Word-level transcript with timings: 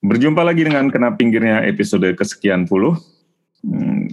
Berjumpa 0.00 0.40
lagi 0.40 0.64
dengan 0.64 0.88
Kena 0.88 1.12
Pinggirnya 1.12 1.60
episode 1.62 2.08
kesekian 2.16 2.64
puluh. 2.64 2.96
Hmm, 3.60 4.08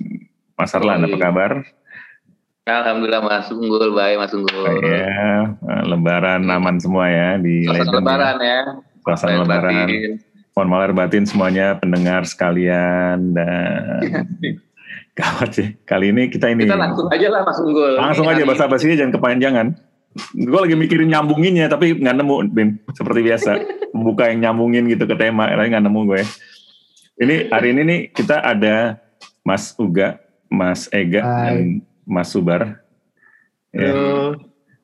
Mas 0.54 0.75
Arlan, 0.75 1.00
apa 1.02 1.16
kabar? 1.17 1.52
Alhamdulillah 2.67 3.24
Mas 3.24 3.47
Unggul, 3.47 3.96
baik 3.96 4.20
Mas 4.20 4.34
Unggul. 4.36 4.84
Ya, 4.84 5.55
lebaran 5.88 6.44
aman 6.44 6.76
semua 6.78 7.08
ya 7.08 7.39
di 7.39 7.63
Suasana 7.63 7.79
Legend 7.79 7.96
lebaran 7.96 8.38
ya. 8.38 8.60
Suasana 9.00 9.36
lebaran. 9.39 9.73
batin. 9.88 10.12
Mohon 10.52 10.68
maaf 10.68 10.79
lahir 10.81 10.94
batin 10.94 11.23
semuanya 11.23 11.68
pendengar 11.78 12.22
sekalian 12.26 13.31
dan 13.31 14.28
gawat 15.17 15.49
sih. 15.56 15.67
Kali 15.88 16.12
ini 16.12 16.27
kita 16.27 16.52
ini 16.52 16.67
Kita 16.67 16.76
langsung 16.76 17.08
aja 17.08 17.27
lah 17.31 17.48
Mas 17.48 17.59
Unggul. 17.63 17.95
langsung 17.95 18.27
aja 18.27 18.35
Ini 18.35 18.44
hari- 18.44 18.49
bahasa 18.52 18.67
basinya 18.67 18.95
jangan 18.99 19.13
kepanjangan. 19.16 19.67
Gue 20.34 20.59
lagi 20.59 20.73
mikirin 20.73 21.09
nyambunginnya 21.09 21.70
tapi 21.70 21.94
nggak 21.94 22.16
nemu, 22.18 22.36
Bin. 22.50 22.70
Seperti 22.91 23.20
biasa, 23.22 23.52
membuka 23.94 24.30
yang 24.30 24.50
nyambungin 24.50 24.90
gitu 24.90 25.05
ke 25.05 25.16
tema, 25.16 25.48
tapi 25.50 25.70
nggak 25.70 25.86
nemu 25.86 26.02
gue. 26.09 26.22
Ini 27.18 27.36
hari 27.50 27.74
ini 27.74 27.82
nih 27.86 28.00
kita 28.14 28.41
ada 28.41 28.98
Mas 29.41 29.74
Uga, 29.77 30.18
Mas 30.50 30.86
Ega, 30.90 31.22
Hai. 31.22 31.46
dan 31.46 31.58
Mas 32.05 32.30
Subar. 32.30 32.82
Ya, 33.74 33.94
Halo. 33.94 34.38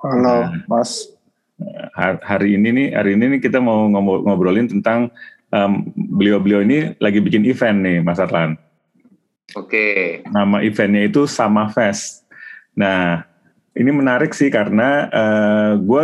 Halo, 0.04 0.38
Mas. 0.68 1.10
har- 1.96 2.20
hari 2.20 2.60
ini 2.60 2.70
nih, 2.76 2.88
hari 2.92 3.16
ini 3.16 3.38
nih 3.38 3.40
kita 3.40 3.62
mau 3.64 3.88
ngobrol- 3.88 4.26
ngobrolin 4.26 4.68
tentang 4.68 5.08
beliau-beliau 5.96 6.66
ini 6.66 6.98
lagi 6.98 7.22
bikin 7.22 7.46
event 7.46 7.78
nih, 7.80 7.98
Mas 8.02 8.18
Arlan. 8.18 8.58
Oke. 9.54 10.20
Nama 10.28 10.66
eventnya 10.66 11.06
itu 11.06 11.30
Sama 11.30 11.70
Fest. 11.70 12.26
Nah, 12.74 13.22
ini 13.74 13.90
menarik 13.90 14.38
sih 14.38 14.54
karena 14.54 15.10
gue 15.82 16.04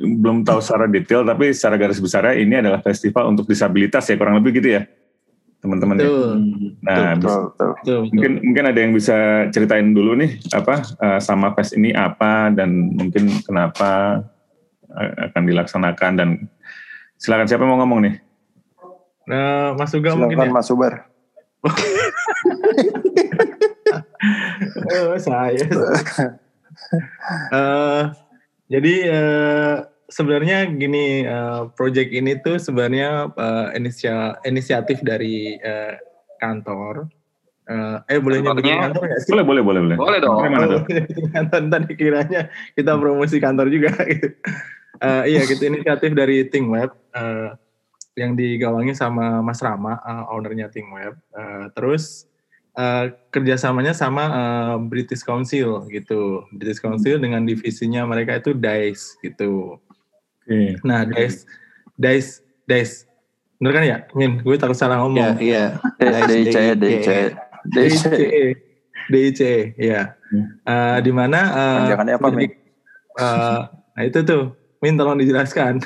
belum 0.00 0.44
tahu 0.44 0.60
secara 0.64 0.88
detail, 0.88 1.20
tapi 1.24 1.52
secara 1.52 1.76
garis 1.76 2.00
besarnya 2.00 2.34
ini 2.40 2.64
adalah 2.64 2.80
festival 2.80 3.28
untuk 3.28 3.44
disabilitas 3.44 4.08
ya, 4.08 4.16
kurang 4.16 4.40
lebih 4.40 4.56
gitu 4.56 4.80
ya, 4.80 4.88
teman-teman. 5.60 6.00
ya. 6.00 6.08
Betul. 6.08 6.30
Nah, 6.80 7.12
Betul, 7.20 7.40
betul. 7.52 7.70
Betul, 7.80 8.00
mungkin 8.08 8.32
mungkin 8.44 8.64
ada 8.72 8.78
yang 8.80 8.92
bisa 8.96 9.16
ceritain 9.52 9.92
dulu 9.92 10.16
nih 10.16 10.40
apa 10.56 10.80
eh, 10.80 11.20
Sama 11.20 11.52
Fest 11.52 11.76
ini 11.76 11.92
apa 11.92 12.48
dan 12.52 12.96
mungkin 12.96 13.28
kenapa 13.44 14.24
eh, 14.96 15.12
akan 15.28 15.42
dilaksanakan 15.44 16.12
dan 16.16 16.28
silakan 17.20 17.48
siapa 17.48 17.68
yang 17.68 17.76
mau 17.76 17.84
ngomong 17.84 18.00
nih? 18.08 18.14
Nah, 19.28 19.76
Mas 19.76 19.92
Uga 19.92 20.16
mungkin 20.16 20.40
ya. 20.40 20.48
Mas 20.48 20.72
Ubar. 20.72 21.04
Oh, 24.90 25.16
saya. 25.16 25.64
Eh, 27.50 28.02
jadi 28.70 28.94
eh, 29.06 29.76
sebenarnya 30.10 30.66
gini, 30.74 31.22
eh, 31.22 31.62
project 31.78 32.10
ini 32.10 32.38
tuh 32.42 32.58
sebenarnya 32.58 33.30
eh, 33.30 33.66
inisia- 33.78 34.38
inisiatif 34.42 35.02
dari 35.02 35.58
eh, 35.58 35.94
kantor. 36.42 37.06
Eh, 37.70 37.96
eh 38.10 38.18
boleh 38.18 38.42
nyebutin 38.42 38.82
kantor 38.90 39.02
nggak 39.06 39.20
sih? 39.22 39.30
Boleh, 39.30 39.44
boleh, 39.46 39.62
boleh, 39.62 39.80
boleh. 39.86 39.96
Boleh 39.96 40.18
dong. 40.18 40.38
Mana 40.42 40.66
tuh? 40.66 40.82
boleh 40.82 41.02
nyebutin 41.06 41.28
kantor 41.36 41.60
tadi 41.70 41.92
kiranya 41.94 42.40
kita 42.74 42.92
promosi 42.98 43.36
kantor 43.38 43.66
juga 43.70 43.94
gitu. 44.10 44.28
Eh, 45.00 45.24
iya, 45.32 45.40
gitu 45.48 45.62
inisiatif 45.64 46.12
dari 46.12 46.44
Think 46.50 46.68
Web 46.68 46.90
eh, 47.14 47.50
yang 48.18 48.34
digawangi 48.36 48.92
sama 48.92 49.40
Mas 49.40 49.62
Rama, 49.62 49.96
eh, 50.02 50.24
ownernya 50.34 50.68
Think 50.68 50.90
Web. 50.90 51.14
Eh, 51.32 51.66
terus 51.72 52.29
eh, 52.74 53.04
kerjasamanya 53.30 53.92
sama 53.92 54.24
eh, 54.30 54.74
British 54.86 55.22
Council 55.22 55.86
gitu. 55.88 56.44
British 56.52 56.78
Council 56.78 57.18
dengan 57.18 57.42
divisinya 57.42 58.04
mereka 58.04 58.38
itu 58.38 58.52
DICE 58.52 59.18
gitu. 59.22 59.78
Oke. 60.42 60.76
Nah, 60.82 61.06
DICE, 61.06 61.46
DICE, 61.94 62.30
DICE. 62.66 62.94
Bener 63.60 63.72
kan 63.76 63.84
ya, 63.84 63.98
Min? 64.16 64.40
Gue 64.40 64.56
takut 64.56 64.72
salah 64.72 64.96
Iya, 64.96 65.02
ngomong. 65.04 65.32
iya. 65.38 65.64
DIC, 66.00 66.32
DIC. 66.32 66.56
DIC. 66.80 67.08
DICE, 67.70 68.12
DICE, 69.12 69.52
ya. 69.76 70.16
Hmm. 70.32 70.46
Eh, 70.64 70.98
di 71.04 71.12
mana? 71.12 71.40
Panjangannya 71.84 72.14
apa, 72.16 72.28
Min? 72.32 72.50
eh, 73.20 73.60
nah 73.68 74.02
itu 74.02 74.18
tuh, 74.24 74.56
Min 74.80 74.96
tolong 74.96 75.20
dijelaskan. 75.20 75.76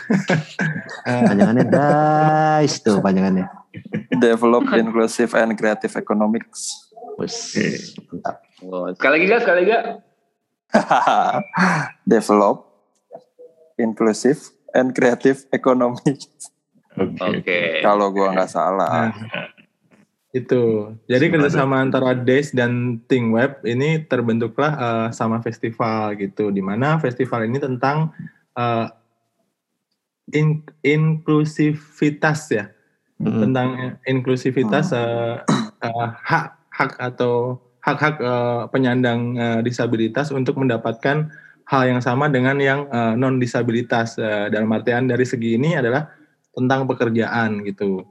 Eh, 1.04 1.20
Panjangannya 1.28 1.64
DICE 1.68 2.76
tuh 2.80 2.96
panjangannya. 3.04 3.44
Develop 4.16 4.64
Inclusive 4.72 5.34
and 5.36 5.52
Creative 5.52 5.90
Economics. 5.90 6.83
Wes, 7.18 7.36
mantap. 8.10 8.42
Oh, 8.64 8.90
sekali 8.90 9.12
lagi 9.22 9.26
Kak, 9.30 9.40
sekali 9.46 9.56
lagi 9.62 9.70
Kak. 9.70 9.84
Develop 12.10 12.56
Inclusive 13.78 14.40
and 14.74 14.90
Creative 14.94 15.38
Economics. 15.50 16.50
Oke. 16.94 17.42
Oke. 17.42 17.58
Kalau 17.82 18.10
gua 18.10 18.34
nggak 18.34 18.50
salah. 18.50 19.10
Nah, 19.10 19.50
itu. 20.34 20.94
Jadi 21.06 21.30
Sebenarnya- 21.30 21.30
kerjasama 21.50 21.76
antara 21.78 22.10
DES 22.14 22.54
dan 22.54 23.02
Think 23.06 23.34
Web 23.34 23.62
ini 23.66 24.02
terbentuklah 24.02 24.72
eh, 24.74 25.08
sama 25.14 25.38
festival 25.42 26.18
gitu. 26.18 26.50
Di 26.50 26.62
mana 26.62 26.98
festival 26.98 27.46
ini 27.46 27.58
tentang 27.62 28.10
eh, 28.54 28.86
in- 30.34 30.66
inklusivitas 30.82 32.50
ya. 32.50 32.70
Mm. 33.22 33.38
Tentang 33.46 33.68
inklusivitas 34.06 34.90
eh, 34.94 35.34
eh, 35.82 36.08
hak 36.26 36.63
hak 36.74 36.98
atau 36.98 37.62
hak-hak 37.80 38.18
eh, 38.18 38.62
penyandang 38.74 39.38
eh, 39.38 39.60
disabilitas 39.62 40.34
untuk 40.34 40.58
mendapatkan 40.58 41.30
hal 41.64 41.82
yang 41.88 42.02
sama 42.04 42.28
dengan 42.28 42.60
yang 42.60 42.84
non 43.16 43.40
disabilitas. 43.40 44.20
dalam 44.52 44.68
artian 44.68 45.08
dari 45.08 45.24
segi 45.24 45.56
ini 45.56 45.72
adalah 45.80 46.12
tentang 46.52 46.84
pekerjaan 46.84 47.64
gitu. 47.64 48.04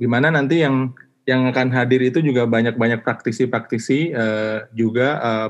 Gimana 0.00 0.32
nanti 0.32 0.64
yang 0.64 0.96
yang 1.28 1.46
akan 1.46 1.70
hadir 1.70 2.02
itu 2.02 2.18
juga 2.24 2.48
banyak-banyak 2.48 3.06
praktisi-praktisi 3.06 4.10
eh, 4.10 4.58
juga 4.74 5.08
eh, 5.20 5.48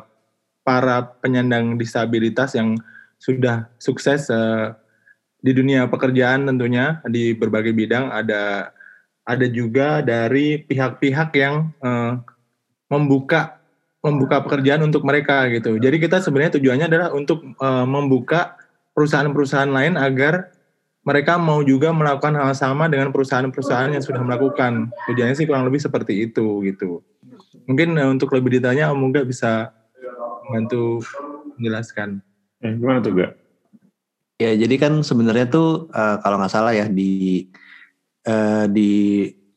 para 0.60 1.16
penyandang 1.24 1.80
disabilitas 1.80 2.52
yang 2.52 2.76
sudah 3.16 3.70
sukses 3.80 4.28
eh, 4.28 4.76
di 5.40 5.56
dunia 5.56 5.88
pekerjaan 5.88 6.44
tentunya 6.44 7.00
di 7.08 7.32
berbagai 7.32 7.72
bidang 7.72 8.12
ada 8.12 8.74
ada 9.30 9.46
juga 9.46 10.02
dari 10.02 10.58
pihak-pihak 10.58 11.30
yang 11.38 11.70
eh, 11.78 12.12
membuka 12.90 13.62
membuka 14.00 14.40
pekerjaan 14.40 14.80
untuk 14.82 15.04
mereka 15.04 15.44
gitu. 15.52 15.76
Jadi 15.76 15.96
kita 16.00 16.24
sebenarnya 16.24 16.56
tujuannya 16.58 16.86
adalah 16.90 17.08
untuk 17.14 17.44
eh, 17.46 17.86
membuka 17.86 18.58
perusahaan-perusahaan 18.96 19.70
lain 19.70 19.94
agar 19.94 20.50
mereka 21.00 21.40
mau 21.40 21.64
juga 21.64 21.94
melakukan 21.96 22.36
hal 22.36 22.52
sama 22.52 22.84
dengan 22.90 23.08
perusahaan-perusahaan 23.08 23.96
yang 23.96 24.04
sudah 24.04 24.20
melakukan. 24.20 24.92
Tujuannya 25.08 25.36
sih 25.38 25.48
kurang 25.48 25.64
lebih 25.64 25.80
seperti 25.80 26.28
itu 26.28 26.60
gitu. 26.66 27.00
Mungkin 27.64 27.96
eh, 27.96 28.08
untuk 28.10 28.34
lebih 28.34 28.60
detailnya 28.60 28.90
Om 28.92 28.98
Muga 28.98 29.24
bisa 29.24 29.72
membantu 30.48 31.00
menjelaskan. 31.56 32.20
Eh, 32.60 32.74
gimana 32.76 33.00
tuh, 33.00 33.14
Gak? 33.16 33.32
Ya 34.40 34.56
jadi 34.56 34.74
kan 34.80 35.04
sebenarnya 35.04 35.52
tuh 35.52 35.92
eh, 35.92 36.16
kalau 36.24 36.40
nggak 36.40 36.52
salah 36.52 36.72
ya 36.72 36.88
di 36.88 37.44
eh, 38.24 38.64
di 38.68 38.90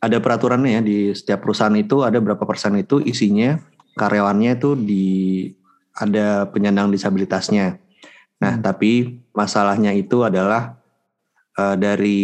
ada 0.03 0.19
peraturannya 0.19 0.79
ya 0.79 0.81
di 0.83 0.97
setiap 1.15 1.47
perusahaan 1.47 1.73
itu 1.79 2.03
ada 2.03 2.19
berapa 2.19 2.43
persen 2.43 2.75
itu 2.75 2.99
isinya 2.99 3.55
karyawannya 3.95 4.59
itu 4.59 4.75
di 4.75 5.05
ada 5.95 6.49
penyandang 6.49 6.91
disabilitasnya. 6.91 7.79
Nah 8.43 8.59
tapi 8.59 9.23
masalahnya 9.31 9.95
itu 9.95 10.27
adalah 10.27 10.75
eh, 11.55 11.75
dari 11.79 12.21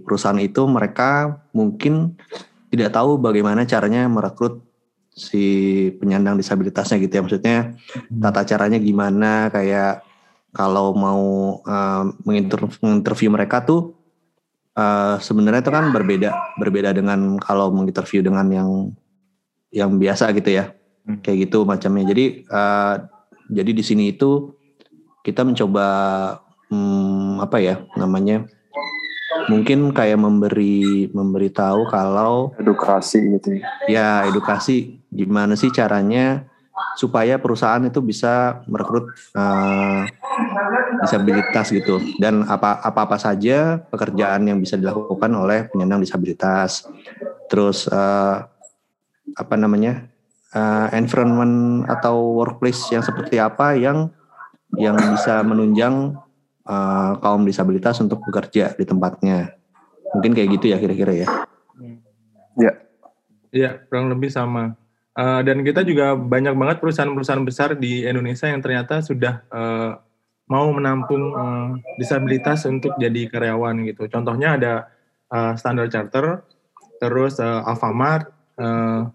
perusahaan 0.00 0.40
itu 0.40 0.64
mereka 0.64 1.42
mungkin 1.52 2.16
tidak 2.72 2.96
tahu 2.96 3.20
bagaimana 3.20 3.64
caranya 3.64 4.08
merekrut 4.08 4.64
si 5.12 5.44
penyandang 5.98 6.38
disabilitasnya 6.38 6.96
gitu 7.02 7.12
ya. 7.18 7.22
Maksudnya 7.26 7.58
tata 8.22 8.46
caranya 8.46 8.78
gimana 8.78 9.50
kayak 9.50 10.06
kalau 10.54 10.96
mau 10.96 11.60
menginter- 12.24 12.72
menginterview 12.80 13.28
mereka 13.28 13.60
tuh 13.66 13.97
eh, 14.78 15.16
sebenarnya 15.18 15.66
itu 15.66 15.72
kan 15.74 15.90
berbeda 15.90 16.30
berbeda 16.62 16.94
dengan 16.94 17.42
kalau 17.42 17.74
menginterview 17.74 18.22
dengan 18.22 18.46
yang 18.48 18.70
yang 19.74 19.90
biasa 19.98 20.30
gitu 20.32 20.54
ya 20.54 20.78
Hmm. 21.08 21.24
kayak 21.24 21.48
gitu 21.48 21.64
macamnya 21.64 22.04
jadi 22.12 22.44
eh, 22.44 22.94
jadi 23.48 23.70
di 23.72 23.80
sini 23.80 24.12
itu 24.12 24.52
kita 25.24 25.40
mencoba 25.40 25.88
hmm, 26.68 27.40
apa 27.40 27.56
ya 27.64 27.80
namanya 27.96 28.44
mungkin 29.48 29.96
kayak 29.96 30.20
memberi 30.20 31.08
memberitahu 31.08 31.88
kalau 31.88 32.52
Edukasi 32.60 33.40
gitu 33.40 33.56
ya. 33.56 33.64
ya 33.88 34.08
edukasi 34.28 35.00
gimana 35.08 35.56
sih 35.56 35.72
caranya 35.72 36.44
supaya 37.00 37.40
perusahaan 37.40 37.80
itu 37.88 38.04
bisa 38.04 38.60
merekrut 38.68 39.08
eh, 39.32 40.04
disabilitas 41.04 41.66
gitu 41.70 42.00
dan 42.18 42.46
apa 42.46 42.82
apa 42.82 43.08
apa 43.08 43.16
saja 43.16 43.78
pekerjaan 43.90 44.46
yang 44.46 44.58
bisa 44.58 44.78
dilakukan 44.78 45.30
oleh 45.34 45.68
penyandang 45.70 46.02
disabilitas 46.02 46.86
terus 47.50 47.86
eh, 47.90 48.36
apa 49.36 49.54
namanya 49.54 50.06
eh, 50.52 50.88
environment 50.96 51.86
atau 51.86 52.38
workplace 52.38 52.92
yang 52.94 53.02
seperti 53.02 53.38
apa 53.40 53.74
yang 53.78 54.10
yang 54.76 54.96
bisa 54.96 55.40
menunjang 55.46 56.18
eh, 56.66 57.12
kaum 57.20 57.42
disabilitas 57.46 57.98
untuk 58.02 58.22
bekerja 58.26 58.76
di 58.76 58.84
tempatnya 58.84 59.54
mungkin 60.14 60.32
kayak 60.32 60.48
gitu 60.58 60.72
ya 60.72 60.80
kira-kira 60.80 61.26
ya 61.26 61.28
Ya. 62.58 62.72
Iya, 63.54 63.70
kurang 63.86 64.10
lebih 64.10 64.28
sama. 64.28 64.74
Uh, 65.14 65.42
dan 65.42 65.62
kita 65.66 65.82
juga 65.82 66.14
banyak 66.14 66.54
banget 66.54 66.76
perusahaan-perusahaan 66.82 67.42
besar 67.46 67.74
di 67.74 68.06
Indonesia 68.06 68.46
yang 68.46 68.62
ternyata 68.62 69.02
sudah 69.02 69.42
uh, 69.50 69.98
mau 70.48 70.72
menampung 70.72 71.36
uh, 71.36 71.76
disabilitas 72.00 72.64
untuk 72.64 72.96
jadi 72.96 73.28
karyawan 73.28 73.84
gitu. 73.84 74.08
Contohnya 74.08 74.56
ada 74.56 74.72
uh, 75.28 75.52
Standard 75.54 75.92
Charter, 75.92 76.42
terus 76.98 77.36
uh, 77.38 77.68
Alfamart, 77.68 78.32
uh, 78.56 79.12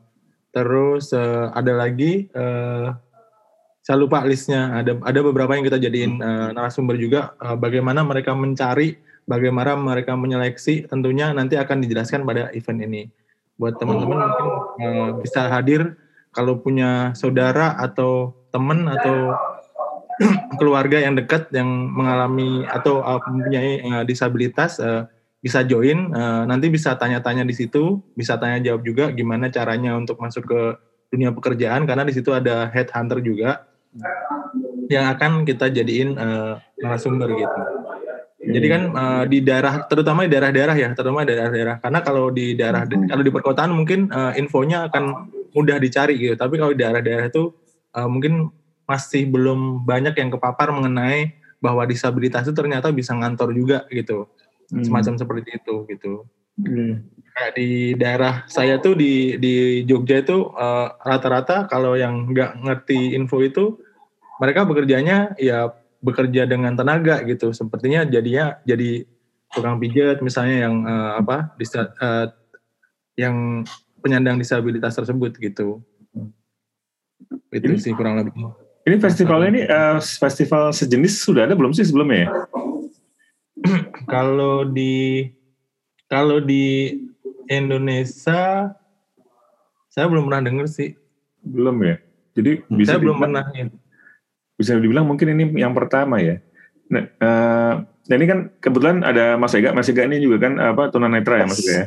terus 0.53 1.09
uh, 1.11 1.49
ada 1.57 1.73
lagi 1.73 2.29
uh, 2.37 2.93
saya 3.83 3.97
lupa 3.99 4.23
listnya. 4.23 4.79
Ada 4.79 4.95
ada 5.03 5.19
beberapa 5.25 5.51
yang 5.57 5.65
kita 5.65 5.81
jadiin 5.81 6.21
uh, 6.21 6.49
narasumber 6.55 6.95
juga. 6.95 7.35
Uh, 7.41 7.57
bagaimana 7.57 8.05
mereka 8.05 8.31
mencari, 8.31 8.95
bagaimana 9.25 9.75
mereka 9.75 10.15
menyeleksi. 10.15 10.87
Tentunya 10.87 11.33
nanti 11.33 11.59
akan 11.59 11.83
dijelaskan 11.83 12.23
pada 12.23 12.53
event 12.55 12.79
ini 12.79 13.03
buat 13.57 13.77
teman-teman 13.77 14.17
mungkin 14.17 14.47
uh, 14.81 15.09
bisa 15.21 15.45
hadir 15.45 15.93
kalau 16.33 16.57
punya 16.57 17.13
saudara 17.13 17.77
atau 17.77 18.33
teman 18.49 18.89
atau 18.89 19.37
keluarga 20.59 21.01
yang 21.01 21.17
dekat 21.17 21.49
yang 21.53 21.67
mengalami 21.67 22.63
atau 22.69 23.01
uh, 23.01 23.19
mempunyai 23.23 23.81
uh, 23.81 24.03
disabilitas 24.05 24.77
uh, 24.77 25.09
bisa 25.43 25.65
join 25.65 26.13
uh, 26.15 26.47
nanti 26.47 26.71
bisa 26.71 26.95
tanya-tanya 26.95 27.43
di 27.43 27.51
situ 27.51 27.99
bisa 28.15 28.39
tanya 28.39 28.63
jawab 28.63 28.85
juga 28.85 29.11
gimana 29.11 29.51
caranya 29.51 29.97
untuk 29.97 30.21
masuk 30.21 30.47
ke 30.47 30.61
dunia 31.11 31.35
pekerjaan 31.35 31.83
karena 31.83 32.07
di 32.07 32.13
situ 32.15 32.31
ada 32.31 32.71
headhunter 32.71 33.19
juga 33.21 33.67
yang 34.89 35.13
akan 35.13 35.45
kita 35.45 35.69
jadiin 35.69 36.17
uh, 36.17 36.57
narasumber 36.81 37.29
gitu. 37.33 37.61
Jadi 38.43 38.67
kan 38.67 38.81
uh, 38.91 39.23
di 39.23 39.39
daerah, 39.39 39.87
terutama 39.87 40.27
di 40.27 40.35
daerah-daerah 40.35 40.75
ya, 40.75 40.89
terutama 40.91 41.23
di 41.23 41.31
daerah-daerah. 41.31 41.75
Karena 41.79 41.99
kalau 42.03 42.27
di 42.27 42.59
daerah, 42.59 42.83
hmm. 42.83 43.07
kalau 43.07 43.23
di 43.23 43.31
perkotaan 43.31 43.71
mungkin 43.71 44.11
uh, 44.11 44.35
infonya 44.35 44.91
akan 44.91 45.31
mudah 45.55 45.79
dicari 45.79 46.19
gitu. 46.19 46.35
Tapi 46.35 46.59
kalau 46.59 46.75
di 46.75 46.83
daerah-daerah 46.83 47.31
itu 47.31 47.55
uh, 47.95 48.09
mungkin 48.11 48.51
masih 48.83 49.27
belum 49.27 49.87
banyak 49.87 50.15
yang 50.17 50.29
kepapar 50.33 50.71
mengenai 50.71 51.35
bahwa 51.63 51.87
disabilitas 51.87 52.43
itu 52.43 52.51
ternyata 52.51 52.91
bisa 52.91 53.15
ngantor 53.15 53.55
juga 53.55 53.87
gitu. 53.87 54.27
Hmm. 54.71 54.83
Semacam 54.83 55.13
seperti 55.15 55.49
itu 55.63 55.75
gitu. 55.87 56.27
Hmm. 56.59 57.07
Kayak 57.33 57.53
di 57.57 57.69
daerah 57.97 58.33
saya 58.45 58.77
tuh 58.77 58.93
di 58.93 59.39
di 59.41 59.81
Jogja 59.87 60.21
itu 60.21 60.53
rata-rata 61.01 61.65
uh, 61.65 61.67
kalau 61.71 61.97
yang 61.97 62.29
nggak 62.29 62.61
ngerti 62.61 63.15
info 63.17 63.41
itu 63.41 63.79
mereka 64.37 64.67
bekerjanya 64.67 65.33
ya 65.39 65.71
bekerja 66.03 66.45
dengan 66.45 66.75
tenaga 66.75 67.23
gitu. 67.23 67.55
Sepertinya 67.55 68.03
jadinya 68.05 68.59
jadi 68.67 69.07
tukang 69.55 69.79
pijat 69.79 70.19
misalnya 70.19 70.67
yang 70.67 70.75
uh, 70.83 71.23
apa 71.23 71.55
bisa 71.55 71.89
uh, 71.97 72.27
yang 73.15 73.63
penyandang 74.03 74.35
disabilitas 74.35 74.93
tersebut 74.93 75.39
gitu. 75.39 75.79
Itu 77.53 77.71
ini, 77.71 77.79
sih 77.79 77.95
kurang 77.95 78.19
lebih. 78.19 78.62
Ini 78.83 78.95
festivalnya 78.99 79.49
ini 79.49 79.61
uh, 79.63 79.99
festival 79.99 80.75
sejenis 80.75 81.23
sudah 81.23 81.47
ada 81.47 81.55
belum 81.55 81.71
sih 81.71 81.87
sebelumnya 81.87 82.27
ya? 82.27 82.29
kalau 84.13 84.67
di 84.67 85.27
kalau 86.11 86.43
di 86.43 86.91
Indonesia 87.47 88.71
saya 89.87 90.05
belum 90.09 90.27
pernah 90.27 90.43
dengar 90.43 90.67
sih. 90.67 90.99
Belum 91.39 91.79
ya. 91.79 91.95
Jadi 92.35 92.65
bisa 92.67 92.97
saya 92.97 93.01
belum 93.01 93.23
pernah 93.23 93.45
ya 93.55 93.71
bisa 94.57 94.77
dibilang 94.77 95.05
mungkin 95.09 95.33
ini 95.33 95.43
yang 95.57 95.73
pertama 95.73 96.21
ya. 96.21 96.37
Nah, 96.87 97.03
uh, 97.19 97.73
nah 97.83 98.15
ini 98.15 98.25
kan 98.29 98.39
kebetulan 98.61 99.01
ada 99.01 99.35
Mas 99.39 99.55
Ega, 99.57 99.73
Mas 99.73 99.89
Ega 99.89 100.05
ini 100.05 100.21
juga 100.21 100.45
kan 100.45 100.59
apa 100.61 100.93
tunanetra 100.93 101.41
ya 101.41 101.45
Mas 101.49 101.59
Ega 101.63 101.73
ya? 101.73 101.85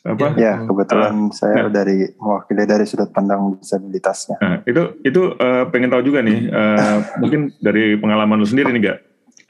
Apa? 0.00 0.32
Ya, 0.40 0.64
kebetulan 0.64 1.28
uh, 1.28 1.34
saya 1.36 1.68
nah, 1.68 1.72
dari 1.72 2.08
mewakili 2.16 2.64
dari 2.64 2.84
sudut 2.88 3.12
pandang 3.12 3.60
disabilitasnya. 3.60 4.40
Nah, 4.40 4.56
itu 4.64 4.96
itu 5.04 5.36
uh, 5.36 5.68
pengen 5.68 5.92
tahu 5.92 6.08
juga 6.08 6.24
nih, 6.24 6.48
uh, 6.48 7.20
mungkin 7.20 7.52
dari 7.60 8.00
pengalaman 8.00 8.40
lu 8.40 8.48
sendiri 8.48 8.72
nih 8.72 8.80
gak? 8.80 8.98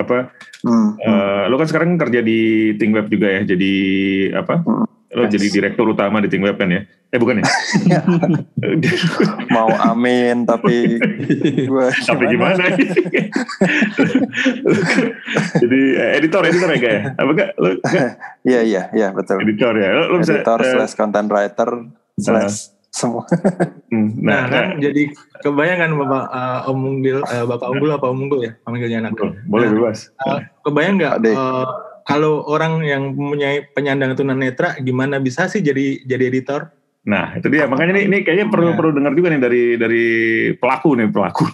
Apa? 0.03 0.35
Hmm, 0.67 0.99
uh, 0.99 1.45
Lo 1.47 1.55
kan 1.55 1.71
sekarang 1.71 1.95
kerja 2.01 2.19
di 2.25 2.75
Web 2.75 3.07
juga 3.07 3.31
ya, 3.31 3.47
jadi 3.47 3.75
apa? 4.35 4.59
Hmm, 4.67 4.87
lo 5.21 5.29
yes. 5.29 5.37
jadi 5.37 5.47
direktur 5.53 5.93
utama 5.93 6.25
di 6.25 6.33
Web 6.41 6.57
kan 6.57 6.73
ya? 6.73 6.81
Eh 7.13 7.19
bukan 7.21 7.45
ya? 7.45 7.45
Mau 9.55 9.69
amin 9.77 10.49
tapi 10.49 10.97
gue 11.69 11.87
tapi 12.09 12.25
gimana? 12.33 12.65
Jadi 15.61 15.81
eh, 16.01 16.11
editor 16.17 16.43
editor 16.49 16.69
ya 16.73 16.79
gak 16.81 16.93
ya? 16.97 17.03
Apa 17.21 17.31
gak? 17.37 17.51
Iya 18.47 18.61
iya 18.65 18.83
iya 18.97 19.09
betul. 19.13 19.43
Editor 19.45 19.75
ya. 19.77 19.89
Lo, 19.93 20.17
lo 20.17 20.17
bisa, 20.25 20.41
editor 20.41 20.59
uh, 20.65 20.71
slash 20.73 20.95
content 20.97 21.29
writer 21.29 21.71
slash 22.17 22.73
uh, 22.73 22.81
semua. 22.91 23.23
Hmm, 23.91 24.19
nah, 24.19 24.47
nah 24.47 24.51
kan 24.51 24.65
nah. 24.75 24.83
jadi 24.83 25.03
kebayang 25.47 25.95
bapak 25.95 26.25
uh, 26.27 26.71
Om 26.71 26.79
Unggul, 26.83 27.23
uh, 27.23 27.45
bapak 27.47 27.69
Unggul 27.71 27.91
apa 27.95 28.07
Om 28.11 28.19
Unggul 28.27 28.41
ya 28.51 28.53
panggilnya 28.67 28.99
anak. 29.07 29.19
Boleh 29.47 29.71
nah, 29.71 29.75
bebas. 29.79 30.11
Uh, 30.19 30.43
kebayang 30.67 30.99
nggak? 30.99 31.15
Uh, 31.31 31.90
kalau 32.11 32.43
orang 32.51 32.83
yang 32.83 33.15
mempunyai 33.15 33.71
penyandang 33.71 34.19
tunanetra 34.19 34.75
gimana 34.83 35.23
bisa 35.23 35.47
sih 35.47 35.63
jadi 35.63 36.03
jadi 36.03 36.25
editor? 36.27 36.75
Nah, 37.07 37.33
itu 37.33 37.49
dia. 37.49 37.65
Makanya 37.65 37.97
ini, 37.97 38.03
ini 38.13 38.19
kayaknya 38.27 38.53
perlu 38.53 38.75
ya. 38.75 38.77
perlu 38.77 38.91
dengar 38.93 39.13
juga 39.17 39.33
nih 39.33 39.41
dari 39.41 39.63
dari 39.81 40.07
pelaku 40.59 40.99
nih 40.99 41.09
pelaku. 41.09 41.49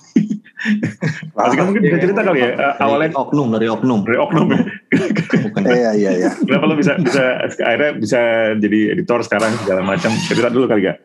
Pasti 1.36 1.54
kan 1.54 1.64
mungkin 1.68 1.82
bisa 1.84 1.98
cerita 2.02 2.26
kali 2.26 2.42
ya 2.42 2.50
uh, 2.56 2.74
awalnya 2.82 3.14
oknum 3.14 3.54
dari 3.54 3.68
oknum 3.70 4.00
dari 4.02 4.18
oknum 4.18 4.46
ya. 4.50 4.60
Iya 5.76 5.90
iya 5.94 6.10
iya. 6.16 6.30
Kenapa 6.34 6.64
lo 6.66 6.74
bisa 6.74 6.98
bisa 6.98 7.42
akhirnya 7.42 7.92
bisa 7.98 8.20
jadi 8.58 8.96
editor 8.96 9.20
sekarang 9.22 9.52
segala 9.62 9.82
macam 9.84 10.10
cerita 10.26 10.48
dulu 10.50 10.66
kali 10.66 10.90
gak? 10.90 10.98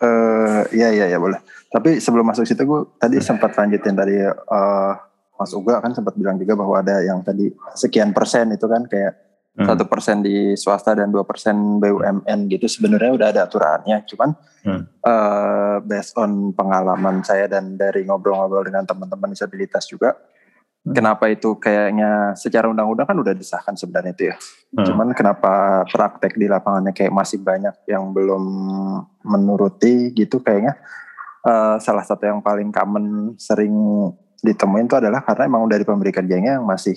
Eh 0.00 0.06
uh, 0.06 0.60
iya 0.72 0.94
iya 0.94 1.06
iya 1.12 1.18
boleh. 1.18 1.40
Tapi 1.68 2.00
sebelum 2.00 2.24
masuk 2.24 2.46
situ 2.48 2.62
gue 2.64 2.80
tadi 2.96 3.20
sempat 3.20 3.52
lanjutin 3.58 3.92
tadi 3.92 4.16
uh, 4.24 4.92
Mas 5.36 5.52
Uga 5.52 5.78
kan 5.84 5.92
sempat 5.92 6.16
bilang 6.16 6.40
juga 6.40 6.56
bahwa 6.56 6.80
ada 6.80 7.00
yang 7.04 7.20
tadi 7.20 7.52
sekian 7.76 8.10
persen 8.16 8.52
itu 8.52 8.66
kan 8.66 8.84
kayak 8.88 9.26
Hmm. 9.56 9.72
satu 9.72 9.88
persen 9.88 10.20
di 10.20 10.52
swasta 10.52 10.92
dan 10.92 11.08
dua 11.08 11.24
persen 11.24 11.80
BUMN 11.80 12.44
gitu 12.52 12.68
sebenarnya 12.68 13.16
udah 13.16 13.28
ada 13.32 13.48
aturannya 13.48 14.04
cuman 14.04 14.36
hmm. 14.68 15.00
uh, 15.00 15.80
based 15.80 16.12
on 16.20 16.52
pengalaman 16.52 17.24
saya 17.24 17.48
dan 17.48 17.72
dari 17.72 18.04
ngobrol-ngobrol 18.04 18.68
dengan 18.68 18.84
teman-teman 18.84 19.32
disabilitas 19.32 19.88
juga 19.88 20.12
hmm. 20.12 20.92
kenapa 20.92 21.32
itu 21.32 21.56
kayaknya 21.56 22.36
secara 22.36 22.68
undang-undang 22.68 23.08
kan 23.08 23.16
udah 23.16 23.32
disahkan 23.32 23.72
sebenarnya 23.80 24.12
itu 24.12 24.24
ya 24.28 24.36
hmm. 24.36 24.86
cuman 24.92 25.08
kenapa 25.16 25.52
praktek 25.88 26.36
di 26.36 26.52
lapangannya 26.52 26.92
kayak 26.92 27.16
masih 27.16 27.40
banyak 27.40 27.72
yang 27.88 28.12
belum 28.12 28.44
menuruti 29.24 30.12
gitu 30.12 30.44
kayaknya 30.44 30.76
uh, 31.48 31.80
salah 31.80 32.04
satu 32.04 32.28
yang 32.28 32.44
paling 32.44 32.68
common 32.68 33.32
sering 33.40 33.72
ditemuin 34.44 34.86
itu 34.88 34.96
adalah 34.96 35.24
karena 35.24 35.48
emang 35.48 35.68
dari 35.68 35.84
pemberi 35.86 36.12
kerjanya 36.12 36.60
yang 36.60 36.66
masih 36.66 36.96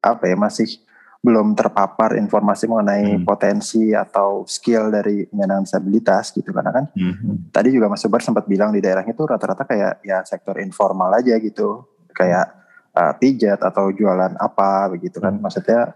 apa 0.00 0.24
ya 0.28 0.36
masih 0.36 0.80
belum 1.20 1.52
terpapar 1.52 2.16
informasi 2.16 2.64
mengenai 2.64 3.20
hmm. 3.20 3.24
potensi 3.28 3.92
atau 3.92 4.48
skill 4.48 4.88
dari 4.88 5.28
penyandang 5.28 5.68
disabilitas 5.68 6.32
gitu 6.32 6.48
karena 6.48 6.72
kan 6.72 6.84
hmm. 6.96 7.52
tadi 7.52 7.76
juga 7.76 7.92
Mas 7.92 8.00
Subar 8.00 8.24
sempat 8.24 8.48
bilang 8.48 8.72
di 8.72 8.80
daerahnya 8.80 9.12
itu 9.12 9.28
rata-rata 9.28 9.68
kayak 9.68 10.00
ya 10.00 10.24
sektor 10.24 10.56
informal 10.56 11.12
aja 11.12 11.36
gitu 11.36 11.84
kayak 12.16 12.48
uh, 12.96 13.12
pijat 13.20 13.60
atau 13.60 13.92
jualan 13.92 14.32
apa 14.40 14.88
begitu 14.96 15.20
kan 15.20 15.36
hmm. 15.36 15.44
maksudnya 15.44 15.92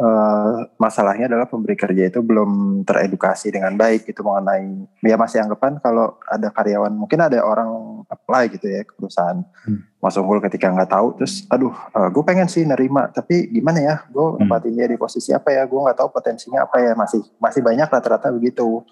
uh, 0.00 0.66
masalahnya 0.80 1.28
adalah 1.28 1.46
pemberi 1.46 1.76
kerja 1.76 2.08
itu 2.08 2.24
belum 2.24 2.82
teredukasi 2.88 3.52
dengan 3.52 3.76
baik 3.76 4.08
itu 4.08 4.20
mengenai 4.24 4.88
ya 5.04 5.20
masih 5.20 5.44
anggapan 5.44 5.76
kalau 5.78 6.16
ada 6.26 6.48
karyawan 6.48 6.90
mungkin 6.90 7.20
ada 7.20 7.44
orang 7.44 8.00
apply 8.08 8.48
gitu 8.50 8.66
ya 8.66 8.82
ke 8.82 8.96
perusahaan 8.96 9.44
hmm. 9.44 10.00
Mas 10.00 10.16
Unggul 10.16 10.40
ketika 10.40 10.72
nggak 10.72 10.90
tahu 10.90 11.20
terus 11.20 11.44
aduh 11.52 11.72
uh, 11.92 12.08
eh, 12.08 12.08
gue 12.08 12.24
pengen 12.24 12.48
sih 12.48 12.64
nerima 12.64 13.12
tapi 13.12 13.52
gimana 13.52 13.78
ya 13.78 13.96
gue 14.08 14.24
hmm. 14.24 14.38
nempatin 14.42 14.72
dia 14.74 14.86
di 14.88 14.96
posisi 14.96 15.30
apa 15.36 15.52
ya 15.52 15.68
gue 15.68 15.78
nggak 15.78 15.98
tahu 16.00 16.08
potensinya 16.10 16.64
apa 16.64 16.80
ya 16.80 16.92
masih 16.96 17.20
masih 17.36 17.60
banyak 17.60 17.86
rata-rata 17.86 18.32
begitu 18.32 18.82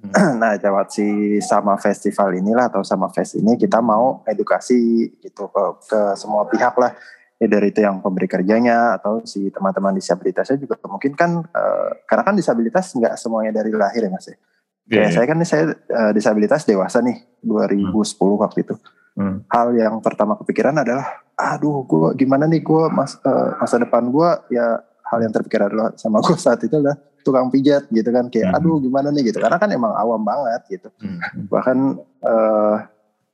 hmm. 0.00 0.38
nah 0.40 0.54
jawab 0.56 0.86
si 0.88 1.38
sama 1.42 1.74
festival 1.76 2.32
inilah 2.38 2.70
atau 2.70 2.86
sama 2.86 3.10
fest 3.10 3.36
ini 3.36 3.58
kita 3.58 3.82
mau 3.82 4.22
edukasi 4.24 5.10
gitu 5.18 5.50
ke, 5.50 5.64
ke 5.90 6.00
semua 6.14 6.46
pihak 6.46 6.78
lah 6.78 6.94
ya 7.42 7.50
dari 7.50 7.74
itu 7.74 7.82
yang 7.82 7.98
pemberi 7.98 8.30
kerjanya 8.30 9.02
atau 9.02 9.26
si 9.26 9.50
teman-teman 9.50 9.98
disabilitasnya 9.98 10.62
juga 10.62 10.78
mungkin 10.86 11.18
kan 11.18 11.42
uh, 11.42 11.90
karena 12.06 12.22
kan 12.22 12.34
disabilitas 12.38 12.94
nggak 12.94 13.18
semuanya 13.18 13.50
dari 13.58 13.74
lahir 13.74 14.06
ya 14.06 14.10
mas 14.14 14.30
ya. 14.30 14.38
Yeah, 14.86 15.06
yeah. 15.06 15.10
saya 15.10 15.26
kan 15.26 15.36
nih 15.42 15.48
saya 15.50 15.64
uh, 15.74 16.12
disabilitas 16.14 16.62
dewasa 16.62 17.02
nih 17.02 17.18
2010 17.42 17.90
hmm. 17.90 18.38
waktu 18.38 18.58
itu. 18.62 18.74
Hmm. 19.18 19.42
Hal 19.50 19.74
yang 19.74 19.98
pertama 20.00 20.38
kepikiran 20.40 20.72
adalah, 20.72 21.22
aduh, 21.36 21.84
gue 21.84 22.16
gimana 22.16 22.48
nih 22.48 22.64
gue 22.64 22.84
mas, 22.88 23.18
uh, 23.26 23.58
masa 23.60 23.76
depan 23.76 24.08
gue 24.08 24.30
ya 24.54 24.80
hal 24.82 25.18
yang 25.20 25.34
terpikir 25.34 25.60
adalah 25.60 25.92
sama 25.98 26.22
gue 26.24 26.34
saat 26.38 26.62
itu 26.64 26.72
adalah 26.78 26.96
tukang 27.22 27.50
pijat 27.50 27.86
gitu 27.90 28.10
kan 28.10 28.26
kayak, 28.30 28.54
hmm. 28.54 28.58
aduh 28.58 28.82
gimana 28.82 29.14
nih 29.14 29.30
gitu 29.30 29.38
karena 29.42 29.58
kan 29.58 29.70
emang 29.70 29.92
awam 29.94 30.22
banget 30.22 30.62
gitu. 30.78 30.88
Hmm. 30.98 31.18
Bahkan 31.50 31.78
uh, 32.22 32.76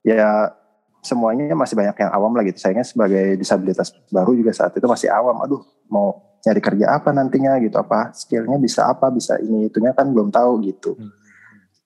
ya 0.04 0.52
semuanya 1.02 1.54
masih 1.54 1.74
banyak 1.78 1.96
yang 1.98 2.10
awam 2.12 2.32
lah 2.34 2.44
gitu. 2.46 2.58
Sayangnya 2.58 2.86
sebagai 2.86 3.38
disabilitas 3.38 3.94
baru 4.10 4.34
juga 4.34 4.50
saat 4.54 4.74
itu 4.74 4.86
masih 4.86 5.08
awam. 5.12 5.38
Aduh, 5.44 5.62
mau 5.88 6.28
nyari 6.46 6.60
kerja 6.62 6.86
apa 6.94 7.10
nantinya 7.10 7.58
gitu 7.58 7.76
apa 7.76 8.14
skillnya 8.14 8.58
bisa 8.62 8.86
apa 8.86 9.10
bisa 9.10 9.36
ini 9.42 9.66
itunya 9.66 9.90
kan 9.90 10.08
belum 10.08 10.30
tahu 10.30 10.62
gitu 10.64 10.94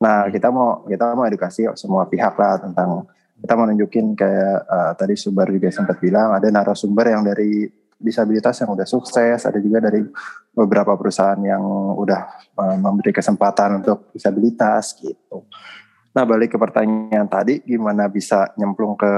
nah 0.02 0.28
kita 0.28 0.50
mau 0.50 0.84
kita 0.84 1.14
mau 1.14 1.24
edukasi 1.24 1.66
semua 1.78 2.04
pihak 2.10 2.34
lah 2.36 2.58
tentang 2.58 3.06
kita 3.42 3.52
mau 3.58 3.66
nunjukin 3.66 4.14
kayak 4.14 4.56
uh, 4.66 4.92
tadi 4.98 5.14
Subar 5.18 5.50
juga 5.50 5.70
sempat 5.70 5.98
bilang 5.98 6.34
ada 6.34 6.46
narasumber 6.50 7.10
yang 7.10 7.22
dari 7.26 7.70
disabilitas 8.02 8.58
yang 8.62 8.74
udah 8.74 8.86
sukses 8.86 9.46
ada 9.46 9.58
juga 9.62 9.78
dari 9.78 10.02
beberapa 10.52 10.98
perusahaan 10.98 11.38
yang 11.38 11.62
udah 11.96 12.20
uh, 12.58 12.76
memberi 12.82 13.14
kesempatan 13.14 13.82
untuk 13.82 14.10
disabilitas 14.10 14.98
gitu 14.98 15.46
nah 16.12 16.24
balik 16.28 16.54
ke 16.54 16.58
pertanyaan 16.60 17.28
tadi 17.28 17.64
gimana 17.64 18.08
bisa 18.08 18.52
nyemplung 18.60 18.96
ke 19.00 19.12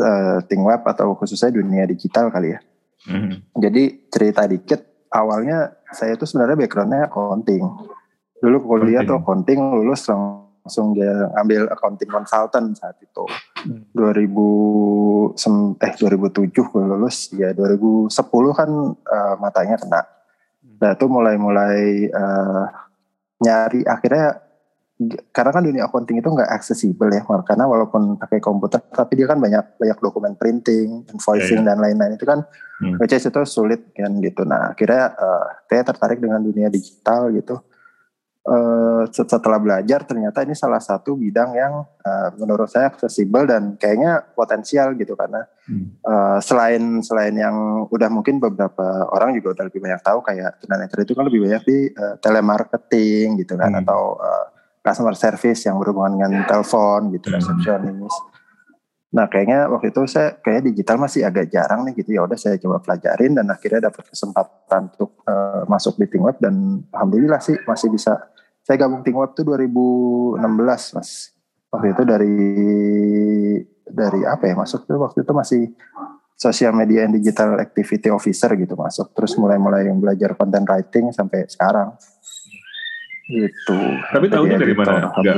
uh, 0.00 0.38
ting 0.44 0.62
web 0.62 0.84
atau 0.84 1.16
khususnya 1.16 1.52
dunia 1.52 1.88
digital 1.88 2.28
kali 2.28 2.54
ya. 2.56 2.60
Mm-hmm. 3.06 3.34
Jadi 3.62 3.82
cerita 4.10 4.42
dikit, 4.44 5.08
awalnya 5.14 5.72
saya 5.94 6.18
itu 6.18 6.26
sebenarnya 6.26 6.66
backgroundnya 6.66 7.06
accounting. 7.06 7.64
Dulu 8.42 8.56
kuliah 8.66 9.06
tuh 9.06 9.22
accounting, 9.22 9.60
lulus 9.62 10.10
langsung 10.10 10.98
dia 10.98 11.30
ambil 11.38 11.70
accounting 11.70 12.10
consultant 12.10 12.74
saat 12.74 12.98
itu. 12.98 13.24
Hmm. 13.62 13.86
2000 13.94 15.78
eh 15.78 15.92
2007 15.94 16.50
gue 16.50 16.84
lulus, 16.84 17.30
ya 17.32 17.54
2010 17.54 18.10
kan 18.58 18.70
uh, 18.92 19.34
matanya 19.38 19.78
kena. 19.78 20.02
Nah 20.82 20.90
itu 20.92 21.06
mulai-mulai 21.06 22.10
uh, 22.10 22.66
nyari 23.40 23.86
akhirnya 23.86 24.45
karena 25.28 25.50
kan 25.52 25.60
dunia 25.60 25.84
accounting 25.84 26.24
itu 26.24 26.28
nggak 26.32 26.56
aksesibel 26.56 27.12
ya 27.12 27.20
karena 27.44 27.68
walaupun 27.68 28.16
pakai 28.16 28.40
komputer 28.40 28.80
tapi 28.88 29.20
dia 29.20 29.28
kan 29.28 29.36
banyak 29.36 29.76
banyak 29.76 29.98
dokumen 30.00 30.32
printing 30.40 31.04
invoicing 31.12 31.60
yeah, 31.60 31.76
yeah. 31.76 31.76
dan 31.76 31.84
lain-lain 31.84 32.16
itu 32.16 32.24
kan 32.24 32.40
hmm. 32.80 32.96
which 32.96 33.12
is 33.12 33.28
itu 33.28 33.40
sulit 33.44 33.92
kan 33.92 34.16
gitu 34.24 34.48
nah 34.48 34.72
akhirnya 34.72 35.12
uh, 35.12 35.44
saya 35.68 35.84
tertarik 35.84 36.16
dengan 36.16 36.40
dunia 36.40 36.72
digital 36.72 37.28
gitu 37.36 37.60
uh, 38.48 39.04
setelah 39.12 39.60
belajar 39.60 40.08
ternyata 40.08 40.40
ini 40.48 40.56
salah 40.56 40.80
satu 40.80 41.12
bidang 41.12 41.52
yang 41.52 41.84
uh, 41.84 42.28
menurut 42.40 42.72
saya 42.72 42.88
aksesibel 42.88 43.44
dan 43.44 43.76
kayaknya 43.76 44.24
potensial 44.32 44.96
gitu 44.96 45.12
karena 45.12 45.44
hmm. 45.68 46.00
uh, 46.08 46.40
selain 46.40 47.04
selain 47.04 47.36
yang 47.36 47.84
udah 47.92 48.08
mungkin 48.08 48.40
beberapa 48.40 49.12
orang 49.12 49.36
juga 49.36 49.60
udah 49.60 49.64
lebih 49.68 49.84
banyak 49.84 50.00
tahu 50.00 50.24
kayak 50.24 50.56
tunanetra 50.64 51.04
itu 51.04 51.12
kan 51.12 51.28
lebih 51.28 51.44
banyak 51.44 51.62
di 51.68 51.78
uh, 51.92 52.16
telemarketing 52.16 53.44
gitu 53.44 53.60
kan 53.60 53.76
hmm. 53.76 53.84
atau 53.84 54.16
uh, 54.16 54.55
customer 54.86 55.18
service 55.18 55.66
yang 55.66 55.82
berhubungan 55.82 56.14
dengan 56.14 56.46
telepon 56.46 57.10
gitu 57.10 57.26
hmm. 57.26 57.36
resepsionis. 57.42 58.14
Nah 59.10 59.26
kayaknya 59.26 59.66
waktu 59.66 59.90
itu 59.90 60.06
saya 60.06 60.38
kayak 60.38 60.70
digital 60.70 61.02
masih 61.02 61.26
agak 61.26 61.50
jarang 61.50 61.82
nih 61.82 61.98
gitu 61.98 62.14
ya 62.14 62.22
udah 62.22 62.38
saya 62.38 62.54
coba 62.62 62.78
pelajarin 62.78 63.34
dan 63.34 63.50
akhirnya 63.50 63.90
dapat 63.90 64.06
kesempatan 64.06 64.92
untuk 64.94 65.10
uh, 65.26 65.66
masuk 65.66 65.98
di 65.98 66.06
Web 66.22 66.38
dan 66.38 66.86
alhamdulillah 66.94 67.42
sih 67.42 67.58
masih 67.66 67.90
bisa. 67.90 68.14
Saya 68.62 68.82
gabung 68.82 69.02
Web 69.02 69.34
tuh 69.34 69.42
2016 69.46 70.42
mas. 70.94 71.34
Waktu 71.70 71.86
itu 71.94 72.02
dari 72.06 72.36
dari 73.86 74.20
apa 74.26 74.44
ya 74.46 74.54
masuk 74.54 74.86
tuh 74.86 74.98
waktu 74.98 75.22
itu 75.22 75.32
masih 75.34 75.62
social 76.36 76.74
media 76.76 77.08
and 77.08 77.16
digital 77.16 77.56
activity 77.56 78.12
officer 78.12 78.52
gitu 78.60 78.76
masuk 78.76 79.08
terus 79.16 79.32
mulai-mulai 79.40 79.88
yang 79.88 79.96
belajar 79.96 80.36
content 80.36 80.68
writing 80.68 81.08
sampai 81.08 81.48
sekarang 81.48 81.96
Gitu. 83.26 83.78
Tapi 84.14 84.26
tahunya 84.30 84.56
dari 84.56 84.74
mana? 84.74 85.10
Enggak, 85.18 85.36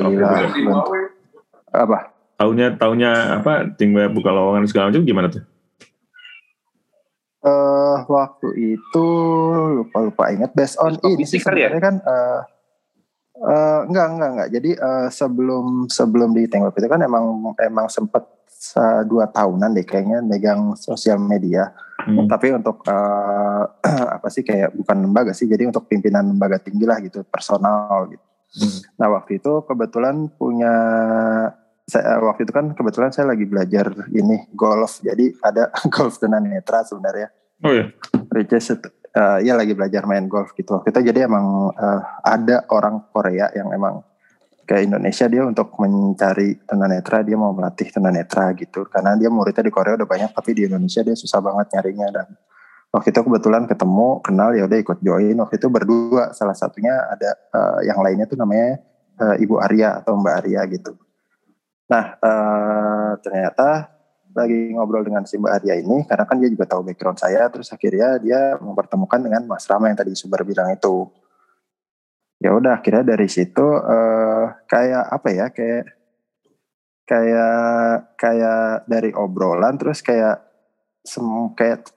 Apa? 1.73 1.99
Tahunya 2.39 2.77
tahunya 2.79 3.11
apa? 3.43 3.75
Tinggal 3.75 4.13
buka 4.13 4.31
lowongan 4.31 4.69
segala 4.69 4.93
macam 4.93 5.03
gimana 5.03 5.33
tuh? 5.33 5.43
Eh 7.43 7.49
uh, 7.49 7.99
waktu 8.07 8.77
itu 8.77 9.07
lupa 9.83 9.99
lupa 10.05 10.23
ingat 10.31 10.53
based 10.53 10.77
on 10.79 10.99
ini 11.07 11.25
sih 11.25 11.39
ya? 11.39 11.49
sebenarnya 11.49 11.81
ya? 11.81 11.83
kan 11.83 11.95
uh, 12.03 12.41
uh, 13.43 13.79
enggak 13.89 14.07
enggak 14.15 14.31
enggak. 14.37 14.49
Jadi 14.55 14.71
uh, 14.79 15.07
sebelum 15.11 15.91
sebelum 15.91 16.31
di 16.37 16.47
Tengok 16.47 16.77
itu 16.77 16.87
kan 16.87 17.01
emang 17.03 17.25
emang 17.59 17.87
sempet 17.91 18.38
dua 19.07 19.31
tahunan 19.31 19.71
deh 19.75 19.87
kayaknya 19.87 20.19
megang 20.23 20.75
sosial 20.75 21.23
media. 21.23 21.71
Hmm. 21.99 22.27
Tapi 22.31 22.55
untuk 22.55 22.83
uh, 22.87 23.65
apa 24.17 24.29
sih 24.31 24.43
kayak 24.47 24.75
bukan 24.75 24.97
lembaga 25.07 25.33
sih, 25.35 25.47
jadi 25.47 25.67
untuk 25.67 25.87
pimpinan 25.87 26.35
lembaga 26.35 26.59
tinggi 26.63 26.87
lah 26.87 26.99
gitu, 27.03 27.23
personal 27.27 28.11
gitu. 28.11 28.25
Hmm. 28.59 28.79
Nah 28.99 29.09
waktu 29.13 29.39
itu 29.39 29.53
kebetulan 29.67 30.31
punya 30.35 30.75
saya 31.89 32.21
waktu 32.21 32.45
itu 32.45 32.53
kan 32.53 32.77
kebetulan 32.77 33.11
saya 33.11 33.33
lagi 33.33 33.49
belajar 33.49 33.93
ini 34.13 34.45
golf, 34.53 35.01
jadi 35.01 35.33
ada 35.41 35.73
golf 35.95 36.21
netra 36.23 36.85
sebenarnya. 36.85 37.29
Oh 37.65 37.73
ya. 37.75 37.91
Which 38.31 38.55
is, 38.55 38.71
uh, 38.71 39.39
ya 39.43 39.59
lagi 39.59 39.75
belajar 39.75 40.07
main 40.07 40.31
golf 40.31 40.55
gitu. 40.55 40.85
Itu 40.87 40.99
jadi 41.01 41.27
emang 41.27 41.75
uh, 41.75 42.01
ada 42.23 42.63
orang 42.71 43.03
Korea 43.11 43.51
yang 43.57 43.73
emang 43.75 44.05
ke 44.69 44.85
Indonesia 44.85 45.25
dia 45.33 45.49
untuk 45.49 45.73
mencari 45.81 46.61
tunanetra 46.69 47.25
dia 47.25 47.41
mau 47.41 47.57
melatih 47.57 47.89
tunanetra 47.89 48.53
gitu. 48.53 48.85
Karena 48.85 49.17
dia 49.17 49.33
muridnya 49.33 49.65
di 49.65 49.73
Korea 49.73 49.97
udah 49.97 50.05
banyak 50.05 50.37
tapi 50.37 50.53
di 50.53 50.69
Indonesia 50.69 51.01
dia 51.01 51.17
susah 51.17 51.41
banget 51.41 51.73
nyarinya. 51.73 52.09
Dan 52.13 52.27
waktu 52.93 53.09
itu 53.09 53.21
kebetulan 53.25 53.65
ketemu 53.65 54.21
kenal 54.21 54.53
ya 54.53 54.69
udah 54.69 54.79
ikut 54.85 54.99
join. 55.01 55.33
Waktu 55.41 55.57
itu 55.57 55.69
berdua 55.73 56.37
salah 56.37 56.53
satunya 56.53 56.93
ada 57.09 57.33
uh, 57.57 57.81
yang 57.81 57.97
lainnya 58.05 58.29
tuh 58.29 58.37
namanya 58.37 58.77
uh, 59.25 59.41
Ibu 59.41 59.57
Arya 59.57 60.05
atau 60.05 60.21
Mbak 60.21 60.35
Arya 60.45 60.61
gitu. 60.69 60.93
Nah 61.89 62.21
uh, 62.21 63.17
ternyata 63.25 63.89
lagi 64.37 64.77
ngobrol 64.77 65.01
dengan 65.01 65.25
si 65.25 65.41
Mbak 65.41 65.53
Arya 65.65 65.81
ini 65.81 66.05
karena 66.05 66.29
kan 66.29 66.37
dia 66.37 66.53
juga 66.53 66.69
tahu 66.69 66.85
background 66.93 67.17
saya 67.17 67.49
terus 67.49 67.73
akhirnya 67.73 68.21
dia 68.21 68.61
mempertemukan 68.61 69.17
dengan 69.25 69.49
Mas 69.49 69.65
Rama 69.65 69.89
yang 69.89 69.97
tadi 69.97 70.13
Subar 70.13 70.45
bilang 70.45 70.69
itu. 70.69 71.09
Ya 72.39 72.55
udah 72.55 72.79
akhirnya 72.79 73.17
dari 73.17 73.27
situ 73.27 73.65
uh, 73.65 74.28
kayak 74.69 75.05
apa 75.09 75.29
ya 75.33 75.47
kayak 75.51 75.85
kayak 77.09 78.15
kayak 78.21 78.85
dari 78.85 79.11
obrolan 79.17 79.81
terus 79.81 80.05
kayak 80.05 80.45
sem 81.05 81.25
kayak 81.57 81.89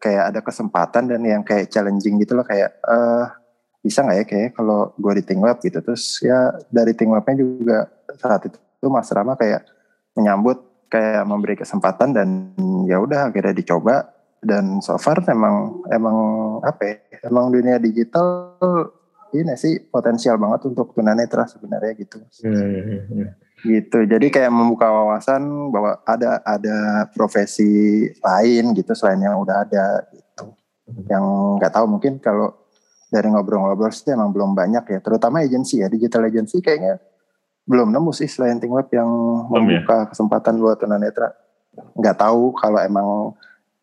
kayak 0.00 0.34
ada 0.34 0.40
kesempatan 0.40 1.12
dan 1.12 1.20
yang 1.22 1.42
kayak 1.44 1.70
challenging 1.70 2.18
gitu 2.18 2.34
loh 2.34 2.42
kayak 2.42 2.72
uh, 2.88 3.30
bisa 3.80 4.04
nggak 4.04 4.16
ya 4.16 4.24
kayak 4.28 4.50
kalau 4.56 4.92
gue 4.96 5.12
di 5.20 5.24
Web 5.36 5.58
gitu. 5.64 5.78
Terus 5.80 6.20
ya 6.24 6.52
dari 6.68 6.92
Webnya 6.96 7.34
juga 7.36 7.78
saat 8.16 8.48
itu 8.48 8.58
Mas 8.88 9.08
Rama 9.12 9.36
kayak 9.36 9.64
menyambut 10.16 10.88
kayak 10.90 11.24
memberi 11.24 11.54
kesempatan 11.56 12.16
dan 12.16 12.28
ya 12.88 13.00
udah 13.00 13.32
akhirnya 13.32 13.56
dicoba. 13.56 14.08
Dan 14.40 14.80
so 14.80 14.96
far 14.96 15.20
emang 15.28 15.84
emang 15.92 16.16
apa 16.64 16.80
ya 16.80 16.96
emang 17.28 17.52
dunia 17.52 17.76
digital 17.76 18.48
ini 19.34 19.54
sih 19.54 19.78
potensial 19.90 20.36
banget 20.36 20.66
untuk 20.70 20.94
tunanetra 20.94 21.46
sebenarnya 21.46 21.92
gitu. 21.98 22.18
Hmm, 22.42 23.06
hmm. 23.06 23.26
Gitu. 23.60 23.98
Jadi 24.08 24.26
kayak 24.32 24.50
membuka 24.50 24.88
wawasan 24.88 25.68
bahwa 25.68 26.00
ada 26.08 26.40
ada 26.42 27.06
profesi 27.12 28.08
lain 28.24 28.72
gitu 28.72 28.92
selain 28.96 29.20
yang 29.20 29.36
udah 29.38 29.68
ada 29.68 30.04
gitu. 30.10 30.44
Yang 31.06 31.24
nggak 31.60 31.72
tahu 31.72 31.86
mungkin 31.86 32.18
kalau 32.18 32.56
dari 33.10 33.26
ngobrol-ngobrol 33.26 33.90
sih 33.90 34.14
emang 34.14 34.30
belum 34.30 34.54
banyak 34.54 34.86
ya, 34.86 34.98
terutama 35.02 35.42
agensi 35.42 35.82
ya, 35.82 35.90
digital 35.90 36.30
agency 36.30 36.62
kayaknya 36.62 37.02
belum 37.66 37.90
nemu 37.90 38.10
sih 38.14 38.30
selain 38.30 38.62
Web 38.62 38.88
yang 38.94 39.10
belum 39.50 39.66
ya? 39.66 39.82
membuka 39.82 39.96
ya? 40.02 40.06
kesempatan 40.14 40.54
buat 40.62 40.78
tunanetra. 40.78 41.34
Nggak 41.98 42.16
tahu 42.18 42.54
kalau 42.58 42.78
emang 42.80 43.08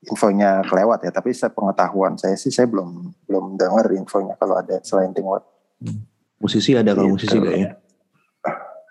infonya 0.06 0.62
kelewat 0.62 1.02
ya, 1.02 1.12
tapi 1.12 1.34
sepengetahuan 1.34 2.14
saya 2.22 2.38
sih 2.38 2.54
saya 2.54 2.70
belum 2.70 3.18
belum 3.26 3.58
dengar 3.58 3.90
infonya 3.98 4.38
kalau 4.38 4.62
ada 4.62 4.78
selain 4.86 5.10
Tingwat. 5.16 5.42
Hmm. 5.82 6.06
Musisi 6.38 6.78
ada 6.78 6.94
kalau 6.94 7.10
gitu. 7.10 7.16
musisi 7.18 7.38
gak 7.42 7.58
ya? 7.58 7.72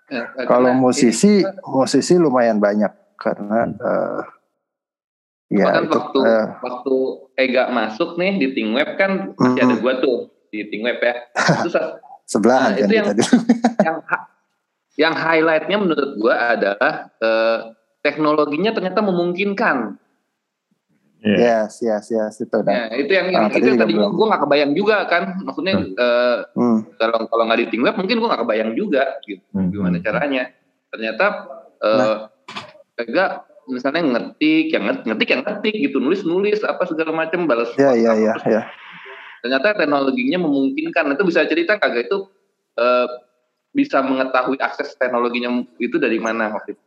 Eh, 0.06 0.26
kalau 0.46 0.70
musisi, 0.74 1.42
musisi 1.66 2.14
lumayan 2.18 2.62
banyak 2.62 2.90
karena 3.18 3.66
hmm. 3.66 3.82
uh, 3.82 4.22
ya 5.50 5.66
kan 5.66 5.82
itu, 5.86 5.94
waktu 5.94 6.20
uh, 6.22 6.46
waktu 6.62 6.94
Ega 7.38 7.64
masuk 7.70 8.14
nih 8.14 8.38
di 8.38 8.46
Ting 8.54 8.70
Web 8.74 8.94
kan 8.98 9.34
masih 9.34 9.62
mm, 9.62 9.66
ada 9.66 9.76
gua 9.82 9.94
tuh 9.98 10.30
di 10.50 10.62
Ting 10.70 10.82
Web 10.86 10.98
ya. 11.02 11.14
Itu 11.34 11.70
sebelahan 12.30 12.74
nah, 12.74 12.78
kan 12.78 12.86
itu 12.86 12.94
yang, 12.94 13.08
yang 13.86 13.96
yang 14.96 15.14
highlightnya 15.14 15.76
menurut 15.78 16.10
gua 16.18 16.54
adalah 16.54 17.10
uh, 17.18 17.58
teknologinya 18.02 18.70
ternyata 18.74 19.02
memungkinkan 19.02 19.98
Yeah. 21.26 21.66
Yes, 21.66 21.82
yes, 21.82 22.06
yes 22.14 22.38
itu. 22.38 22.54
Nah, 22.62 22.94
itu 22.94 23.10
yang, 23.10 23.34
yang 23.34 23.50
itu 23.50 23.66
yang 23.66 23.82
tadi 23.82 23.98
gue 23.98 24.26
gak 24.30 24.42
kebayang 24.46 24.72
juga 24.78 25.10
kan, 25.10 25.34
maksudnya 25.42 25.74
hmm. 25.74 25.98
Uh, 25.98 26.38
hmm. 26.54 26.78
kalau 27.02 27.18
kalau 27.26 27.42
nggak 27.50 27.66
di 27.66 27.78
Web 27.82 27.98
mungkin 27.98 28.22
gue 28.22 28.28
gak 28.30 28.42
kebayang 28.46 28.70
juga, 28.78 29.18
gitu. 29.26 29.42
Hmm. 29.50 29.74
Gimana 29.74 29.98
caranya? 29.98 30.54
Ternyata 30.94 31.26
uh, 31.82 32.30
nah. 32.94 33.42
misalnya 33.66 34.02
ngetik, 34.06 34.70
yang 34.70 35.02
ngetik 35.02 35.28
yang 35.34 35.42
ngetik 35.42 35.74
gitu, 35.74 35.98
nulis 35.98 36.22
nulis 36.22 36.62
apa 36.62 36.86
segala 36.86 37.10
macam 37.10 37.50
balas. 37.50 37.74
Iya 37.74 37.98
iya 37.98 38.12
iya. 38.14 38.34
Ya. 38.46 38.62
Ternyata 39.42 39.82
teknologinya 39.82 40.38
memungkinkan. 40.46 41.18
Itu 41.18 41.26
bisa 41.26 41.42
cerita 41.50 41.74
kagak 41.74 42.06
itu 42.06 42.30
uh, 42.78 43.08
bisa 43.74 43.98
mengetahui 43.98 44.62
akses 44.62 44.94
teknologinya 44.94 45.66
itu 45.82 45.98
dari 45.98 46.22
mana 46.22 46.54
waktu 46.54 46.78
itu? 46.78 46.82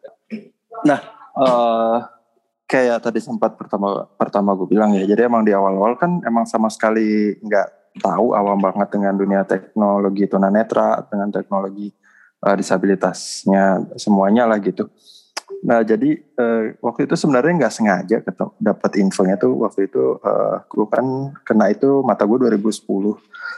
Nah, 0.88 1.00
uh, 1.36 2.08
kayak 2.70 3.02
tadi 3.02 3.18
sempat 3.18 3.58
pertama 3.58 4.06
pertama 4.14 4.54
gue 4.54 4.70
bilang 4.70 4.94
ya. 4.94 5.10
Jadi 5.10 5.26
emang 5.26 5.42
di 5.42 5.50
awal-awal 5.50 5.98
kan 5.98 6.22
emang 6.22 6.46
sama 6.46 6.70
sekali 6.70 7.34
nggak 7.42 7.98
tahu 7.98 8.38
awam 8.38 8.62
banget 8.62 8.94
dengan 8.94 9.18
dunia 9.18 9.42
teknologi 9.42 10.30
tunanetra, 10.30 11.02
dengan 11.10 11.34
teknologi 11.34 11.90
uh, 12.46 12.54
disabilitasnya 12.54 13.98
semuanya 13.98 14.46
lah 14.46 14.62
gitu. 14.62 14.86
Nah 15.66 15.82
jadi 15.82 16.14
uh, 16.38 16.78
waktu 16.78 17.10
itu 17.10 17.18
sebenarnya 17.18 17.66
nggak 17.66 17.74
sengaja 17.74 18.18
ketemu 18.22 18.54
dapat 18.62 18.92
infonya 19.02 19.36
tuh 19.42 19.58
waktu 19.66 19.90
itu 19.90 20.22
uh, 20.22 20.62
gue 20.70 20.86
kan 20.94 21.34
kena 21.42 21.74
itu 21.74 22.06
mata 22.06 22.24
gue 22.30 22.38
2010 22.38 22.86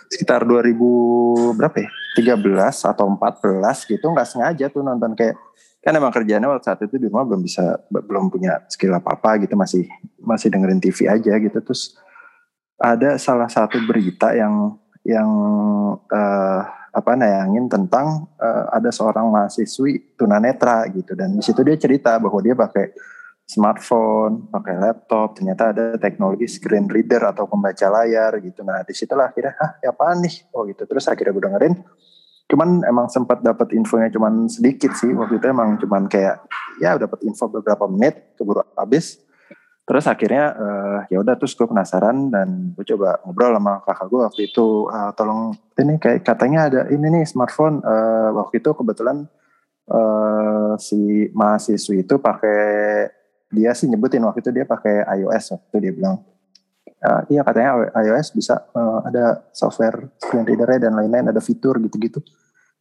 sekitar 0.08 0.48
2000 0.48 1.60
berapa 1.60 1.78
ya 1.84 1.92
13 2.16 2.96
atau 2.96 3.06
14 3.12 3.92
gitu 3.92 4.06
nggak 4.08 4.28
sengaja 4.28 4.66
tuh 4.72 4.82
nonton 4.82 5.14
kayak 5.20 5.36
kan 5.82 5.98
emang 5.98 6.14
kerjanya 6.14 6.46
waktu 6.46 6.66
saat 6.66 6.80
itu 6.86 7.02
di 7.02 7.10
rumah 7.10 7.26
belum 7.26 7.42
bisa 7.42 7.82
belum 7.90 8.30
punya 8.30 8.62
skill 8.70 8.94
apa 8.94 9.18
apa 9.18 9.42
gitu 9.42 9.58
masih 9.58 9.90
masih 10.22 10.54
dengerin 10.54 10.78
TV 10.78 11.10
aja 11.10 11.34
gitu 11.42 11.58
terus 11.58 11.98
ada 12.78 13.18
salah 13.18 13.50
satu 13.50 13.82
berita 13.90 14.34
yang 14.38 14.78
yang 15.02 15.30
uh, 15.98 16.62
apa 16.94 17.12
nayangin 17.18 17.66
tentang 17.66 18.30
uh, 18.38 18.70
ada 18.70 18.94
seorang 18.94 19.26
mahasiswi 19.34 20.14
tunanetra 20.14 20.86
gitu 20.94 21.18
dan 21.18 21.34
di 21.34 21.42
situ 21.42 21.66
dia 21.66 21.78
cerita 21.82 22.14
bahwa 22.22 22.38
dia 22.46 22.54
pakai 22.54 22.94
smartphone, 23.52 24.48
pakai 24.48 24.80
laptop, 24.80 25.36
ternyata 25.36 25.76
ada 25.76 26.00
teknologi 26.00 26.48
screen 26.48 26.88
reader 26.88 27.20
atau 27.36 27.52
pembaca 27.52 27.84
layar 27.92 28.40
gitu. 28.40 28.64
Nah 28.64 28.80
di 28.88 28.96
situlah 28.96 29.28
akhirnya, 29.28 29.60
ah 29.60 29.72
ya 29.84 29.92
apa 29.92 30.16
nih? 30.16 30.48
Oh 30.56 30.64
gitu. 30.64 30.88
Terus 30.88 31.04
akhirnya 31.12 31.36
gue 31.36 31.44
dengerin, 31.52 31.74
cuman 32.52 32.84
emang 32.84 33.08
sempat 33.08 33.40
dapat 33.40 33.72
infonya 33.72 34.12
cuman 34.12 34.52
sedikit 34.52 34.92
sih. 34.92 35.16
Waktu 35.16 35.40
itu 35.40 35.48
emang 35.48 35.80
cuman 35.80 36.12
kayak 36.12 36.44
ya 36.84 37.00
dapat 37.00 37.24
info 37.24 37.48
beberapa 37.48 37.88
menit 37.88 38.36
keburu 38.36 38.68
habis. 38.76 39.24
Terus 39.88 40.06
akhirnya 40.08 40.56
uh, 40.56 41.00
ya 41.08 41.24
udah 41.24 41.40
terus 41.40 41.56
gue 41.56 41.66
penasaran 41.66 42.28
dan 42.28 42.76
gue 42.76 42.86
coba 42.96 43.24
ngobrol 43.24 43.56
sama 43.56 43.74
kakak 43.88 44.08
gue 44.12 44.20
waktu 44.28 44.42
itu 44.52 44.68
uh, 44.92 45.12
tolong 45.16 45.56
ini 45.80 45.96
kayak 45.98 46.28
katanya 46.28 46.60
ada 46.68 46.82
ini 46.92 47.08
nih 47.08 47.24
smartphone. 47.24 47.80
Uh, 47.82 48.36
waktu 48.36 48.60
itu 48.60 48.70
kebetulan 48.76 49.32
uh, 49.88 50.76
si 50.76 51.32
mahasiswi 51.32 52.04
itu 52.04 52.16
pakai 52.20 53.08
dia 53.52 53.72
sih 53.76 53.88
nyebutin 53.88 54.24
waktu 54.24 54.40
itu 54.44 54.52
dia 54.52 54.66
pakai 54.68 55.04
iOS 55.20 55.60
waktu 55.60 55.76
dia 55.84 55.92
bilang 55.92 56.24
uh, 57.04 57.22
iya 57.28 57.44
katanya 57.44 57.92
iOS 58.00 58.32
bisa 58.32 58.64
uh, 58.72 59.04
ada 59.04 59.44
software 59.52 60.08
screen 60.16 60.48
reader 60.48 60.80
dan 60.80 60.96
lain-lain 60.96 61.36
ada 61.36 61.44
fitur 61.44 61.76
gitu-gitu 61.84 62.24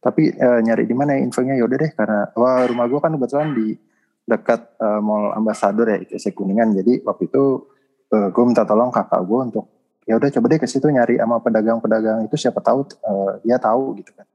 tapi 0.01 0.33
uh, 0.33 0.59
nyari 0.65 0.89
di 0.89 0.95
mana 0.97 1.13
ya 1.13 1.21
infonya? 1.21 1.53
Ya 1.53 1.63
udah 1.69 1.77
deh 1.77 1.91
karena 1.93 2.19
wah 2.33 2.65
rumah 2.65 2.89
gue 2.89 2.99
kan 2.99 3.13
kebetulan 3.13 3.53
di 3.53 3.77
dekat 4.25 4.73
uh, 4.81 4.97
Mall 4.97 5.29
Ambassador 5.37 5.85
ya 5.85 5.97
ITC 6.01 6.33
Kuningan. 6.33 6.73
Jadi 6.73 7.05
waktu 7.05 7.29
itu 7.29 7.69
uh, 8.09 8.27
gue 8.33 8.43
minta 8.43 8.65
tolong 8.65 8.89
kakak 8.89 9.21
gue 9.21 9.39
untuk 9.53 9.65
ya 10.09 10.17
udah 10.17 10.29
coba 10.33 10.45
deh 10.49 10.59
ke 10.59 10.65
situ 10.65 10.89
nyari 10.89 11.21
sama 11.21 11.37
pedagang-pedagang 11.37 12.25
itu 12.25 12.33
siapa 12.33 12.57
tahu 12.65 12.89
uh, 13.05 13.37
dia 13.45 13.61
tahu 13.61 13.93
gitu 14.01 14.09
kan. 14.17 14.25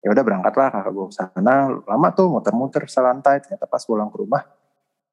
Ya 0.00 0.16
udah 0.16 0.22
berangkatlah 0.24 0.68
kakak 0.72 0.92
gue 0.96 1.06
sana. 1.12 1.54
Lama 1.84 2.08
tuh 2.16 2.32
muter-muter 2.32 2.88
selantai. 2.88 3.44
Ternyata 3.44 3.68
pas 3.68 3.84
pulang 3.84 4.08
ke 4.08 4.16
rumah 4.16 4.48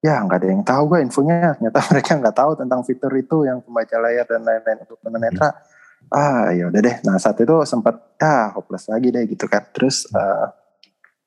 ya 0.04 0.20
nggak 0.20 0.36
ada 0.36 0.48
yang 0.48 0.64
tahu 0.64 0.82
gue 0.96 0.98
infonya. 1.04 1.60
Ternyata 1.60 1.80
mereka 1.92 2.12
nggak 2.24 2.36
tahu 2.40 2.50
tentang 2.56 2.80
fitur 2.88 3.12
itu 3.20 3.44
yang 3.44 3.60
pembaca 3.60 3.96
layar 4.00 4.24
dan 4.24 4.40
lain-lain 4.48 4.78
untuk 4.88 4.96
tunanetra 5.04 5.48
hmm. 5.52 5.73
Ah 6.10 6.52
ya 6.52 6.68
udah 6.68 6.80
deh. 6.80 6.96
Nah 7.06 7.16
saat 7.16 7.38
itu 7.40 7.54
sempat 7.64 8.16
ah 8.20 8.52
hopeless 8.52 8.90
lagi 8.90 9.08
deh 9.14 9.24
gitu 9.28 9.46
kan. 9.48 9.64
Terus 9.70 10.08
uh, 10.12 10.48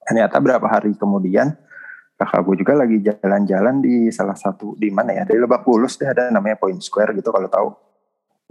ternyata 0.04 0.38
berapa 0.38 0.68
hari 0.68 0.94
kemudian 0.98 1.54
kakak 2.18 2.42
gue 2.50 2.56
juga 2.66 2.74
lagi 2.74 2.98
jalan-jalan 3.00 3.78
di 3.78 4.10
salah 4.10 4.36
satu 4.36 4.74
di 4.78 4.90
mana 4.90 5.14
ya? 5.14 5.24
Di 5.26 5.38
Lebak 5.38 5.64
Bulus 5.66 5.98
deh 6.02 6.10
ada 6.10 6.30
namanya 6.34 6.58
Point 6.58 6.82
Square 6.82 7.14
gitu 7.18 7.30
kalau 7.30 7.50
tahu. 7.50 7.70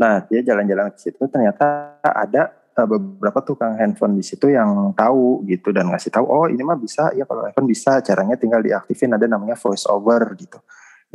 Nah 0.00 0.22
dia 0.24 0.40
jalan-jalan 0.42 0.92
ke 0.94 0.98
situ 1.00 1.22
ternyata 1.26 1.98
ada 2.02 2.52
uh, 2.76 2.86
beberapa 2.86 3.40
tukang 3.40 3.74
handphone 3.80 4.14
di 4.20 4.24
situ 4.24 4.52
yang 4.52 4.92
tahu 4.92 5.42
gitu 5.48 5.72
dan 5.72 5.88
ngasih 5.88 6.12
tahu 6.12 6.26
oh 6.28 6.46
ini 6.46 6.60
mah 6.60 6.76
bisa 6.76 7.10
ya 7.16 7.24
kalau 7.24 7.48
iPhone 7.48 7.66
bisa 7.66 8.04
caranya 8.04 8.36
tinggal 8.36 8.60
diaktifin 8.60 9.16
ada 9.16 9.24
namanya 9.24 9.56
voice 9.56 9.88
over 9.88 10.36
gitu 10.36 10.60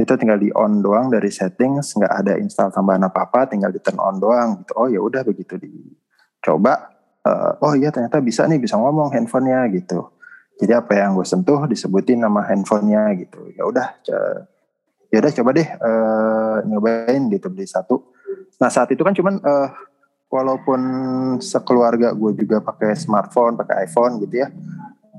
itu 0.02 0.14
tinggal 0.18 0.42
di 0.42 0.50
on 0.58 0.82
doang 0.82 1.14
dari 1.14 1.30
settings 1.30 1.94
nggak 1.94 2.14
ada 2.26 2.34
install 2.42 2.74
tambahan 2.74 3.06
apa 3.06 3.30
apa 3.30 3.46
tinggal 3.46 3.70
di 3.70 3.78
turn 3.78 4.02
on 4.02 4.18
doang 4.18 4.66
gitu. 4.66 4.74
Oh 4.74 4.90
ya 4.90 4.98
udah 4.98 5.22
begitu 5.22 5.62
dicoba 5.62 6.90
uh, 7.22 7.62
oh 7.62 7.74
iya 7.78 7.94
ternyata 7.94 8.18
bisa 8.18 8.50
nih 8.50 8.58
bisa 8.58 8.76
ngomong 8.82 9.14
handphonenya 9.14 9.70
gitu. 9.78 10.10
Jadi 10.58 10.74
apa 10.78 10.94
yang 10.94 11.18
gue 11.18 11.26
sentuh 11.26 11.66
disebutin 11.66 12.22
nama 12.22 12.42
handphonenya 12.46 13.14
gitu. 13.22 13.50
Ya 13.54 13.64
udah 13.66 13.88
ya 15.12 15.18
udah 15.22 15.32
coba 15.38 15.50
deh 15.54 15.68
uh, 15.70 16.58
nyobain 16.66 17.22
gitu 17.30 17.48
beli 17.54 17.70
satu. 17.70 18.14
Nah 18.58 18.70
saat 18.70 18.90
itu 18.94 19.02
kan 19.06 19.14
cuman 19.14 19.38
uh, 19.42 19.70
walaupun 20.32 20.82
sekeluarga 21.44 22.16
gue 22.16 22.32
juga 22.42 22.64
pakai 22.64 22.96
smartphone, 22.96 23.60
pakai 23.60 23.86
iPhone 23.86 24.18
gitu 24.24 24.42
ya. 24.42 24.48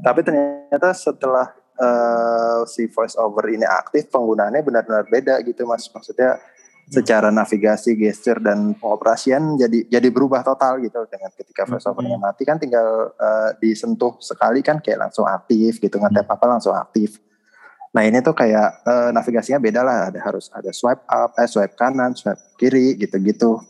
Tapi 0.03 0.27
ternyata 0.27 0.91
setelah 0.97 1.62
uh, 1.79 2.67
si 2.69 2.89
voice 2.91 3.17
over 3.17 3.49
ini 3.49 3.65
aktif, 3.65 4.09
penggunaannya 4.11 4.61
benar-benar 4.65 5.05
beda 5.09 5.41
gitu 5.47 5.65
mas. 5.65 5.89
Maksudnya 5.89 6.41
secara 6.91 7.31
navigasi, 7.33 7.95
gesture 7.95 8.43
dan 8.43 8.75
pengoperasian 8.77 9.57
jadi 9.57 9.87
jadi 9.89 10.09
berubah 10.11 10.43
total 10.45 10.83
gitu 10.83 11.07
dengan 11.09 11.31
ketika 11.33 11.65
voice 11.65 11.87
overnya 11.89 12.19
hmm. 12.19 12.27
mati 12.27 12.43
kan 12.43 12.59
tinggal 12.59 13.15
uh, 13.17 13.51
disentuh 13.63 14.19
sekali 14.19 14.61
kan 14.61 14.83
kayak 14.83 15.09
langsung 15.09 15.25
aktif 15.25 15.79
gitu 15.79 15.97
ngetap 15.97 16.27
apa 16.29 16.45
langsung 16.59 16.75
aktif. 16.75 17.23
Nah 17.93 18.09
ini 18.09 18.25
tuh 18.25 18.33
kayak 18.33 18.83
uh, 18.89 19.11
navigasinya 19.13 19.61
beda 19.61 19.81
lah, 19.85 20.09
ada 20.09 20.21
harus 20.21 20.49
ada 20.53 20.73
swipe 20.73 21.05
up, 21.07 21.37
eh 21.37 21.49
swipe 21.49 21.77
kanan, 21.77 22.17
swipe 22.17 22.41
kiri 22.57 22.97
gitu-gitu 22.97 23.61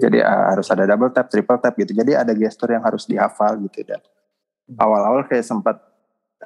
jadi 0.00 0.18
uh, 0.24 0.56
harus 0.56 0.66
ada 0.72 0.88
double 0.88 1.12
tap, 1.12 1.28
triple 1.28 1.60
tap 1.60 1.76
gitu. 1.76 1.92
Jadi 1.92 2.16
ada 2.16 2.32
gestur 2.32 2.72
yang 2.72 2.80
harus 2.80 3.04
dihafal 3.04 3.60
gitu 3.68 3.84
dan 3.84 4.00
awal-awal 4.80 5.28
kayak 5.28 5.44
sempat 5.44 5.76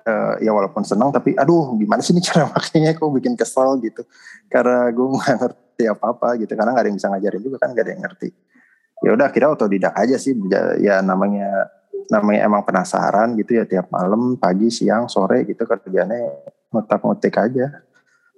uh, 0.03 0.35
ya 0.43 0.51
walaupun 0.51 0.83
senang 0.83 1.15
tapi 1.15 1.39
aduh 1.39 1.79
gimana 1.79 2.03
sih 2.03 2.11
ini 2.11 2.23
cara 2.25 2.49
makanya 2.55 2.95
kok 2.99 3.11
bikin 3.15 3.35
kesel? 3.39 3.79
gitu. 3.81 4.03
Karena 4.51 4.91
gue 4.91 5.07
nggak 5.07 5.37
ngerti 5.41 5.85
apa-apa 5.91 6.29
gitu 6.43 6.53
karena 6.55 6.71
nggak 6.75 6.83
ada 6.83 6.89
yang 6.91 6.99
bisa 6.99 7.09
ngajarin 7.11 7.43
juga 7.43 7.57
kan 7.63 7.69
nggak 7.73 7.85
ada 7.85 7.93
yang 7.93 8.03
ngerti. 8.03 8.29
Ya 9.05 9.11
udah 9.13 9.29
kira 9.31 9.47
otodidak 9.53 9.95
aja 9.95 10.17
sih. 10.19 10.33
Ya 10.81 10.99
namanya 11.05 11.71
namanya 12.11 12.41
emang 12.45 12.63
penasaran 12.67 13.33
gitu 13.41 13.57
ya 13.57 13.65
tiap 13.65 13.89
malam, 13.89 14.37
pagi, 14.37 14.69
siang, 14.69 15.09
sore 15.09 15.49
gitu 15.49 15.65
kerjanya 15.65 16.21
ngutak-ngutik 16.73 17.35
aja. 17.39 17.85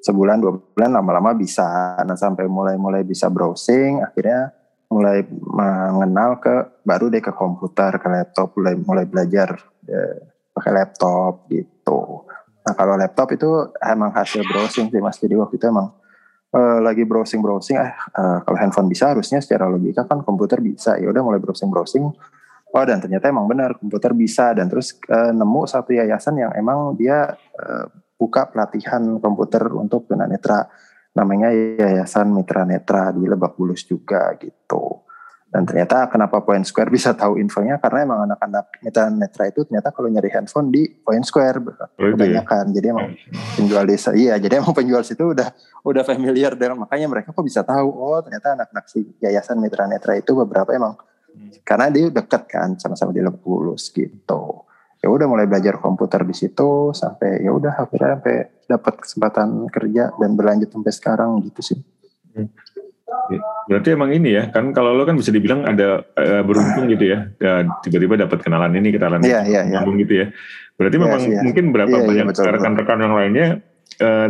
Sebulan 0.03 0.39
dua 0.39 0.55
bulan 0.55 0.91
lama-lama 0.93 1.35
bisa. 1.35 1.99
Nah 2.05 2.15
sampai 2.15 2.47
mulai-mulai 2.47 3.03
bisa 3.03 3.27
browsing 3.27 4.05
akhirnya 4.05 4.55
mulai 4.87 5.27
mengenal 5.27 6.39
ke 6.39 6.55
baru 6.87 7.11
deh 7.11 7.19
ke 7.19 7.35
komputer 7.35 7.99
ke 7.99 8.07
laptop 8.07 8.55
mulai 8.55 8.79
mulai 8.79 9.03
belajar 9.03 9.59
ya, 9.83 10.03
pakai 10.57 10.73
laptop 10.73 11.45
gitu. 11.53 12.25
Nah 12.65 12.73
kalau 12.73 12.97
laptop 12.97 13.37
itu 13.37 13.69
emang 13.85 14.17
hasil 14.17 14.41
browsing 14.49 14.89
sih 14.89 15.05
mas. 15.05 15.21
Jadi 15.21 15.37
waktu 15.37 15.61
itu 15.61 15.69
emang 15.69 15.93
uh, 16.57 16.81
lagi 16.81 17.05
browsing 17.05 17.45
browsing 17.45 17.77
eh 17.77 17.93
uh, 17.93 18.41
kalau 18.41 18.57
handphone 18.57 18.89
bisa 18.89 19.13
harusnya 19.13 19.45
secara 19.45 19.69
logika 19.69 20.09
kan 20.09 20.25
komputer 20.25 20.65
bisa. 20.65 20.97
Ya 20.97 21.13
udah 21.13 21.21
mulai 21.21 21.39
browsing 21.39 21.69
browsing 21.69 22.09
oh 22.73 22.85
dan 22.89 22.99
ternyata 23.05 23.29
emang 23.29 23.45
benar 23.45 23.77
komputer 23.77 24.17
bisa. 24.17 24.57
Dan 24.57 24.73
terus 24.73 24.97
uh, 25.13 25.37
nemu 25.37 25.69
satu 25.69 25.93
yayasan 25.93 26.41
yang 26.41 26.51
emang 26.57 26.97
dia 26.97 27.37
uh, 27.37 27.87
buka 28.17 28.49
pelatihan 28.49 29.21
komputer 29.21 29.69
untuk 29.77 30.09
tunanetra. 30.09 30.67
Namanya 31.17 31.49
Yayasan 31.49 32.29
Mitra 32.29 32.69
Netra 32.69 33.09
di 33.09 33.25
Lebak 33.25 33.57
Bulus 33.57 33.89
juga 33.89 34.37
gitu. 34.37 35.06
Dan 35.47 35.63
ternyata 35.63 36.11
kenapa 36.11 36.43
Point 36.43 36.67
Square 36.67 36.91
bisa 36.91 37.15
tahu 37.15 37.39
infonya 37.39 37.79
karena 37.79 38.03
emang 38.03 38.21
anak-anak 38.27 38.83
Mitra 38.83 39.07
Netra 39.09 39.47
itu 39.47 39.63
ternyata 39.63 39.95
kalau 39.95 40.11
nyari 40.11 40.27
handphone 40.35 40.75
di 40.75 40.91
Point 40.91 41.23
Square 41.23 41.63
oh, 41.63 41.87
kebanyakan. 41.97 42.75
Ya? 42.75 42.83
Jadi 42.83 42.87
emang 42.91 43.09
penjual 43.55 43.85
desa 43.87 44.11
iya, 44.13 44.35
jadi 44.43 44.59
emang 44.59 44.75
penjual 44.75 45.07
situ 45.07 45.23
udah 45.23 45.49
udah 45.87 46.03
familiar 46.03 46.59
dengan 46.59 46.83
makanya 46.83 47.07
mereka 47.07 47.31
kok 47.31 47.47
bisa 47.47 47.63
tahu 47.63 47.89
oh 47.95 48.19
ternyata 48.19 48.59
anak-anak 48.59 48.91
si 48.91 49.07
Yayasan 49.23 49.63
Mitra 49.63 49.87
Netra 49.87 50.19
itu 50.19 50.35
beberapa 50.35 50.75
emang 50.75 50.99
hmm. 51.31 51.63
karena 51.63 51.95
dia 51.95 52.11
dekat 52.11 52.43
kan 52.51 52.75
sama-sama 52.75 53.15
di 53.15 53.23
Lebak 53.23 53.39
Bulus 53.39 53.95
gitu 53.95 54.67
ya 55.07 55.09
udah 55.15 55.27
mulai 55.31 55.47
belajar 55.47 55.79
komputer 55.79 56.27
di 56.27 56.35
situ 56.35 56.91
sampai 56.91 57.39
ya 57.47 57.55
udah 57.55 57.87
akhirnya 57.87 58.19
sampai 58.19 58.37
dapat 58.67 58.95
kesempatan 58.99 59.71
kerja 59.71 60.11
dan 60.19 60.31
berlanjut 60.35 60.75
sampai 60.75 60.93
sekarang 60.93 61.31
gitu 61.47 61.63
sih. 61.63 61.79
Hmm. 62.35 62.51
Berarti 63.67 63.89
emang 63.91 64.15
ini 64.15 64.39
ya 64.39 64.47
kan 64.55 64.71
kalau 64.71 64.95
lo 64.95 65.03
kan 65.03 65.19
bisa 65.19 65.35
dibilang 65.35 65.67
ada 65.67 66.07
uh, 66.15 66.43
beruntung 66.47 66.87
gitu 66.87 67.11
ya, 67.11 67.27
tiba-tiba 67.83 68.15
dapat 68.23 68.39
kenalan 68.47 68.71
ini 68.79 68.95
kenalan 68.95 69.25
yeah, 69.27 69.43
yeah, 69.43 69.67
yeah. 69.67 69.83
gitu 69.83 70.15
ya. 70.23 70.27
Berarti 70.79 70.97
yes, 70.97 71.03
memang 71.03 71.23
yeah. 71.27 71.43
mungkin 71.43 71.65
berapa 71.75 71.97
yeah, 71.97 72.07
banyak 72.07 72.27
yeah, 72.31 72.53
rekan-rekan 72.55 72.99
yang 73.03 73.15
lainnya 73.17 73.47
uh, 73.99 74.29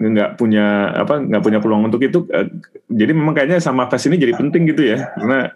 nggak 0.00 0.40
punya 0.40 0.96
apa 0.96 1.20
nggak 1.20 1.42
punya 1.44 1.58
peluang 1.60 1.84
untuk 1.92 2.00
itu. 2.00 2.24
Uh, 2.32 2.48
jadi 2.88 3.12
memang 3.12 3.36
kayaknya 3.36 3.60
sama 3.60 3.84
fast 3.92 4.08
ini 4.08 4.16
jadi 4.16 4.32
penting 4.32 4.64
gitu 4.72 4.96
ya, 4.96 5.12
karena 5.12 5.52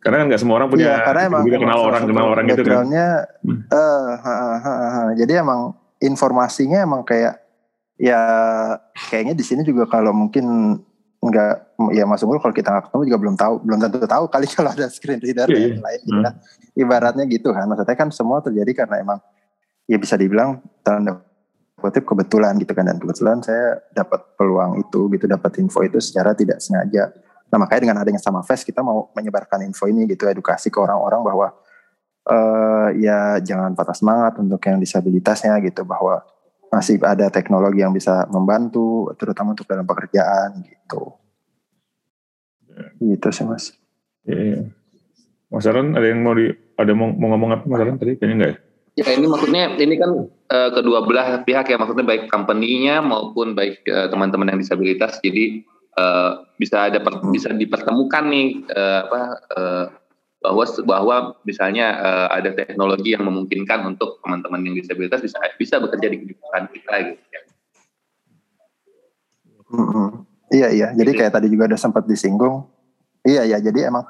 karena 0.00 0.16
kan 0.22 0.26
nggak 0.32 0.40
semua 0.40 0.56
orang 0.62 0.70
punya 0.72 0.96
ya, 0.96 1.04
karena 1.04 1.22
emang 1.28 1.42
kenal 1.44 1.80
orang 1.82 2.02
kenal 2.08 2.26
orang 2.32 2.44
gitu 2.48 2.62
kan. 2.64 2.86
Uh, 2.88 4.16
ha, 4.16 4.32
ha, 4.32 4.56
ha, 4.64 4.74
ha. 4.96 5.02
Jadi 5.18 5.32
emang 5.36 5.76
informasinya 6.00 6.80
emang 6.80 7.04
kayak 7.04 7.36
ya 8.00 8.20
kayaknya 9.12 9.34
di 9.36 9.44
sini 9.44 9.64
juga 9.64 9.88
kalau 9.88 10.12
mungkin 10.12 10.78
nggak 11.16 11.54
ya 11.96 12.04
Mas 12.04 12.22
Unggul 12.22 12.38
kalau 12.38 12.54
kita 12.54 12.68
nggak 12.70 12.84
ketemu 12.90 13.02
juga 13.08 13.18
belum 13.18 13.36
tahu 13.36 13.54
belum 13.64 13.78
tentu 13.82 13.98
tahu 14.04 14.24
kali 14.28 14.46
kalau 14.56 14.70
ada 14.72 14.86
screen 14.92 15.20
reader 15.20 15.48
yeah, 15.50 15.74
yang 15.74 15.82
lain. 15.82 16.00
Gitu 16.04 16.20
kan 16.20 16.34
ibaratnya 16.76 17.24
gitu 17.26 17.48
kan. 17.50 17.64
Maksudnya 17.66 17.96
kan 17.96 18.08
semua 18.12 18.38
terjadi 18.44 18.84
karena 18.84 19.00
emang 19.00 19.18
ya 19.88 19.96
bisa 19.96 20.14
dibilang 20.14 20.60
tanda 20.84 21.24
kutip 21.80 22.04
kebetulan 22.04 22.60
gitu 22.60 22.72
kan. 22.76 22.84
Dan 22.86 23.00
kebetulan 23.00 23.40
saya 23.40 23.80
dapat 23.96 24.36
peluang 24.36 24.80
itu 24.80 25.08
gitu 25.16 25.24
dapat 25.24 25.56
info 25.58 25.82
itu 25.82 25.98
secara 25.98 26.36
tidak 26.36 26.60
sengaja. 26.60 27.10
Nah 27.48 27.56
makanya 27.62 27.80
dengan 27.90 27.98
adanya 28.04 28.20
sama 28.20 28.44
Fest 28.44 28.68
kita 28.68 28.84
mau 28.84 29.08
menyebarkan 29.16 29.64
info 29.64 29.88
ini 29.88 30.04
gitu 30.10 30.28
edukasi 30.28 30.68
ke 30.68 30.78
orang-orang 30.78 31.20
bahwa 31.24 31.46
uh, 32.28 32.88
ya 32.98 33.38
jangan 33.40 33.72
patah 33.72 33.96
semangat 33.96 34.36
untuk 34.42 34.60
yang 34.66 34.82
disabilitasnya 34.82 35.56
gitu 35.62 35.86
bahwa 35.86 36.26
masih 36.70 36.98
ada 37.02 37.30
teknologi 37.30 37.80
yang 37.80 37.94
bisa 37.94 38.26
membantu 38.28 39.10
terutama 39.16 39.54
untuk 39.54 39.66
dalam 39.68 39.86
pekerjaan 39.86 40.62
gitu. 40.66 41.14
Ya. 42.76 42.84
gitu 43.00 43.28
sih 43.32 43.44
mas. 43.48 43.72
Ya, 44.28 44.36
ya. 44.36 44.60
Mas 45.48 45.64
Aron 45.64 45.94
ada 45.94 46.04
yang 46.04 46.20
mau 46.20 46.34
di 46.34 46.50
ada 46.76 46.92
mau, 46.92 47.08
mau 47.14 47.32
ngomong 47.32 47.50
apa 47.56 47.64
Mas 47.64 47.80
Aron? 47.80 47.96
Tadi 47.96 48.18
kayaknya 48.18 48.34
enggak 48.36 48.50
ya? 48.50 48.58
Ya 48.96 49.12
ini 49.12 49.26
maksudnya 49.28 49.76
ini 49.76 49.94
kan 50.00 50.10
uh, 50.28 50.70
kedua 50.72 51.04
belah 51.04 51.44
pihak 51.44 51.68
ya. 51.68 51.76
Maksudnya 51.76 52.04
baik 52.04 52.28
company-nya 52.32 53.04
maupun 53.04 53.56
baik 53.56 53.84
uh, 53.88 54.08
teman-teman 54.08 54.52
yang 54.52 54.60
disabilitas. 54.60 55.20
Jadi 55.20 55.64
uh, 55.96 56.44
bisa 56.60 56.88
ada 56.88 57.00
per, 57.00 57.20
bisa 57.28 57.52
dipertemukan 57.52 58.24
nih 58.28 58.48
uh, 58.72 58.98
apa 59.08 59.20
uh, 59.56 59.86
bahwa 60.46 60.62
bahwa 60.86 61.16
misalnya 61.42 61.86
uh, 61.98 62.28
ada 62.30 62.54
teknologi 62.54 63.18
yang 63.18 63.26
memungkinkan 63.26 63.82
untuk 63.82 64.22
teman-teman 64.22 64.62
yang 64.62 64.78
disabilitas 64.78 65.18
bisa 65.18 65.38
bisa 65.58 65.82
bekerja 65.82 66.06
di 66.06 66.16
kehidupan 66.22 66.62
kita 66.70 66.94
gitu 67.10 67.24
ya. 67.34 67.40
Mm-hmm. 69.66 70.08
Iya 70.46 70.68
iya, 70.70 70.88
jadi 70.94 71.10
kayak 71.10 71.32
tadi 71.34 71.50
juga 71.50 71.66
ada 71.66 71.74
sempat 71.74 72.06
disinggung. 72.06 72.70
Iya 73.26 73.42
iya, 73.42 73.58
jadi 73.58 73.90
emang 73.90 74.06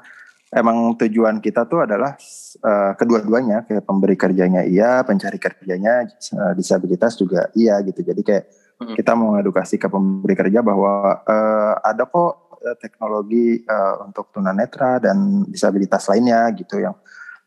emang 0.53 0.93
tujuan 1.01 1.41
kita 1.41 1.65
tuh 1.65 1.89
adalah 1.89 2.13
uh, 2.61 2.93
kedua-duanya 2.93 3.65
kayak 3.65 3.81
pemberi 3.81 4.13
kerjanya 4.13 4.61
iya, 4.61 5.01
pencari 5.01 5.41
kerjanya 5.41 6.05
uh, 6.37 6.53
disabilitas 6.53 7.17
juga 7.17 7.49
iya 7.57 7.81
gitu. 7.81 8.05
Jadi 8.05 8.21
kayak 8.21 8.45
mm-hmm. 8.53 8.95
kita 9.01 9.11
mau 9.17 9.33
edukasi 9.41 9.81
ke 9.81 9.89
pemberi 9.89 10.37
kerja 10.37 10.61
bahwa 10.61 11.25
uh, 11.25 11.73
ada 11.81 12.05
kok 12.05 12.46
teknologi 12.75 13.63
uh, 13.63 14.03
untuk 14.03 14.35
tunanetra 14.35 14.99
dan 14.99 15.47
disabilitas 15.47 16.03
lainnya 16.11 16.51
gitu 16.51 16.83
yang 16.83 16.97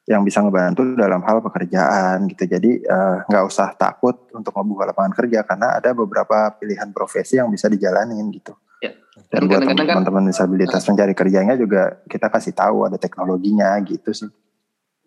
yang 0.08 0.26
bisa 0.26 0.42
ngebantu 0.42 0.98
dalam 0.98 1.22
hal 1.22 1.38
pekerjaan 1.38 2.26
gitu. 2.26 2.42
Jadi 2.50 2.82
eh, 2.82 3.16
nggak 3.30 3.44
uh, 3.46 3.50
usah 3.50 3.78
takut 3.78 4.26
untuk 4.34 4.50
membuka 4.58 4.90
lapangan 4.90 5.14
kerja 5.14 5.46
karena 5.46 5.78
ada 5.78 5.94
beberapa 5.94 6.50
pilihan 6.58 6.90
profesi 6.90 7.38
yang 7.38 7.46
bisa 7.46 7.70
dijalanin 7.70 8.26
gitu. 8.34 8.50
Ya. 8.82 8.96
Dan, 9.30 9.46
buat 9.46 9.62
kan 9.62 9.78
teman-teman 9.78 10.26
disabilitas 10.26 10.82
mencari 10.90 11.14
kerjanya 11.14 11.54
juga 11.54 12.02
kita 12.10 12.26
kasih 12.26 12.56
tahu 12.56 12.90
ada 12.90 12.98
teknologinya 12.98 13.76
gitu 13.86 14.10
sih. 14.10 14.30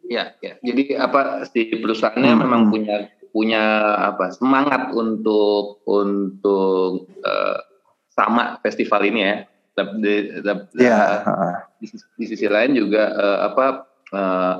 Ya, 0.07 0.39
ya. 0.39 0.55
Jadi 0.63 0.95
apa 0.95 1.43
si 1.51 1.67
perusahaannya 1.67 2.31
hmm. 2.37 2.39
memang 2.39 2.61
punya 2.71 2.95
punya 3.33 3.63
apa 4.13 4.31
semangat 4.31 4.93
untuk 4.95 5.83
untuk 5.89 7.11
uh, 7.25 7.59
sama 8.13 8.61
festival 8.61 9.01
ini 9.09 9.19
ya 9.25 9.35
di, 9.73 10.15
di, 10.37 10.51
yeah. 10.77 11.25
di, 11.81 11.87
di 11.89 12.25
sisi 12.29 12.45
lain 12.45 12.77
juga 12.77 13.09
uh, 13.09 13.39
apa 13.49 13.65
uh, 14.13 14.55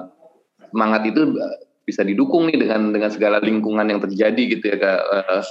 semangat 0.73 1.05
itu 1.05 1.37
bisa 1.85 2.01
didukung 2.01 2.49
nih 2.49 2.57
dengan 2.57 2.89
dengan 2.89 3.13
segala 3.13 3.37
lingkungan 3.37 3.85
yang 3.85 4.01
terjadi 4.01 4.57
gitu 4.57 4.65
ya 4.73 4.77
kak. 4.81 5.01
Uh, 5.05 5.43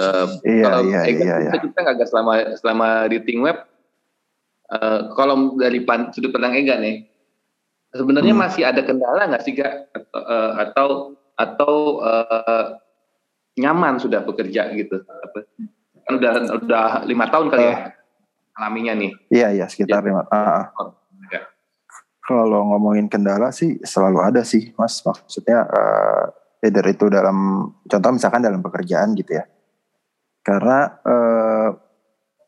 uh, 0.00 0.26
iya, 0.48 0.64
kalau 0.64 0.80
iya, 0.88 1.00
Ega, 1.04 1.24
iya, 1.24 1.36
iya. 1.44 1.52
kita 1.60 1.78
nggak 1.84 2.08
selama 2.08 2.32
selama 2.56 2.88
di 3.12 3.18
Think 3.20 3.40
Web, 3.44 3.58
uh, 4.72 5.12
kalau 5.12 5.60
dari 5.60 5.84
pan, 5.84 6.08
sudut 6.16 6.32
pandang 6.32 6.56
Ega 6.56 6.80
nih, 6.80 7.04
sebenarnya 7.92 8.32
hmm. 8.32 8.42
masih 8.48 8.62
ada 8.64 8.80
kendala 8.80 9.28
nggak 9.28 9.44
sih 9.44 9.52
kak 9.52 9.92
atau 9.92 10.16
uh, 10.16 10.50
atau, 10.56 10.88
atau 11.36 11.74
uh, 12.00 12.64
nyaman 13.60 14.00
sudah 14.00 14.24
bekerja 14.24 14.72
gitu? 14.72 15.04
Apa? 15.04 15.44
Kan 16.08 16.12
udah 16.16 16.32
udah 16.64 16.86
lima 17.04 17.28
tahun 17.28 17.52
kali 17.52 17.60
uh, 17.60 17.68
ya 17.68 17.78
alaminya 18.56 18.92
nih? 18.96 19.12
Iya 19.32 19.48
iya 19.56 19.66
sekitar 19.68 20.04
ya. 20.04 20.12
lima. 20.12 20.22
Uh, 20.28 20.92
ya. 21.32 21.40
Kalau 22.22 22.62
ngomongin 22.72 23.08
kendala 23.08 23.50
sih 23.50 23.80
selalu 23.82 24.18
ada 24.22 24.42
sih 24.44 24.72
mas. 24.76 25.00
Maksudnya 25.02 25.66
uh, 25.66 26.24
either 26.62 26.84
itu 26.86 27.10
dalam 27.10 27.68
contoh 27.88 28.10
misalkan 28.14 28.44
dalam 28.44 28.60
pekerjaan 28.62 29.16
gitu 29.18 29.40
ya. 29.40 29.44
Karena 30.42 30.90
uh, 31.06 31.70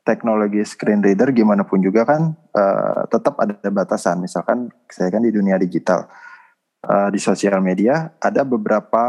teknologi 0.05 0.61
screen 0.67 1.01
reader 1.01 1.33
gimana 1.33 1.65
pun 1.65 1.81
juga 1.81 2.05
kan 2.05 2.37
uh, 2.55 3.09
tetap 3.09 3.35
ada 3.41 3.57
batasan. 3.73 4.21
Misalkan 4.21 4.71
saya 4.91 5.09
kan 5.11 5.25
di 5.25 5.33
dunia 5.33 5.57
digital. 5.57 6.07
Uh, 6.85 7.09
di 7.09 7.17
sosial 7.17 7.65
media 7.65 8.13
ada 8.21 8.45
beberapa 8.45 9.01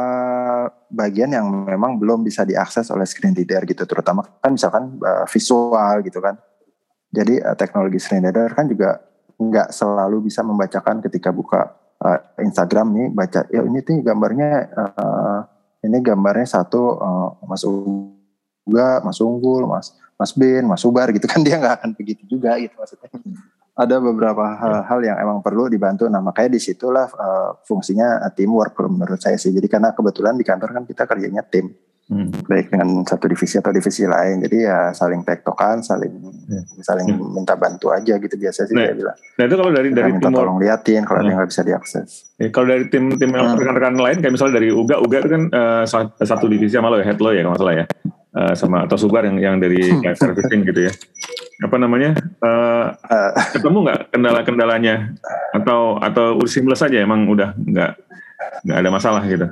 bagian 0.88 1.36
yang 1.36 1.44
memang 1.68 2.00
belum 2.00 2.24
bisa 2.24 2.48
diakses 2.48 2.88
oleh 2.88 3.04
screen 3.04 3.36
reader 3.36 3.68
gitu 3.68 3.84
terutama 3.84 4.24
kan 4.40 4.56
misalkan 4.56 4.96
uh, 5.04 5.28
visual 5.28 6.00
gitu 6.00 6.24
kan 6.24 6.40
jadi 7.16 7.40
uh, 7.48 7.56
teknologi 7.56 7.98
screen 8.04 8.28
reader 8.28 8.52
kan 8.52 8.68
juga 8.68 9.00
nggak 9.40 9.72
selalu 9.72 10.28
bisa 10.28 10.44
membacakan 10.44 11.00
ketika 11.00 11.32
buka 11.32 11.72
uh, 12.04 12.20
Instagram 12.44 12.92
nih 12.92 13.08
baca 13.16 13.42
ya 13.48 13.64
ini 13.64 13.80
tuh 13.80 14.04
gambarnya 14.04 14.52
uh, 14.76 15.40
ini 15.86 15.98
gambarnya 16.04 16.48
satu 16.48 16.82
uh, 17.00 17.30
Mas 17.48 17.64
Uga, 17.64 19.06
Mas 19.06 19.22
Unggul, 19.22 19.70
Mas 19.70 19.94
Mas 20.16 20.32
Bin, 20.34 20.64
Mas 20.66 20.84
Ubar 20.84 21.12
gitu 21.14 21.28
kan 21.30 21.40
dia 21.46 21.62
nggak 21.62 21.84
akan 21.84 21.90
begitu 21.96 22.26
juga 22.28 22.58
gitu 22.60 22.76
maksudnya. 22.76 23.10
Ada 23.76 24.00
beberapa 24.00 24.56
hal-hal 24.56 25.00
yang 25.04 25.18
emang 25.20 25.44
perlu 25.44 25.68
dibantu. 25.68 26.08
Nah 26.08 26.24
makanya 26.24 26.56
di 26.56 26.64
situlah 26.64 27.12
uh, 27.12 27.60
fungsinya 27.68 28.24
teamwork 28.32 28.72
menurut 28.88 29.20
saya 29.20 29.36
sih. 29.36 29.52
Jadi 29.52 29.68
karena 29.68 29.92
kebetulan 29.92 30.40
di 30.40 30.48
kantor 30.48 30.72
kan 30.72 30.84
kita 30.88 31.04
kerjanya 31.04 31.44
tim 31.44 31.76
hmm. 32.10 32.46
baik 32.46 32.70
dengan 32.70 33.02
satu 33.06 33.26
divisi 33.30 33.58
atau 33.58 33.72
divisi 33.74 34.06
lain 34.06 34.44
jadi 34.46 34.58
ya 34.62 34.80
saling 34.94 35.26
tektokan 35.26 35.82
saling 35.82 36.14
yeah. 36.50 36.64
saling 36.86 37.10
hmm. 37.10 37.34
minta 37.34 37.58
bantu 37.58 37.90
aja 37.90 38.18
gitu 38.18 38.36
biasa 38.38 38.70
sih 38.70 38.76
nah, 38.78 38.90
saya 38.90 38.96
bilang 38.98 39.18
nah 39.18 39.44
itu 39.46 39.56
kalau 39.58 39.72
dari 39.74 39.90
dari 39.94 40.12
minta 40.14 40.30
tim 40.30 40.38
tolong 40.38 40.58
liatin 40.62 41.02
kalau 41.04 41.18
hmm. 41.20 41.24
ada 41.26 41.30
yang 41.30 41.38
nggak 41.42 41.52
bisa 41.52 41.64
diakses 41.66 42.08
ya, 42.38 42.48
kalau 42.54 42.68
dari 42.70 42.86
tim 42.90 43.04
tim 43.18 43.30
hmm. 43.34 43.58
rekan-rekan 43.58 43.96
lain 43.98 44.18
kayak 44.22 44.34
misalnya 44.34 44.54
dari 44.62 44.70
Uga 44.70 44.96
Uga 45.02 45.18
itu 45.24 45.30
kan 45.30 45.44
uh, 45.50 45.84
satu 46.22 46.46
divisi 46.46 46.74
sama 46.78 46.94
lo 46.94 47.02
ya 47.02 47.06
head 47.06 47.20
lo 47.22 47.30
ya 47.34 47.42
kalau 47.42 47.56
masalah 47.58 47.74
ya 47.74 47.86
uh, 48.38 48.54
sama 48.54 48.86
atau 48.86 48.98
Subar 49.00 49.26
yang 49.26 49.38
yang 49.42 49.56
dari 49.58 49.82
live 49.82 50.20
servicing 50.20 50.62
gitu 50.68 50.90
ya 50.90 50.94
apa 51.64 51.76
namanya 51.80 52.20
uh, 52.44 52.92
uh, 52.92 53.32
ketemu 53.56 53.88
nggak 53.88 54.00
kendala-kendalanya 54.12 55.16
atau 55.56 55.96
atau 56.04 56.36
seamless 56.44 56.84
saja 56.84 57.00
emang 57.00 57.32
udah 57.32 57.56
nggak 57.56 57.92
nggak 58.68 58.78
ada 58.84 58.90
masalah 58.92 59.24
gitu 59.24 59.48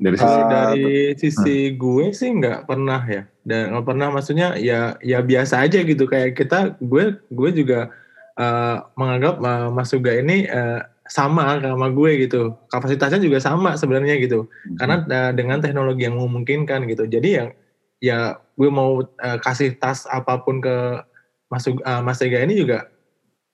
dari 0.00 0.16
sisi 0.16 0.40
uh, 0.40 0.48
dari 0.48 0.90
sisi 1.12 1.56
hmm. 1.68 1.76
gue 1.76 2.06
sih 2.16 2.30
nggak 2.32 2.64
pernah 2.64 3.04
ya. 3.04 3.22
Dan 3.44 3.76
nggak 3.76 3.84
pernah 3.84 4.08
maksudnya 4.08 4.56
ya 4.56 4.96
ya 5.04 5.20
biasa 5.20 5.68
aja 5.68 5.84
gitu. 5.84 6.08
Kayak 6.08 6.40
kita 6.40 6.80
gue 6.80 7.20
gue 7.28 7.50
juga 7.52 7.92
uh, 8.40 8.80
menganggap 8.96 9.36
uh, 9.44 9.68
Mas 9.68 9.92
Suga 9.92 10.16
ini 10.16 10.48
uh, 10.48 10.80
sama 11.04 11.60
sama 11.60 11.92
gue 11.92 12.24
gitu. 12.24 12.56
Kapasitasnya 12.72 13.20
juga 13.20 13.44
sama 13.44 13.76
sebenarnya 13.76 14.16
gitu. 14.24 14.48
Hmm. 14.48 14.76
karena 14.80 14.96
uh, 15.04 15.32
dengan 15.36 15.60
teknologi 15.60 16.08
yang 16.08 16.16
memungkinkan 16.16 16.88
gitu. 16.88 17.04
Jadi 17.04 17.28
yang 17.36 17.48
ya 18.00 18.40
gue 18.56 18.70
mau 18.72 19.04
uh, 19.04 19.38
kasih 19.44 19.76
tas 19.76 20.08
apa 20.08 20.40
pun 20.40 20.64
ke 20.64 21.04
Mas 21.52 21.68
uh, 21.68 22.00
Mas 22.00 22.16
Suga 22.16 22.40
ini 22.40 22.56
juga 22.56 22.88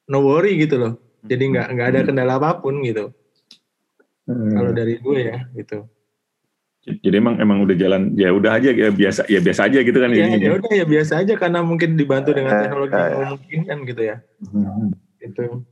no 0.06 0.22
worry 0.22 0.62
gitu 0.62 0.78
loh. 0.78 0.94
Jadi 1.26 1.42
nggak 1.50 1.74
nggak 1.74 1.88
ada 1.90 2.00
hmm. 2.00 2.08
kendala 2.14 2.38
apa 2.38 2.62
pun 2.62 2.78
gitu. 2.86 3.10
Hmm. 4.26 4.58
kalau 4.58 4.74
dari 4.74 4.98
gue 4.98 5.18
ya 5.22 5.38
gitu 5.54 5.86
jadi 6.86 7.18
emang 7.18 7.42
emang 7.42 7.66
udah 7.66 7.74
jalan 7.74 8.14
ya 8.14 8.30
udah 8.30 8.62
aja 8.62 8.70
ya 8.70 8.94
biasa 8.94 9.26
ya 9.26 9.42
biasa 9.42 9.66
aja 9.66 9.82
gitu 9.82 9.98
kan 9.98 10.14
ya, 10.14 10.30
ini. 10.30 10.38
Ya 10.38 10.54
udah 10.54 10.70
ya 10.70 10.86
biasa 10.86 11.18
aja 11.18 11.34
karena 11.34 11.58
mungkin 11.58 11.98
dibantu 11.98 12.30
dengan 12.30 12.62
teknologi 12.62 12.94
yang 12.94 13.18
memungkinkan 13.26 13.78
gitu 13.90 14.02
ya. 14.06 14.16
Hmm. 14.46 14.94
Itu. 15.18 15.66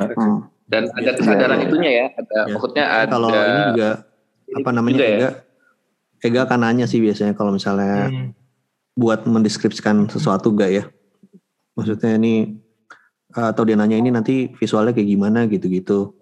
Hmm. 0.00 0.48
Dan 0.66 0.88
ada 0.96 1.10
kesadaran 1.12 1.60
ya, 1.60 1.64
itunya 1.68 1.90
ya, 1.92 2.06
ada 2.16 2.36
ya. 2.48 2.54
maksudnya 2.56 2.84
ada 2.88 3.12
kalau 3.12 3.28
ini 3.30 3.60
juga 3.70 3.90
apa 4.56 4.70
namanya 4.72 4.96
juga 4.96 5.06
ya? 5.12 5.30
Ega 6.24 6.42
kan 6.48 6.60
nanya 6.64 6.88
sih 6.88 7.04
biasanya 7.04 7.36
kalau 7.36 7.52
misalnya 7.52 8.08
hmm. 8.08 8.28
buat 8.96 9.28
mendeskripsikan 9.28 10.08
sesuatu 10.08 10.56
gak 10.56 10.72
ya. 10.72 10.84
Maksudnya 11.76 12.16
ini 12.16 12.56
atau 13.36 13.62
dia 13.68 13.76
nanya 13.76 14.00
ini 14.00 14.08
nanti 14.08 14.48
visualnya 14.56 14.96
kayak 14.96 15.12
gimana 15.12 15.44
gitu-gitu. 15.44 16.16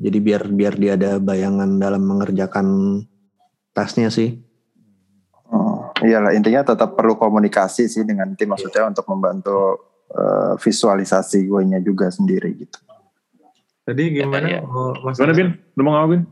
Jadi 0.00 0.18
biar 0.24 0.48
biar 0.48 0.74
dia 0.80 0.96
ada 0.96 1.20
bayangan 1.20 1.76
dalam 1.76 2.00
mengerjakan 2.08 2.66
tasnya 3.78 4.10
sih. 4.10 4.34
Oh, 5.54 5.94
iyalah 6.02 6.34
intinya 6.34 6.66
tetap 6.66 6.98
perlu 6.98 7.14
komunikasi 7.14 7.86
sih 7.86 8.02
dengan 8.02 8.34
tim 8.34 8.50
maksudnya 8.50 8.90
untuk 8.90 9.06
membantu 9.06 9.86
uh, 10.12 10.58
visualisasi 10.58 11.46
gue 11.46 11.62
nya 11.62 11.78
juga 11.78 12.10
sendiri 12.10 12.58
gitu. 12.58 12.78
Tadi 13.86 14.02
gimana? 14.12 14.44
Ya, 14.44 14.60
ya. 14.60 14.62
Mas 15.00 15.16
gimana 15.16 15.32
Bin? 15.32 15.48
Lu 15.78 15.80
mau 15.86 15.96
ngomong 15.96 16.10
Bin? 16.12 16.22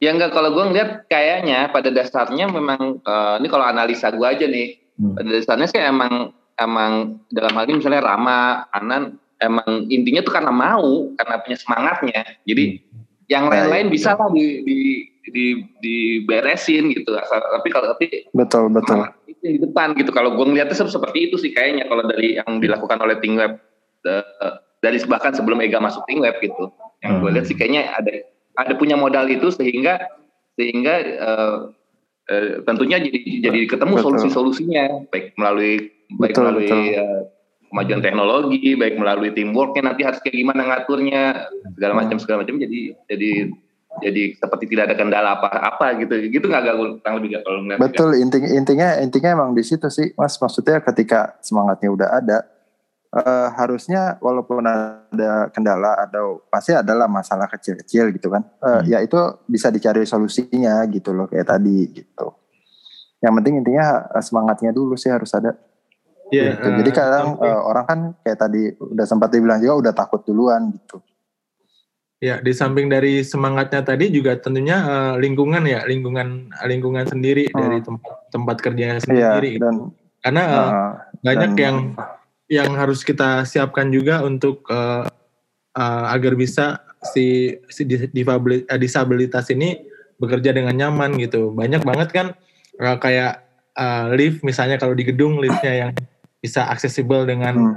Ya 0.00 0.14
enggak 0.14 0.32
kalau 0.32 0.54
gue 0.54 0.64
ngeliat 0.70 1.10
kayaknya 1.10 1.68
pada 1.74 1.90
dasarnya 1.90 2.48
memang 2.48 3.02
uh, 3.04 3.36
ini 3.40 3.48
kalau 3.50 3.66
analisa 3.66 4.12
gue 4.14 4.24
aja 4.24 4.46
nih 4.46 4.80
hmm. 5.00 5.16
pada 5.16 5.28
dasarnya 5.28 5.68
sih 5.68 5.80
emang 5.80 6.32
emang 6.60 7.18
dalam 7.34 7.52
hal 7.56 7.64
ini 7.66 7.82
misalnya 7.82 8.04
Rama, 8.04 8.68
Anan 8.70 9.18
emang 9.42 9.90
intinya 9.90 10.22
tuh 10.22 10.32
karena 10.32 10.52
mau 10.54 11.12
karena 11.18 11.34
punya 11.40 11.56
semangatnya 11.58 12.20
jadi 12.46 12.80
hmm. 12.80 13.02
yang 13.32 13.48
lain-lain 13.48 13.88
bisa 13.88 14.16
lah 14.16 14.28
di, 14.32 14.64
di 14.64 14.78
di 15.28 15.64
diberesin 15.80 16.92
gitu. 16.92 17.16
Tapi 17.16 17.68
kalau 17.72 17.96
tapi 17.96 18.28
betul 18.36 18.68
betul. 18.68 19.08
Itu 19.24 19.44
di 19.44 19.60
depan 19.60 19.96
gitu. 19.96 20.12
Kalau 20.12 20.36
gue 20.36 20.44
ngeliatnya 20.44 20.76
seperti 20.76 21.30
itu 21.30 21.36
sih 21.40 21.52
kayaknya 21.56 21.88
kalau 21.88 22.04
dari 22.04 22.36
yang 22.36 22.60
dilakukan 22.60 23.00
oleh 23.00 23.16
tim 23.24 23.40
web 23.40 23.56
dari 24.84 25.00
bahkan 25.08 25.32
sebelum 25.32 25.64
Ega 25.64 25.80
masuk 25.80 26.04
tim 26.04 26.20
web 26.20 26.36
gitu. 26.44 26.68
Yang 27.00 27.12
gue 27.20 27.30
lihat 27.32 27.46
sih 27.48 27.56
kayaknya 27.56 27.88
ada 27.96 28.12
ada 28.60 28.72
punya 28.76 28.94
modal 29.00 29.24
itu 29.32 29.48
sehingga 29.48 29.98
sehingga 30.54 30.94
uh, 31.18 31.56
uh, 32.30 32.50
tentunya 32.68 33.00
jadi 33.00 33.50
jadi 33.50 33.60
ketemu 33.64 33.94
solusi-solusinya. 34.04 35.08
Baik 35.08 35.32
melalui 35.40 35.90
baik 36.20 36.36
betul, 36.36 36.42
melalui 36.44 36.68
betul. 36.68 36.80
Uh, 37.00 37.22
kemajuan 37.74 38.02
teknologi 38.06 38.78
baik 38.78 38.94
melalui 39.02 39.34
teamworknya 39.34 39.82
nanti 39.90 40.06
harus 40.06 40.22
kayak 40.22 40.38
gimana 40.38 40.62
ngaturnya 40.62 41.50
segala 41.74 41.92
macam 41.98 42.16
segala 42.22 42.46
macam. 42.46 42.60
Jadi 42.62 42.94
jadi 43.10 43.30
jadi 44.02 44.34
seperti 44.34 44.64
tidak 44.70 44.90
ada 44.90 44.96
kendala 44.98 45.38
apa-apa 45.38 46.02
gitu 46.02 46.14
gitu 46.30 46.46
nggak 46.50 46.62
gak 46.66 46.76
kurang 46.76 47.14
lebih 47.20 47.28
gak 47.38 47.42
kalau 47.46 47.60
betul 47.78 48.10
intinya 48.18 48.50
intinya 48.50 48.88
intinya 48.98 49.30
emang 49.38 49.50
di 49.54 49.62
situ 49.62 49.86
sih 49.92 50.10
mas 50.18 50.34
maksudnya 50.40 50.82
ketika 50.82 51.38
semangatnya 51.44 51.90
udah 51.94 52.08
ada 52.10 52.38
uh, 53.14 53.48
harusnya 53.54 54.18
walaupun 54.18 54.66
ada 54.66 55.48
kendala 55.54 55.94
atau 56.02 56.42
pasti 56.50 56.74
adalah 56.74 57.06
masalah 57.06 57.46
kecil-kecil 57.46 58.10
gitu 58.10 58.28
kan, 58.28 58.42
uh, 58.60 58.82
hmm. 58.82 58.90
ya 58.90 58.98
itu 59.00 59.16
bisa 59.46 59.70
dicari 59.70 60.02
solusinya 60.02 60.82
gitu 60.90 61.14
loh 61.14 61.30
kayak 61.30 61.46
tadi 61.46 61.94
gitu. 61.94 62.26
Yang 63.22 63.32
penting 63.40 63.54
intinya 63.62 63.86
uh, 64.10 64.22
semangatnya 64.22 64.74
dulu 64.74 64.98
sih 64.98 65.14
harus 65.14 65.30
ada. 65.32 65.54
Yeah, 66.32 66.58
gitu. 66.58 66.82
Jadi 66.82 66.90
kadang 66.90 67.38
uh, 67.38 67.62
orang 67.62 67.84
kan 67.86 68.00
kayak 68.26 68.38
tadi 68.40 68.62
udah 68.74 69.06
sempat 69.06 69.30
dibilang 69.30 69.62
juga 69.62 69.88
udah 69.88 69.92
takut 69.94 70.20
duluan 70.26 70.74
gitu. 70.74 70.98
Ya, 72.24 72.40
di 72.40 72.56
samping 72.56 72.88
dari 72.88 73.20
semangatnya 73.20 73.84
tadi 73.84 74.08
juga 74.08 74.40
tentunya 74.40 74.80
uh, 74.80 75.14
lingkungan 75.20 75.60
ya, 75.68 75.84
lingkungan 75.84 76.48
lingkungan 76.64 77.04
sendiri 77.04 77.52
hmm. 77.52 77.58
dari 77.60 77.78
tempat 77.84 78.14
tempat 78.32 78.56
kerjanya 78.64 78.96
sendiri. 79.04 79.60
Yeah, 79.60 79.68
dan, 79.68 79.76
Karena 80.24 80.42
uh, 80.48 80.88
banyak 81.20 81.52
dan, 81.52 81.60
yang 81.60 81.76
yang 82.48 82.70
harus 82.80 83.04
kita 83.04 83.44
siapkan 83.44 83.92
juga 83.92 84.24
untuk 84.24 84.64
uh, 84.72 85.04
uh, 85.76 86.04
agar 86.16 86.32
bisa 86.32 86.80
si, 87.12 87.60
si 87.68 87.84
disabilitas 88.80 89.52
ini 89.52 89.84
bekerja 90.16 90.56
dengan 90.56 90.72
nyaman 90.72 91.20
gitu. 91.20 91.52
Banyak 91.52 91.84
banget 91.84 92.08
kan 92.08 92.26
uh, 92.80 92.96
kayak 92.96 93.44
uh, 93.76 94.16
lift 94.16 94.40
misalnya 94.40 94.80
kalau 94.80 94.96
di 94.96 95.04
gedung 95.04 95.36
liftnya 95.44 95.88
yang 95.88 95.90
bisa 96.40 96.72
aksesibel 96.72 97.28
dengan 97.28 97.76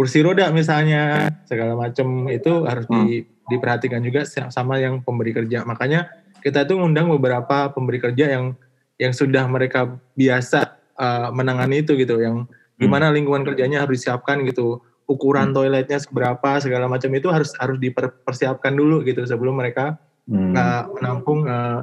kursi 0.00 0.24
roda 0.24 0.48
misalnya 0.48 1.28
segala 1.44 1.76
macam 1.76 2.28
itu 2.32 2.64
harus 2.64 2.88
hmm. 2.88 3.04
di, 3.04 3.28
diperhatikan 3.50 4.02
juga 4.04 4.22
sama 4.26 4.78
yang 4.78 5.02
pemberi 5.02 5.34
kerja. 5.34 5.66
Makanya 5.66 6.10
kita 6.42 6.66
tuh 6.66 6.82
ngundang 6.82 7.10
beberapa 7.10 7.70
pemberi 7.70 8.02
kerja 8.02 8.38
yang 8.38 8.54
yang 9.00 9.14
sudah 9.14 9.46
mereka 9.50 9.98
biasa 10.14 10.78
uh, 10.98 11.28
menangani 11.34 11.82
itu 11.82 11.98
gitu 11.98 12.22
yang 12.22 12.46
gimana 12.78 13.10
hmm. 13.10 13.14
lingkungan 13.18 13.42
kerjanya 13.46 13.86
harus 13.86 14.02
disiapkan 14.02 14.42
gitu 14.46 14.82
ukuran 15.06 15.50
hmm. 15.50 15.56
toiletnya 15.56 15.98
seberapa 15.98 16.50
segala 16.62 16.86
macam 16.86 17.10
itu 17.14 17.28
harus 17.30 17.54
harus 17.58 17.78
dipersiapkan 17.78 18.74
dulu 18.74 19.02
gitu 19.06 19.22
sebelum 19.26 19.58
mereka 19.58 19.98
hmm. 20.30 20.54
uh, 20.54 20.82
menampung 20.98 21.46
uh, 21.46 21.82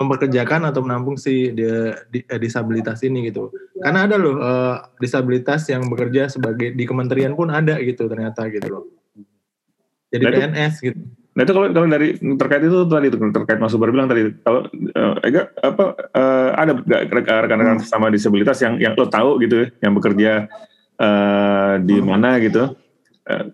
mempekerjakan 0.00 0.64
atau 0.64 0.80
menampung 0.80 1.20
si 1.20 1.52
di, 1.52 1.66
di, 2.08 2.24
disabilitas 2.40 3.04
ini 3.04 3.28
gitu 3.28 3.52
karena 3.84 4.08
ada 4.08 4.16
loh 4.16 4.40
uh, 4.40 4.76
disabilitas 4.96 5.68
yang 5.68 5.84
bekerja 5.92 6.32
sebagai 6.32 6.72
di 6.72 6.84
kementerian 6.88 7.36
pun 7.36 7.52
ada 7.52 7.76
gitu 7.84 8.08
ternyata 8.08 8.48
gitu 8.48 8.68
loh 8.70 8.84
jadi 10.10 10.24
nah, 10.26 10.32
PNS 10.34 10.74
itu, 10.82 10.84
gitu 10.90 11.00
nah 11.30 11.42
itu 11.46 11.52
kalau 11.54 11.68
kalau 11.70 11.86
dari 11.86 12.08
terkait 12.18 12.62
itu 12.66 12.78
tadi 12.90 13.06
itu 13.06 13.16
terkait 13.30 13.58
Mas 13.62 13.70
Subar 13.70 13.94
bilang 13.94 14.10
tadi 14.10 14.34
kalau 14.42 14.66
uh, 14.98 15.14
Ega 15.22 15.46
apa 15.62 15.84
uh, 16.10 16.48
ada 16.58 16.72
rekan-rekan 17.06 17.78
hmm. 17.78 17.86
sama 17.86 18.10
disabilitas 18.10 18.58
yang 18.58 18.82
yang 18.82 18.98
lo 18.98 19.06
tahu 19.06 19.38
gitu 19.46 19.62
ya, 19.62 19.66
yang 19.86 19.94
bekerja 19.94 20.50
uh, 20.98 21.78
di 21.78 22.02
hmm. 22.02 22.06
mana 22.06 22.42
gitu 22.42 22.74
uh, 23.30 23.44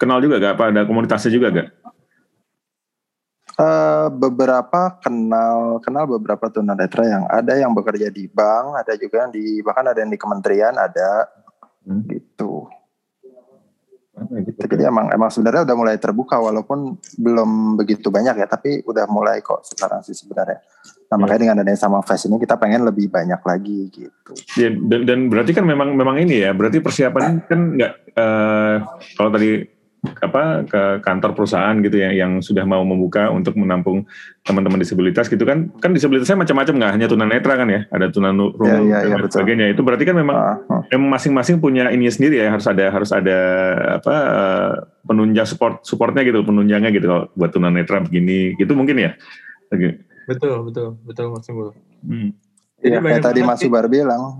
kenal 0.00 0.24
juga 0.24 0.40
gak 0.40 0.54
apa 0.56 0.64
ada 0.72 0.88
komunitasnya 0.88 1.30
juga 1.30 1.52
gak? 1.52 1.68
Uh, 3.60 4.08
beberapa 4.16 4.96
kenal 5.04 5.76
kenal 5.84 6.08
beberapa 6.08 6.48
tunanetra 6.48 7.04
yang 7.04 7.24
ada 7.28 7.52
yang 7.60 7.76
bekerja 7.76 8.08
di 8.08 8.24
bank 8.32 8.80
ada 8.80 8.96
juga 8.96 9.28
yang 9.28 9.32
di 9.36 9.60
bahkan 9.60 9.84
ada 9.84 10.00
yang 10.00 10.08
di 10.08 10.16
kementerian 10.16 10.72
ada 10.80 11.28
hmm. 11.84 12.08
gitu 12.08 12.64
gitu. 14.30 14.62
Jadi 14.62 14.82
emang 14.86 15.10
emang 15.10 15.28
sebenarnya 15.28 15.66
udah 15.66 15.76
mulai 15.76 15.96
terbuka 15.98 16.38
walaupun 16.38 16.94
belum 17.18 17.74
begitu 17.74 18.08
banyak 18.14 18.38
ya, 18.38 18.46
tapi 18.46 18.86
udah 18.86 19.10
mulai 19.10 19.42
kok 19.42 19.66
sekarang 19.66 20.06
sih 20.06 20.14
sebenarnya. 20.14 20.62
Nah 21.10 21.16
ya. 21.18 21.20
makanya 21.20 21.40
dengan 21.42 21.56
adanya 21.66 21.80
sama 21.80 21.98
Fest 22.06 22.30
ini 22.30 22.38
kita 22.38 22.54
pengen 22.54 22.86
lebih 22.86 23.10
banyak 23.10 23.42
lagi 23.42 23.90
gitu. 23.90 24.32
Ya, 24.54 24.70
dan, 24.70 25.00
dan 25.06 25.18
berarti 25.26 25.50
kan 25.50 25.66
memang 25.66 25.98
memang 25.98 26.22
ini 26.22 26.46
ya, 26.46 26.54
berarti 26.54 26.78
persiapan 26.78 27.42
kan 27.50 27.60
nggak 27.74 27.92
uh, 28.14 28.74
kalau 29.18 29.30
tadi 29.34 29.79
apa 30.00 30.64
ke 30.64 30.82
kantor 31.04 31.36
perusahaan 31.36 31.76
gitu 31.84 32.00
ya 32.00 32.08
yang 32.16 32.40
sudah 32.40 32.64
mau 32.64 32.80
membuka 32.80 33.28
untuk 33.28 33.52
menampung 33.60 34.08
teman-teman 34.48 34.80
disabilitas 34.80 35.28
gitu 35.28 35.44
kan. 35.44 35.68
Kan 35.80 35.92
disabilitasnya 35.92 36.40
macam-macam 36.40 36.74
nggak? 36.80 36.92
Hanya 36.96 37.06
tunanetra 37.08 37.54
kan 37.60 37.68
ya? 37.68 37.80
Ada 37.92 38.08
tunarungu 38.08 38.64
ya, 38.64 39.04
ya, 39.04 39.16
dan 39.20 39.28
sebagainya. 39.28 39.66
Itu 39.76 39.84
berarti 39.84 40.08
kan 40.08 40.16
memang 40.16 40.36
uh, 40.68 40.80
uh. 40.80 41.00
masing-masing 41.00 41.60
punya 41.60 41.92
ini 41.92 42.08
sendiri 42.08 42.40
ya. 42.40 42.48
Harus 42.48 42.64
ada 42.64 42.84
harus 42.88 43.10
ada 43.12 43.38
apa 44.00 44.14
uh, 44.16 44.72
penunjang 45.04 45.44
support 45.44 45.84
supportnya 45.84 46.24
gitu 46.24 46.40
penunjangnya 46.40 46.90
gitu. 46.96 47.06
Kalau 47.08 47.24
buat 47.36 47.52
tunanetra 47.52 48.00
begini 48.00 48.56
gitu 48.56 48.72
mungkin 48.72 48.96
ya? 48.96 49.10
Betul 50.24 50.64
betul 50.64 50.96
betul 51.04 51.26
Mas 51.36 51.48
Hmm. 52.00 52.32
Jadi 52.80 52.96
ya, 52.96 53.04
kayak 53.04 53.20
tadi 53.20 53.40
Mas 53.44 53.60
Subar 53.60 53.84
bilang 53.92 54.32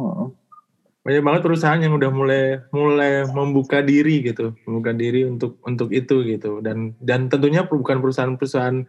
banyak 1.01 1.23
banget 1.25 1.41
perusahaan 1.41 1.81
yang 1.81 1.97
udah 1.97 2.11
mulai 2.13 2.61
mulai 2.77 3.25
membuka 3.29 3.81
diri 3.81 4.21
gitu. 4.21 4.53
Membuka 4.69 4.93
diri 4.93 5.25
untuk 5.25 5.57
untuk 5.65 5.89
itu 5.91 6.23
gitu. 6.29 6.61
Dan 6.61 6.93
dan 7.01 7.33
tentunya 7.33 7.65
bukan 7.65 8.05
perusahaan-perusahaan 8.05 8.85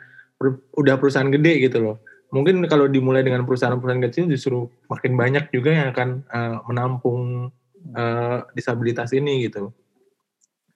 udah 0.76 0.95
perusahaan 1.00 1.32
gede 1.32 1.71
gitu 1.71 1.78
loh. 1.80 1.95
Mungkin 2.32 2.63
kalau 2.67 2.88
dimulai 2.88 3.24
dengan 3.24 3.43
perusahaan-perusahaan 3.43 4.04
kecil 4.08 4.26
justru 4.32 4.67
makin 4.88 5.15
banyak 5.19 5.52
juga 5.52 5.71
yang 5.71 5.88
akan 5.91 6.10
uh, 6.32 6.58
menampung 6.67 7.52
uh, 7.95 8.43
disabilitas 8.56 9.12
ini 9.15 9.47
gitu. 9.47 9.71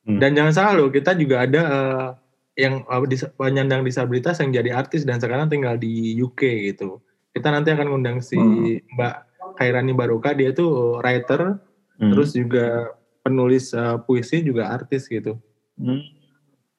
Hmm. 0.06 0.21
dan 0.21 0.38
jangan 0.38 0.54
salah 0.54 0.74
loh 0.78 0.93
kita 0.93 1.17
juga 1.17 1.50
ada 1.50 1.62
uh, 1.65 2.10
yang 2.54 2.86
uh, 2.86 3.02
dis 3.10 3.26
penyandang 3.36 3.82
disabilitas 3.82 4.38
yang 4.38 4.54
jadi 4.54 4.78
artis 4.78 5.02
dan 5.02 5.17
sekarang 5.17 5.52
tinggal 5.52 5.76
di 5.76 6.15
UK 6.21 6.71
gitu. 6.71 7.04
Kita 7.36 7.52
nanti 7.52 7.74
akan 7.76 7.91
ngundang 7.91 8.24
si 8.24 8.39
hmm. 8.39 8.95
Mbak 8.95 9.15
Kairani 9.56 9.96
Baroka 9.96 10.36
dia 10.36 10.52
tuh 10.52 11.00
writer 11.00 11.58
hmm. 11.98 12.12
terus 12.12 12.36
juga 12.36 12.91
penulis 13.26 13.74
uh, 13.74 13.98
puisi 14.06 14.46
juga 14.46 14.70
artis 14.70 15.10
gitu. 15.10 15.41
Hmm. 15.82 16.06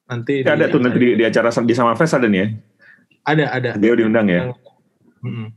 Nanti 0.07 0.39
ya, 0.39 0.55
ada 0.55 0.71
tuh 0.71 0.79
nanti 0.79 0.95
di, 0.95 1.09
di 1.19 1.23
acara 1.27 1.51
di 1.51 1.75
sama 1.75 1.91
Fest 1.99 2.15
ada 2.15 2.31
nih 2.31 2.39
ya? 2.39 2.47
Ada 3.27 3.45
ada. 3.51 3.69
Dia 3.75 3.91
diundang 3.99 4.31
ya. 4.31 4.55
Hmm. 5.19 5.51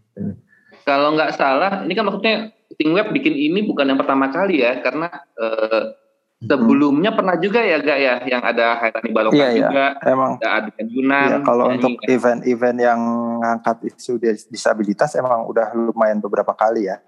Kalau 0.82 1.14
nggak 1.14 1.38
salah, 1.38 1.86
ini 1.86 1.94
kan 1.94 2.02
maksudnya 2.02 2.50
Ting 2.74 2.90
Web 2.90 3.14
bikin 3.14 3.30
ini 3.30 3.62
bukan 3.62 3.86
yang 3.86 4.00
pertama 4.00 4.26
kali 4.34 4.66
ya, 4.66 4.82
karena 4.82 5.06
uh, 5.38 5.94
sebelumnya 6.42 7.14
hmm. 7.14 7.18
pernah 7.22 7.36
juga 7.38 7.60
ya 7.62 7.78
gak 7.78 7.98
ya 8.00 8.14
yang 8.26 8.42
ada 8.42 8.80
Hairani 8.82 9.10
Baloka 9.14 9.38
iya, 9.38 9.48
iya. 9.54 9.60
juga, 9.62 9.86
iya. 9.94 10.10
emang. 10.10 10.32
ada 10.40 10.48
Adikan 10.58 10.86
Yunan. 10.90 11.28
Iya, 11.30 11.38
kalau 11.46 11.64
untuk 11.70 11.94
event-event 12.10 12.78
yang 12.82 13.00
ngangkat 13.44 13.76
isu 13.86 14.18
disabilitas 14.50 15.14
emang 15.14 15.46
udah 15.46 15.70
lumayan 15.76 16.18
beberapa 16.18 16.50
kali 16.56 16.90
ya 16.90 16.98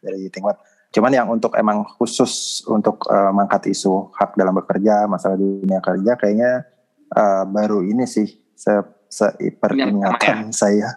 dari 0.00 0.28
tingkat. 0.32 0.56
Cuman 0.90 1.12
yang 1.14 1.30
untuk 1.30 1.54
emang 1.54 1.86
khusus 2.00 2.64
untuk 2.66 3.06
uh, 3.06 3.30
mengangkat 3.30 3.70
isu 3.70 4.10
hak 4.16 4.34
dalam 4.34 4.58
bekerja, 4.58 5.06
masalah 5.06 5.38
dunia 5.38 5.78
kerja 5.78 6.18
kayaknya 6.18 6.66
uh, 7.14 7.46
baru 7.46 7.86
ini 7.86 8.10
sih 8.10 8.26
se, 8.58 8.72
se 9.06 9.30
peringatan 9.60 10.50
ya. 10.50 10.56
saya. 10.56 10.88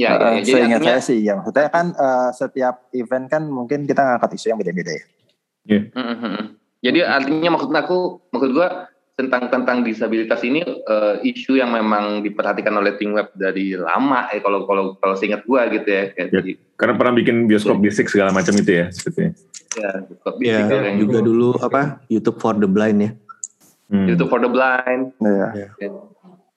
Ya, 0.00 0.16
ya, 0.16 0.40
ya. 0.40 0.44
Saya 0.48 0.62
ingat 0.64 0.80
saya 0.80 1.00
sih 1.04 1.18
ya 1.20 1.36
maksudnya 1.36 1.68
kan 1.68 1.92
uh, 1.92 2.32
setiap 2.32 2.88
event 2.96 3.28
kan 3.28 3.44
mungkin 3.44 3.84
kita 3.84 4.00
ngangkat 4.00 4.32
isu 4.32 4.48
yang 4.48 4.56
beda-beda 4.56 4.96
ya. 4.96 5.04
Yeah. 5.68 5.84
Mm 5.92 6.16
-hmm. 6.16 6.36
Jadi 6.80 6.98
artinya 7.04 7.50
maksud 7.52 7.68
aku 7.68 7.98
maksud 8.32 8.50
gua 8.56 8.88
tentang 9.20 9.52
tentang 9.52 9.84
disabilitas 9.84 10.40
ini 10.40 10.64
uh, 10.64 11.20
isu 11.20 11.60
yang 11.60 11.76
memang 11.76 12.24
diperhatikan 12.24 12.72
oleh 12.72 12.96
tim 12.96 13.12
web 13.12 13.28
dari 13.36 13.76
lama 13.76 14.32
ya 14.32 14.40
kalau 14.40 14.64
kalau 14.64 14.96
kalau 14.96 15.12
seingat 15.12 15.44
gua 15.44 15.68
gitu 15.68 15.84
ya 15.84 16.08
kayak 16.16 16.28
ya, 16.32 16.40
tadi. 16.40 16.52
Karena 16.80 16.94
pernah 16.96 17.12
bikin 17.20 17.44
bioskop 17.44 17.76
ya. 17.76 17.82
basic 17.84 18.08
segala 18.08 18.32
macam 18.32 18.56
itu 18.56 18.72
ya 18.72 18.88
seperti. 18.88 19.36
Ya, 19.76 19.90
bioskop 20.00 20.34
ya, 20.40 20.58
ya 20.64 20.96
juga 20.96 21.18
itu. 21.20 21.28
dulu 21.28 21.48
apa 21.60 22.00
YouTube 22.08 22.40
for 22.40 22.56
the 22.56 22.64
Blind 22.64 22.98
ya. 23.04 23.10
Hmm. 23.92 24.08
YouTube 24.08 24.32
for 24.32 24.40
the 24.40 24.48
Blind. 24.48 25.12
Iya. 25.20 25.48
Ya. 25.76 25.90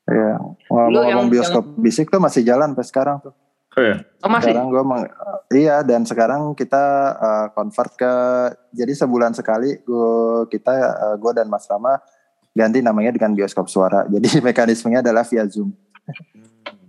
Iya, 0.04 0.36
ngomong-ngomong 0.68 1.32
bioskop 1.32 1.64
yang... 1.64 1.80
bisik 1.80 2.12
tuh 2.12 2.20
masih 2.20 2.44
jalan 2.44 2.76
sampai 2.76 2.88
sekarang 2.88 3.18
tuh. 3.24 3.36
Oh 3.74 3.82
iya. 3.82 4.06
Oh, 4.22 4.30
masih? 4.30 4.54
Sekarang 4.54 4.70
gue 4.70 4.84
meng, 4.86 5.04
iya 5.50 5.82
dan 5.82 6.06
sekarang 6.06 6.54
kita 6.54 6.86
uh, 7.18 7.48
convert 7.58 7.92
ke 7.98 8.14
jadi 8.70 8.94
sebulan 8.94 9.34
sekali 9.34 9.82
gue 9.82 10.46
kita 10.54 10.74
uh, 10.94 11.16
gue 11.18 11.32
dan 11.34 11.50
Mas 11.50 11.66
Rama 11.66 11.98
ganti 12.54 12.80
namanya 12.80 13.12
dengan 13.12 13.34
bioskop 13.34 13.68
suara. 13.68 14.06
Jadi 14.14 14.40
mekanismenya 14.40 15.02
adalah 15.02 15.26
via 15.26 15.44
Zoom. 15.50 15.74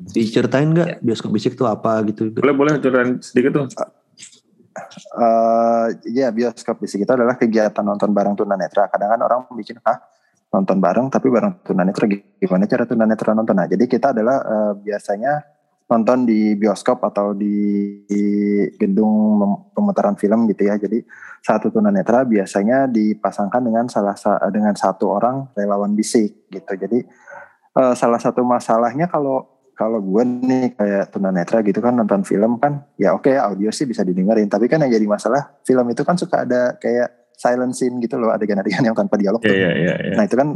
Diceritain 0.04 0.68
nggak 0.70 1.00
bioskop 1.00 1.32
bisik 1.32 1.56
tuh 1.56 1.66
apa 1.66 2.04
gitu? 2.06 2.30
Boleh 2.36 2.54
boleh 2.54 2.72
ceritain 2.78 3.18
sedikit 3.24 3.50
tuh. 3.56 3.66
Uh, 5.14 5.86
ya 6.10 6.28
bioskop 6.34 6.82
bisik 6.82 7.06
itu 7.06 7.12
adalah 7.14 7.38
kegiatan 7.38 7.82
nonton 7.82 8.12
bareng 8.12 8.36
tunanetra. 8.36 8.90
Kadang 8.92 9.16
kan 9.16 9.20
orang 9.24 9.40
bikin 9.56 9.80
ah 9.86 9.98
nonton 10.54 10.78
bareng 10.78 11.10
tapi 11.10 11.26
bareng 11.32 11.66
tunanetra 11.66 12.06
gimana 12.38 12.68
cara 12.68 12.84
tunanetra 12.84 13.32
nonton? 13.32 13.54
Nah 13.56 13.66
jadi 13.70 13.84
kita 13.86 14.12
adalah 14.14 14.42
uh, 14.44 14.72
biasanya 14.76 15.54
nonton 15.84 16.24
di 16.24 16.56
bioskop 16.56 17.04
atau 17.04 17.36
di, 17.36 18.00
di 18.08 18.24
gedung 18.80 19.40
pemutaran 19.76 20.16
film 20.16 20.48
gitu 20.50 20.66
ya. 20.66 20.74
Jadi 20.80 21.04
satu 21.44 21.68
tunanetra 21.68 22.24
biasanya 22.24 22.88
dipasangkan 22.88 23.60
dengan 23.60 23.84
salah 23.84 24.16
dengan 24.48 24.72
satu 24.72 25.12
orang 25.12 25.52
relawan 25.52 25.92
bisik 25.92 26.48
gitu. 26.48 26.72
Jadi 26.72 27.04
uh, 27.76 27.92
salah 27.92 28.16
satu 28.16 28.40
masalahnya 28.40 29.12
kalau 29.12 29.54
kalau 29.74 29.98
gue 29.98 30.22
nih 30.24 30.72
kayak 30.78 31.10
tunanetra 31.10 31.60
gitu 31.66 31.82
kan 31.82 31.98
nonton 31.98 32.22
film 32.22 32.62
kan 32.62 32.86
ya 32.94 33.10
oke 33.10 33.26
okay, 33.26 33.36
audio 33.36 33.74
sih 33.74 33.84
bisa 33.90 34.06
didengerin 34.06 34.46
tapi 34.46 34.70
kan 34.70 34.78
yang 34.86 34.94
jadi 34.94 35.02
masalah 35.02 35.58
film 35.66 35.82
itu 35.90 36.06
kan 36.06 36.14
suka 36.14 36.46
ada 36.46 36.78
kayak 36.78 37.23
silent 37.34 37.74
scene 37.74 37.98
gitu 37.98 38.16
loh 38.16 38.30
adegan-adegan 38.30 38.82
yang 38.86 38.96
tanpa 38.96 39.18
dialog. 39.18 39.42
Yeah, 39.42 39.68
yeah, 39.68 39.74
yeah, 39.74 39.96
yeah. 40.00 40.16
Nah 40.16 40.24
itu 40.24 40.34
kan 40.38 40.48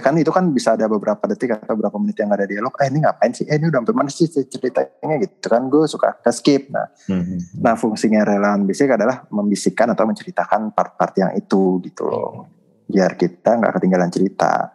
kan 0.00 0.14
itu 0.16 0.32
kan 0.32 0.44
bisa 0.50 0.74
ada 0.74 0.88
beberapa 0.88 1.20
detik 1.28 1.54
atau 1.54 1.76
beberapa 1.76 2.00
menit 2.00 2.16
yang 2.18 2.32
gak 2.32 2.40
ada 2.42 2.48
dialog. 2.48 2.72
Eh 2.80 2.88
ini 2.88 2.98
ngapain 3.04 3.32
sih? 3.36 3.44
Eh 3.46 3.60
ini 3.60 3.68
udah 3.68 3.78
sampai 3.84 3.94
mana 3.94 4.10
sih 4.10 4.26
ceritanya 4.28 5.14
gitu 5.20 5.46
kan? 5.46 5.62
Gue 5.68 5.84
suka 5.86 6.16
ke 6.18 6.32
skip. 6.32 6.72
Nah, 6.72 6.88
mm-hmm. 6.88 7.38
nah 7.60 7.76
fungsinya 7.76 8.24
relawan 8.24 8.64
bisik 8.64 8.90
adalah 8.90 9.28
membisikkan 9.28 9.92
atau 9.92 10.08
menceritakan 10.08 10.72
part-part 10.72 11.14
yang 11.20 11.30
itu 11.36 11.78
gitu 11.84 12.08
loh. 12.08 12.48
Biar 12.88 13.14
kita 13.14 13.60
nggak 13.60 13.78
ketinggalan 13.78 14.10
cerita 14.10 14.72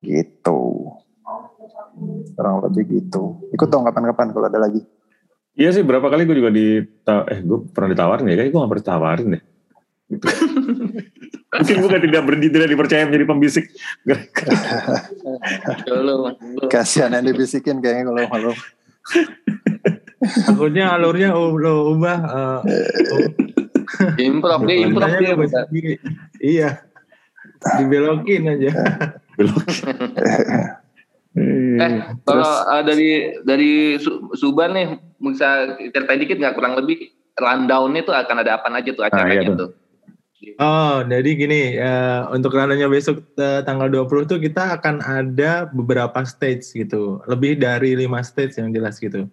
gitu. 0.00 0.88
Kurang 2.32 2.64
lebih 2.64 2.84
gitu. 2.88 3.44
Ikut 3.52 3.68
dong 3.68 3.84
kapan-kapan 3.84 4.32
kalau 4.32 4.46
ada 4.48 4.58
lagi. 4.58 4.80
Iya 5.58 5.74
sih 5.74 5.82
berapa 5.82 6.06
kali 6.06 6.22
gue 6.22 6.38
juga 6.38 6.54
di 6.54 6.78
eh 7.34 7.40
gue 7.42 7.58
pernah 7.74 7.90
ditawarin 7.90 8.30
ya 8.30 8.38
kayak 8.38 8.50
gue 8.54 8.60
gak 8.62 8.70
pernah 8.70 8.84
ditawarin 8.86 9.28
deh 9.34 9.42
Gitu. 10.08 10.24
Mungkin 11.58 11.76
bukan 11.82 12.00
tidak 12.06 12.22
berhenti 12.22 12.48
tidak 12.54 12.68
dipercaya 12.70 13.02
menjadi 13.06 13.26
pembisik. 13.26 13.64
Kasihan 16.70 17.14
yang 17.18 17.26
dibisikin 17.26 17.82
kayaknya 17.82 18.14
kalau 18.14 18.22
malu. 18.30 18.52
Takutnya 20.18 20.94
alurnya 20.94 21.34
lo 21.34 21.94
ubah. 21.94 22.18
Uh, 22.26 22.60
improv 24.18 24.66
dia 24.66 24.76
improv 24.86 25.10
dia. 25.18 25.34
Iya. 26.38 26.68
Dibelokin 27.82 28.42
aja. 28.54 28.70
eh 31.78 31.92
kalau 32.26 32.50
uh, 32.66 32.82
dari 32.82 33.30
dari 33.46 33.94
Suban 34.34 34.74
nih 34.74 34.98
bisa 35.22 35.78
ceritain 35.94 36.18
dikit 36.18 36.42
nggak 36.42 36.58
kurang 36.58 36.74
lebih 36.74 37.14
rundown 37.38 37.94
itu 37.94 38.10
akan 38.10 38.42
ada 38.42 38.58
apa 38.58 38.66
aja 38.74 38.90
tuh 38.90 39.06
acaranya 39.06 39.38
ah, 39.38 39.44
iya 39.46 39.54
tuh. 39.54 39.70
Oh, 40.38 41.02
jadi 41.02 41.30
gini, 41.34 41.74
uh, 41.82 42.30
untuk 42.30 42.54
rananya 42.54 42.86
besok 42.86 43.26
uh, 43.42 43.58
tanggal 43.66 43.90
20 43.90 44.30
tuh 44.30 44.38
kita 44.38 44.78
akan 44.78 45.02
ada 45.02 45.66
beberapa 45.66 46.22
stage 46.22 46.78
gitu. 46.78 47.18
Lebih 47.26 47.58
dari 47.58 47.98
lima 47.98 48.22
stage 48.22 48.62
yang 48.62 48.70
jelas 48.70 49.02
gitu. 49.02 49.26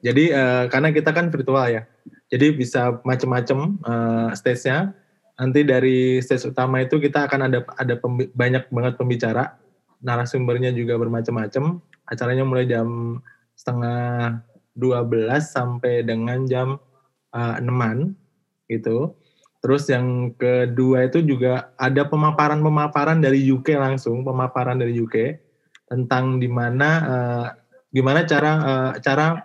Jadi 0.00 0.32
uh, 0.32 0.64
karena 0.72 0.88
kita 0.88 1.12
kan 1.12 1.28
virtual 1.28 1.68
ya. 1.68 1.82
Jadi 2.32 2.56
bisa 2.56 2.96
macam-macam 3.04 3.76
uh, 3.84 4.30
stage-nya. 4.32 4.96
Nanti 5.36 5.68
dari 5.68 6.24
stage 6.24 6.48
utama 6.48 6.80
itu 6.80 6.96
kita 6.96 7.28
akan 7.28 7.52
ada 7.52 7.60
ada 7.76 8.00
banyak 8.32 8.72
banget 8.72 8.94
pembicara. 8.96 9.60
Narasumbernya 10.00 10.72
juga 10.72 10.96
bermacam-macam. 10.96 11.84
Acaranya 12.08 12.48
mulai 12.48 12.64
jam 12.64 13.20
setengah 13.52 14.40
12 14.80 15.28
sampai 15.44 16.06
dengan 16.08 16.48
jam 16.48 16.80
uh, 17.36 17.56
6 17.60 18.16
gitu. 18.72 19.17
Terus 19.58 19.90
yang 19.90 20.38
kedua 20.38 21.10
itu 21.10 21.18
juga 21.26 21.74
ada 21.74 22.06
pemaparan-pemaparan 22.06 23.18
dari 23.18 23.42
UK 23.42 23.74
langsung, 23.74 24.22
pemaparan 24.22 24.78
dari 24.78 24.94
UK 24.94 25.34
tentang 25.90 26.38
di 26.38 26.46
mana 26.46 26.88
uh, 27.02 27.46
gimana 27.90 28.22
cara 28.22 28.52
uh, 28.62 28.92
cara 29.02 29.42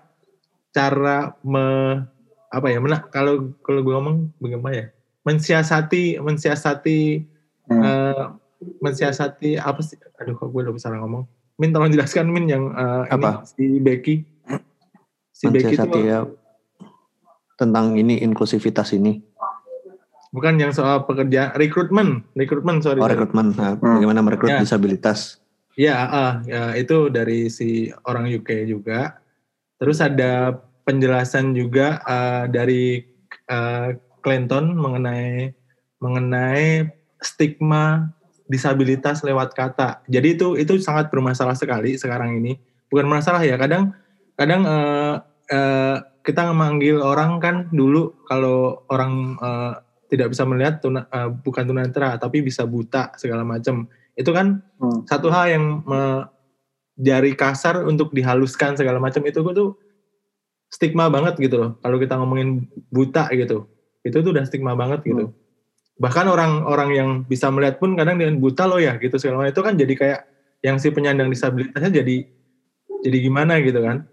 cara 0.69 1.33
me, 1.41 1.65
apa 2.53 2.67
ya 2.69 2.77
mana 2.77 3.01
kalau 3.09 3.57
kalau 3.65 3.81
gue 3.81 3.93
ngomong 3.93 4.17
bagaimana 4.37 4.75
ya? 4.77 4.85
Mensiasati 5.25 6.21
mensiasati 6.21 6.99
hmm. 7.73 7.81
uh, 7.81 8.23
mensiasati 8.85 9.57
apa 9.57 9.81
sih? 9.81 9.97
Aduh 10.21 10.37
kok 10.37 10.53
gue 10.53 10.61
udah 10.61 10.75
bisa 10.77 10.93
ngomong? 10.93 11.25
Min 11.57 11.73
tolong 11.73 11.89
jelaskan 11.89 12.29
Min 12.29 12.45
yang 12.45 12.69
uh, 12.69 13.09
apa? 13.09 13.41
ini 13.41 13.49
si 13.49 13.65
Becky. 13.81 14.15
Si 15.33 15.49
Becky 15.49 15.73
itu 15.73 15.99
ya, 16.05 16.29
tentang 17.57 17.97
ini 17.97 18.21
inklusivitas 18.21 18.93
ini 18.93 19.21
Bukan 20.33 20.57
yang 20.57 20.73
soal 20.73 21.05
pekerja 21.05 21.53
rekrutmen, 21.53 22.25
rekrutmen 22.33 22.81
sorry. 22.81 22.97
Oh 22.97 23.05
rekrutmen, 23.05 23.53
nah, 23.53 23.77
hmm. 23.77 24.01
bagaimana 24.01 24.19
merekrut 24.25 24.49
ya. 24.49 24.59
disabilitas? 24.65 25.37
Ya, 25.77 26.09
uh, 26.09 26.33
ya, 26.49 26.73
itu 26.73 27.13
dari 27.13 27.53
si 27.53 27.93
orang 28.09 28.25
UK 28.33 28.65
juga. 28.65 29.21
Terus 29.77 30.01
ada 30.01 30.57
penjelasan 30.89 31.53
juga 31.53 32.01
uh, 32.01 32.49
dari 32.49 33.05
uh, 33.45 33.93
Clinton 34.25 34.73
mengenai 34.73 35.53
mengenai 36.01 36.89
stigma 37.21 38.09
disabilitas 38.49 39.21
lewat 39.21 39.53
kata. 39.53 40.01
Jadi 40.09 40.33
itu 40.33 40.57
itu 40.57 40.81
sangat 40.81 41.13
bermasalah 41.13 41.53
sekali 41.53 41.93
sekarang 41.93 42.41
ini. 42.41 42.57
Bukan 42.89 43.05
masalah 43.05 43.45
ya, 43.45 43.53
kadang 43.57 43.93
kadang 44.33 44.65
uh, 44.65 45.21
uh, 45.49 45.97
kita 46.25 46.41
memanggil 46.49 47.03
orang 47.03 47.37
kan 47.37 47.69
dulu 47.69 48.17
kalau 48.25 48.81
orang 48.89 49.37
uh, 49.37 49.77
tidak 50.13 50.29
bisa 50.29 50.45
melihat 50.45 50.77
tuna, 50.77 51.09
uh, 51.09 51.33
bukan 51.33 51.65
tunanetra 51.65 52.21
tapi 52.21 52.45
bisa 52.45 52.61
buta 52.69 53.09
segala 53.17 53.41
macam 53.41 53.89
itu 54.13 54.29
kan 54.29 54.61
hmm. 54.77 55.09
satu 55.09 55.33
hal 55.33 55.49
yang 55.49 55.65
me, 55.81 56.29
jari 57.01 57.33
kasar 57.33 57.81
untuk 57.89 58.13
dihaluskan 58.13 58.77
segala 58.77 59.01
macam 59.01 59.25
itu 59.25 59.41
tuh 59.41 59.73
stigma 60.69 61.09
banget 61.09 61.41
gitu 61.41 61.57
loh 61.57 61.71
kalau 61.81 61.97
kita 61.97 62.13
ngomongin 62.21 62.69
buta 62.93 63.25
gitu. 63.33 63.65
Itu 64.05 64.21
tuh 64.21 64.37
udah 64.37 64.45
stigma 64.45 64.77
banget 64.77 65.01
gitu. 65.01 65.33
Hmm. 65.33 65.41
bahkan 65.93 66.25
orang-orang 66.25 66.89
yang 66.97 67.09
bisa 67.21 67.53
melihat 67.53 67.77
pun 67.77 67.93
kadang 67.93 68.17
dengan 68.17 68.41
buta 68.41 68.65
loh 68.65 68.81
ya 68.81 68.97
gitu 68.97 69.13
segala 69.21 69.45
macam 69.45 69.53
itu 69.53 69.61
kan 69.61 69.73
jadi 69.77 69.93
kayak 69.93 70.19
yang 70.65 70.81
si 70.81 70.89
penyandang 70.89 71.29
disabilitasnya 71.29 72.01
jadi 72.01 72.25
jadi 73.05 73.17
gimana 73.21 73.61
gitu 73.61 73.77
kan. 73.77 74.09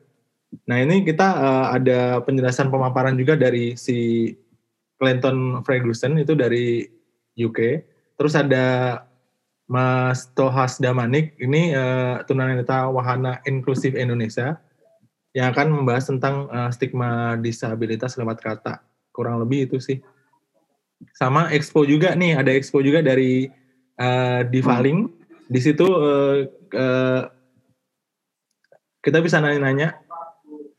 Nah 0.68 0.76
ini 0.76 1.06
kita 1.08 1.24
uh, 1.24 1.66
ada 1.72 2.20
penjelasan 2.20 2.68
pemaparan 2.68 3.16
juga 3.16 3.32
dari 3.32 3.80
si 3.80 4.28
Clinton 5.00 5.64
Ferguson 5.64 6.20
itu 6.20 6.36
dari 6.36 6.84
UK. 7.40 7.58
Terus 8.20 8.36
ada 8.36 9.00
Mas 9.64 10.28
Tohas 10.36 10.76
Damanik, 10.76 11.38
ini 11.40 11.72
uh, 11.72 12.20
tunanetra 12.28 12.92
wahana 12.92 13.40
inklusif 13.48 13.96
Indonesia 13.96 14.60
yang 15.32 15.54
akan 15.54 15.72
membahas 15.72 16.10
tentang 16.10 16.50
uh, 16.50 16.68
stigma 16.68 17.38
disabilitas 17.40 18.18
lewat 18.20 18.42
kata. 18.44 18.82
Kurang 19.14 19.40
lebih 19.40 19.70
itu 19.70 19.78
sih. 19.80 20.02
Sama 21.16 21.48
expo 21.54 21.86
juga 21.88 22.12
nih, 22.12 22.36
ada 22.36 22.52
expo 22.52 22.84
juga 22.84 23.00
dari 23.00 23.48
uh, 23.96 24.42
Divaling. 24.44 25.08
Di 25.48 25.60
situ 25.62 25.86
uh, 25.86 26.44
uh, 26.76 27.22
kita 29.00 29.24
bisa 29.24 29.40
nanya-nanya 29.40 29.96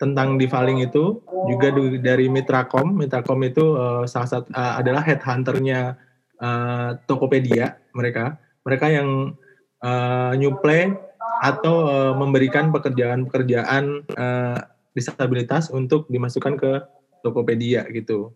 tentang 0.02 0.42
divaling 0.42 0.82
itu 0.82 1.22
juga 1.46 1.70
dari 2.02 2.26
Mitrakom. 2.26 2.98
Mitrakom 2.98 3.38
itu 3.46 3.78
uh, 3.78 4.10
salah 4.10 4.26
satu 4.26 4.50
uh, 4.50 4.82
adalah 4.82 5.06
headhunternya 5.06 5.94
uh, 6.42 6.98
Tokopedia 7.06 7.78
mereka. 7.94 8.42
Mereka 8.66 8.90
yang 8.90 9.38
uh, 9.86 10.34
nyuplai 10.34 10.90
atau 11.46 11.86
uh, 11.86 12.14
memberikan 12.18 12.74
pekerjaan-pekerjaan 12.74 14.10
uh, 14.18 14.58
disabilitas 14.98 15.70
untuk 15.70 16.10
dimasukkan 16.10 16.58
ke 16.58 16.72
Tokopedia 17.22 17.86
gitu. 17.94 18.34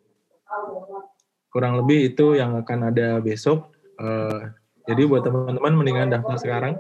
Kurang 1.50 1.82
lebih 1.82 2.14
itu 2.14 2.38
yang 2.38 2.62
akan 2.62 2.94
ada 2.94 3.18
besok. 3.26 3.74
Uh, 3.98 4.54
jadi 4.86 5.10
buat 5.10 5.26
teman-teman 5.26 5.74
mendingan 5.74 6.14
daftar 6.14 6.38
sekarang 6.38 6.74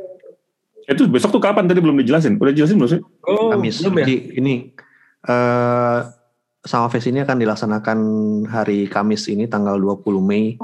itu 0.86 1.10
besok 1.10 1.34
tuh 1.34 1.42
kapan 1.42 1.66
tadi 1.66 1.82
belum 1.82 1.98
dijelasin? 2.02 2.38
Udah 2.38 2.54
jelasin 2.54 2.78
belum 2.78 2.92
sih? 2.94 3.02
Oh, 3.26 3.50
Kamis. 3.54 3.82
Belum 3.82 3.98
ya? 3.98 4.06
Jadi 4.06 4.16
ini 4.38 4.54
uh, 5.26 6.00
sama 6.66 6.90
Fest 6.90 7.10
ini 7.10 7.22
akan 7.22 7.38
dilaksanakan 7.42 8.00
hari 8.50 8.90
Kamis 8.90 9.30
ini 9.30 9.46
tanggal 9.50 9.78
20 9.78 10.06
Mei 10.22 10.58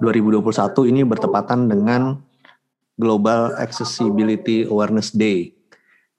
2021 0.00 0.92
ini 0.92 1.00
bertepatan 1.04 1.68
dengan 1.68 2.20
Global 2.96 3.56
Accessibility 3.56 4.68
Awareness 4.68 5.12
Day. 5.12 5.56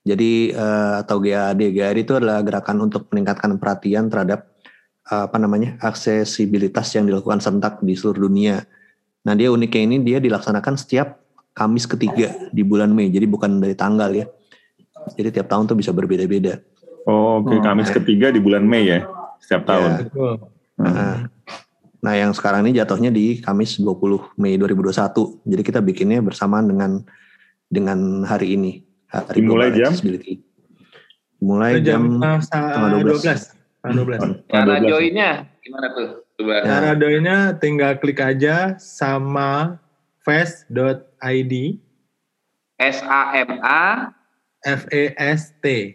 Jadi 0.03 0.51
uh, 0.51 0.99
atau 0.99 1.21
GAD, 1.23 1.71
GAD 1.71 1.97
itu 2.03 2.13
adalah 2.17 2.43
gerakan 2.43 2.89
untuk 2.89 3.07
meningkatkan 3.13 3.55
perhatian 3.55 4.11
terhadap 4.11 4.51
uh, 5.07 5.31
apa 5.31 5.37
namanya 5.39 5.79
aksesibilitas 5.79 6.91
yang 6.97 7.07
dilakukan 7.07 7.39
sentak 7.39 7.79
di 7.79 7.95
seluruh 7.95 8.27
dunia. 8.27 8.67
Nah 9.23 9.33
dia 9.33 9.47
uniknya 9.47 9.81
ini 9.87 9.97
dia 10.03 10.17
dilaksanakan 10.19 10.75
setiap 10.75 11.22
Kamis 11.53 11.85
ketiga 11.85 12.33
di 12.49 12.65
bulan 12.65 12.89
Mei, 12.89 13.13
jadi 13.13 13.29
bukan 13.29 13.61
dari 13.61 13.77
tanggal 13.77 14.09
ya. 14.09 14.25
Jadi 15.13 15.29
tiap 15.37 15.47
tahun 15.49 15.69
tuh 15.69 15.77
bisa 15.77 15.93
berbeda-beda. 15.93 16.57
Oh, 17.05 17.39
oke 17.43 17.53
okay. 17.53 17.57
Hmm. 17.61 17.65
Kamis 17.69 17.89
ketiga 17.93 18.33
di 18.33 18.41
bulan 18.41 18.65
Mei 18.65 18.89
ya, 18.89 19.05
setiap 19.37 19.69
tahun. 19.69 20.09
Ya. 20.09 20.33
Nah, 20.81 21.17
nah 22.01 22.13
yang 22.17 22.33
sekarang 22.33 22.65
ini 22.65 22.81
jatuhnya 22.81 23.13
di 23.13 23.37
Kamis 23.37 23.77
20 23.77 24.33
Mei 24.41 24.57
2021. 24.57 25.45
Jadi 25.45 25.61
kita 25.61 25.79
bikinnya 25.85 26.25
bersamaan 26.25 26.65
dengan 26.65 27.05
dengan 27.69 28.25
hari 28.25 28.57
ini. 28.57 28.81
Hari 29.13 29.45
Mulai 29.45 29.69
jam? 29.77 29.93
Mulai 31.37 31.83
jam, 31.85 32.17
jam 32.17 32.41
tanggal 32.49 33.05
12. 33.05 33.53
12. 33.93 34.49
12. 34.49 34.49
Cara 34.49 34.75
joinnya 34.81 35.29
gimana 35.61 35.87
tuh? 35.93 36.09
Coba. 36.39 36.65
Cara 36.65 36.89
joinnya 36.97 37.37
tinggal 37.61 37.99
klik 38.01 38.17
aja 38.23 38.79
sama 38.79 39.82
fast.id 40.23 41.53
S 42.79 42.97
A 43.05 43.21
M 43.37 43.51
A 43.61 44.11
F 44.63 44.87
E 44.91 45.13
S 45.15 45.53
T 45.59 45.93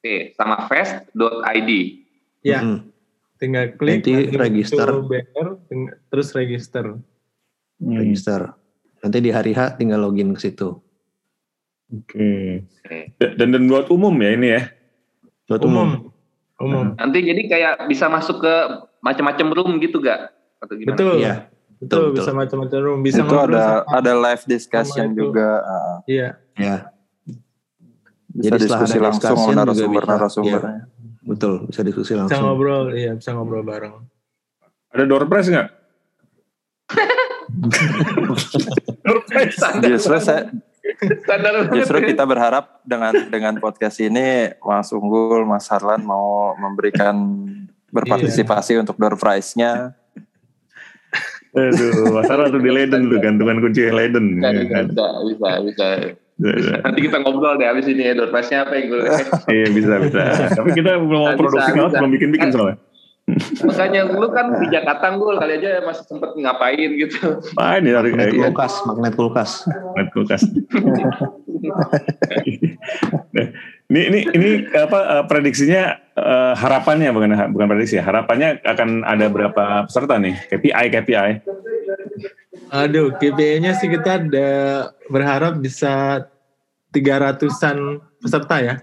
T 0.00 0.04
sama 0.34 0.66
fast.id. 0.66 1.70
Ya. 2.40 2.60
Mm 2.60 2.66
-hmm. 2.66 2.78
Tinggal 3.40 3.64
klik 3.80 4.04
nanti 4.04 4.36
register 4.36 4.88
banner 5.00 5.48
terus 6.12 6.28
register. 6.36 7.00
Hmm. 7.80 7.96
Register. 7.96 8.52
Nanti 9.00 9.18
di 9.24 9.30
hari 9.32 9.56
H 9.56 9.80
tinggal 9.80 10.04
login 10.04 10.36
ke 10.36 10.40
situ. 10.44 10.76
Oke. 11.88 12.68
Okay. 12.84 13.16
Dan 13.16 13.56
dan 13.56 13.64
buat 13.64 13.88
umum 13.88 14.12
ya 14.20 14.30
ini 14.36 14.48
ya. 14.60 14.62
Buat 15.48 15.64
umum. 15.64 15.88
Umum. 16.60 16.92
Nanti 17.00 17.24
jadi 17.24 17.42
kayak 17.48 17.74
bisa 17.88 18.12
masuk 18.12 18.44
ke 18.44 18.54
macam-macam 19.00 19.46
room 19.56 19.80
gitu 19.80 20.04
gak? 20.04 20.28
Atau 20.60 20.76
gimana? 20.76 20.94
Betul. 20.94 21.16
Iya. 21.24 21.34
Betul, 21.80 22.12
betul, 22.12 22.20
bisa 22.20 22.30
macam-macam 22.36 22.78
room. 22.84 23.00
Bisa 23.00 23.24
itu 23.24 23.36
ada 23.40 23.64
sama, 23.64 23.96
ada 23.96 24.12
live 24.12 24.44
discussion 24.44 25.16
juga. 25.16 25.64
Uh, 25.64 25.96
iya. 26.04 26.36
Iya. 26.60 26.92
Bisa 28.30 28.52
jadi 28.52 28.68
diskusi 28.68 29.00
langsung 29.00 29.32
sama 29.32 29.56
narasumber 29.56 30.04
narasumber. 30.04 30.60
Ya. 30.60 30.84
Betul, 31.24 31.64
bisa 31.72 31.80
diskusi 31.80 32.12
langsung. 32.12 32.36
Bisa 32.36 32.44
ngobrol, 32.44 32.92
iya, 32.92 33.16
bisa 33.16 33.32
ngobrol 33.32 33.64
bareng. 33.64 33.96
Ada 34.92 35.08
door 35.08 35.24
prize 35.24 35.48
nggak? 35.48 35.68
Justru 39.88 40.20
saya 40.20 40.52
Justru 41.76 41.98
kita 42.02 42.24
berharap 42.24 42.80
dengan 42.84 43.12
dengan 43.28 43.54
podcast 43.60 44.00
ini 44.00 44.52
Mas 44.64 44.92
Unggul, 44.92 45.44
Mas 45.48 45.68
Harlan 45.68 46.04
mau 46.04 46.56
memberikan 46.56 47.16
berpartisipasi 47.92 48.76
iya. 48.76 48.80
untuk 48.82 48.96
door 48.96 49.16
prize-nya. 49.18 49.94
Aduh, 51.50 52.14
Mas 52.14 52.30
Harlan 52.30 52.54
tuh 52.54 52.62
di 52.62 52.70
Leiden 52.70 53.10
tuh 53.10 53.18
gantungan 53.18 53.58
kunci 53.58 53.90
Leiden. 53.90 54.38
Bisa, 54.38 54.50
ya, 54.54 54.64
kan? 54.70 54.86
bisa, 55.26 55.48
bisa, 55.66 55.86
bisa. 56.38 56.74
Nanti 56.86 57.00
kita 57.04 57.16
ngobrol 57.20 57.58
deh 57.58 57.66
abis 57.66 57.90
ini 57.90 58.06
ya 58.06 58.14
door 58.14 58.30
prize-nya 58.30 58.64
apa 58.64 58.78
yang 58.78 58.86
gue. 58.94 59.02
iya 59.50 59.66
bisa 59.74 59.94
bisa. 59.98 60.20
Tapi 60.54 60.68
kita 60.78 61.02
belum 61.02 61.10
mau 61.10 61.34
produksi 61.34 61.70
belum 61.74 62.10
bikin 62.14 62.30
bikin 62.32 62.48
soalnya. 62.54 62.78
Makanya 63.62 64.10
lu 64.10 64.26
kan 64.34 64.58
di 64.58 64.66
Jakarta 64.70 65.14
gue 65.14 65.32
kali 65.38 65.52
aja 65.62 65.86
masih 65.86 66.04
sempet 66.06 66.30
ngapain 66.34 66.90
gitu. 66.98 67.38
Main 67.54 67.86
ya 67.86 68.02
magnet 68.02 68.34
ya. 68.34 68.50
kulkas, 68.50 68.74
magnet 68.86 69.14
kulkas. 69.14 69.50
Magnet 69.66 70.08
kulkas. 70.14 70.42
ini 73.90 74.00
ini 74.06 74.20
ini 74.38 74.50
apa 74.70 74.98
uh, 75.02 75.24
prediksinya 75.26 75.98
uh, 76.14 76.54
harapannya 76.54 77.10
bukan 77.10 77.34
bukan 77.50 77.66
prediksi 77.66 77.98
ya. 77.98 78.06
Harapannya 78.06 78.62
akan 78.62 79.02
ada 79.02 79.26
berapa 79.26 79.90
peserta 79.90 80.14
nih? 80.14 80.38
KPI 80.46 80.86
KPI. 80.94 81.32
Aduh, 82.70 83.10
KPI-nya 83.18 83.74
sih 83.74 83.90
kita 83.90 84.22
ada 84.22 84.50
berharap 85.10 85.58
bisa 85.58 86.22
300-an 86.94 87.98
peserta 88.22 88.56
ya. 88.62 88.74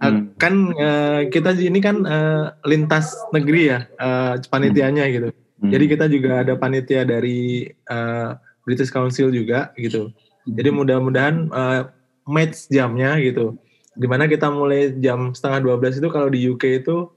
Hmm. 0.00 0.32
Kan 0.40 0.72
uh, 0.72 1.28
kita 1.28 1.52
ini 1.60 1.84
kan 1.84 2.08
uh, 2.08 2.56
lintas 2.64 3.12
negeri 3.36 3.76
ya 3.76 3.84
uh, 4.00 4.40
panitianya 4.48 5.04
gitu. 5.12 5.28
Hmm. 5.60 5.68
Jadi 5.68 5.84
kita 5.84 6.08
juga 6.08 6.40
ada 6.40 6.56
panitia 6.56 7.04
dari 7.04 7.68
uh, 7.92 8.40
British 8.64 8.88
Council 8.88 9.28
juga 9.28 9.76
gitu. 9.76 10.08
Jadi 10.48 10.68
hmm. 10.72 10.78
mudah-mudahan 10.80 11.36
uh, 11.52 11.92
match 12.24 12.72
jamnya 12.72 13.20
gitu. 13.20 13.60
Di 14.00 14.08
mana 14.08 14.24
kita 14.24 14.48
mulai 14.48 14.96
jam 14.96 15.36
setengah 15.36 15.76
12 15.76 16.00
itu 16.00 16.08
kalau 16.08 16.32
di 16.32 16.40
UK 16.48 16.80
itu 16.80 17.12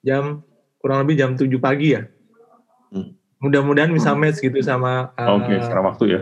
jam 0.00 0.40
kurang 0.80 1.04
lebih 1.04 1.20
jam 1.20 1.30
7 1.36 1.44
pagi 1.60 1.92
ya. 1.92 2.08
Hmm. 2.88 3.12
Mudah-mudahan 3.44 3.92
bisa 3.92 4.16
match 4.16 4.40
gitu 4.40 4.56
sama 4.64 5.12
uh, 5.20 5.36
Oke, 5.36 5.52
okay, 5.52 5.58
sekarang 5.60 5.86
waktu 5.92 6.04
ya. 6.08 6.20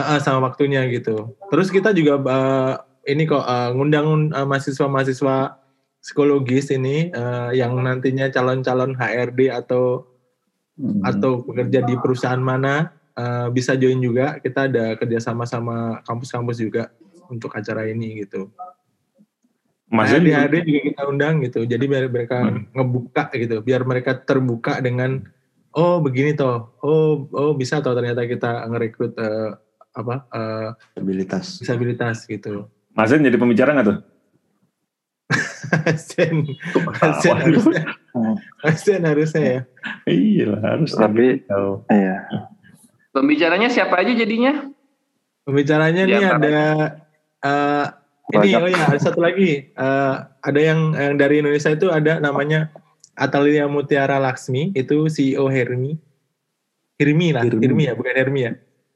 Uh, 0.00 0.16
sama 0.24 0.48
waktunya 0.48 0.88
gitu. 0.88 1.36
Terus 1.52 1.68
kita 1.68 1.92
juga 1.92 2.16
uh, 2.24 2.74
ini 3.04 3.28
kok 3.28 3.44
uh, 3.44 3.76
ngundang 3.76 4.32
uh, 4.32 4.46
mahasiswa-mahasiswa 4.48 5.60
psikologis 6.00 6.70
ini 6.72 7.12
uh, 7.12 7.50
yang 7.52 7.76
nantinya 7.82 8.30
calon-calon 8.32 8.96
HRD 8.96 9.52
atau 9.52 10.08
hmm. 10.80 11.04
atau 11.04 11.44
bekerja 11.44 11.84
di 11.84 11.94
perusahaan 12.00 12.40
mana 12.40 12.96
uh, 13.18 13.50
bisa 13.50 13.74
join 13.74 13.98
juga. 13.98 14.38
Kita 14.40 14.70
ada 14.70 14.96
kerjasama 14.96 15.44
sama 15.44 16.00
kampus-kampus 16.06 16.62
juga 16.62 16.88
untuk 17.28 17.52
acara 17.52 17.84
ini 17.90 18.24
gitu. 18.24 18.48
Mas 19.88 20.12
nah, 20.12 20.20
di 20.20 20.30
HRD 20.36 20.56
juga 20.68 20.80
kita 20.92 21.02
undang 21.08 21.34
gitu. 21.40 21.64
Jadi 21.64 21.84
biar 21.88 22.12
mereka 22.12 22.44
hmm. 22.44 22.76
ngebuka 22.76 23.24
gitu, 23.32 23.64
biar 23.64 23.82
mereka 23.88 24.20
terbuka 24.20 24.84
dengan 24.84 25.24
oh 25.72 26.04
begini 26.04 26.36
toh, 26.36 26.76
oh 26.84 27.24
oh 27.32 27.52
bisa 27.56 27.80
toh 27.80 27.96
ternyata 27.96 28.28
kita 28.28 28.68
ngerekrut 28.68 29.16
uh, 29.16 29.56
apa 29.96 30.14
uh, 30.28 30.68
disabilitas 30.92 31.44
disabilitas 31.64 32.16
gitu. 32.28 32.68
Mas 32.92 33.08
Zen 33.08 33.24
jadi 33.24 33.40
pembicara 33.40 33.72
nggak 33.72 33.88
tuh? 33.88 33.98
Zen, 36.08 36.48
Zen 37.20 37.36
harusnya, 37.36 37.84
Zen 38.80 39.02
harusnya 39.04 39.42
ya. 39.44 39.60
Iya 40.08 40.50
harus. 40.64 40.96
Tapi, 40.96 41.44
iya. 41.92 42.16
Pembicaranya 43.12 43.68
siapa 43.68 44.00
aja 44.00 44.12
jadinya? 44.16 44.72
Pembicaranya 45.44 46.02
nih 46.08 46.24
ada 46.24 46.56
uh, 47.44 47.86
ini 48.28 48.48
oh 48.56 48.68
ya 48.68 48.84
ada 48.92 49.00
satu 49.00 49.20
lagi 49.24 49.72
uh, 49.78 50.28
ada 50.44 50.60
yang 50.60 50.92
yang 50.92 51.14
dari 51.16 51.40
Indonesia 51.40 51.72
itu 51.72 51.88
ada 51.88 52.20
namanya 52.20 52.68
Atalia 53.16 53.64
Mutiara 53.66 54.20
Laksmi 54.20 54.76
itu 54.76 55.08
CEO 55.08 55.48
Hermi 55.48 55.96
Hirmi 56.98 57.28
lah 57.32 57.46
Hirmi, 57.46 57.62
Hirmi 57.64 57.82
ya 57.88 57.92
bukan 57.96 58.14
Hermi 58.14 58.40
ya 58.44 58.52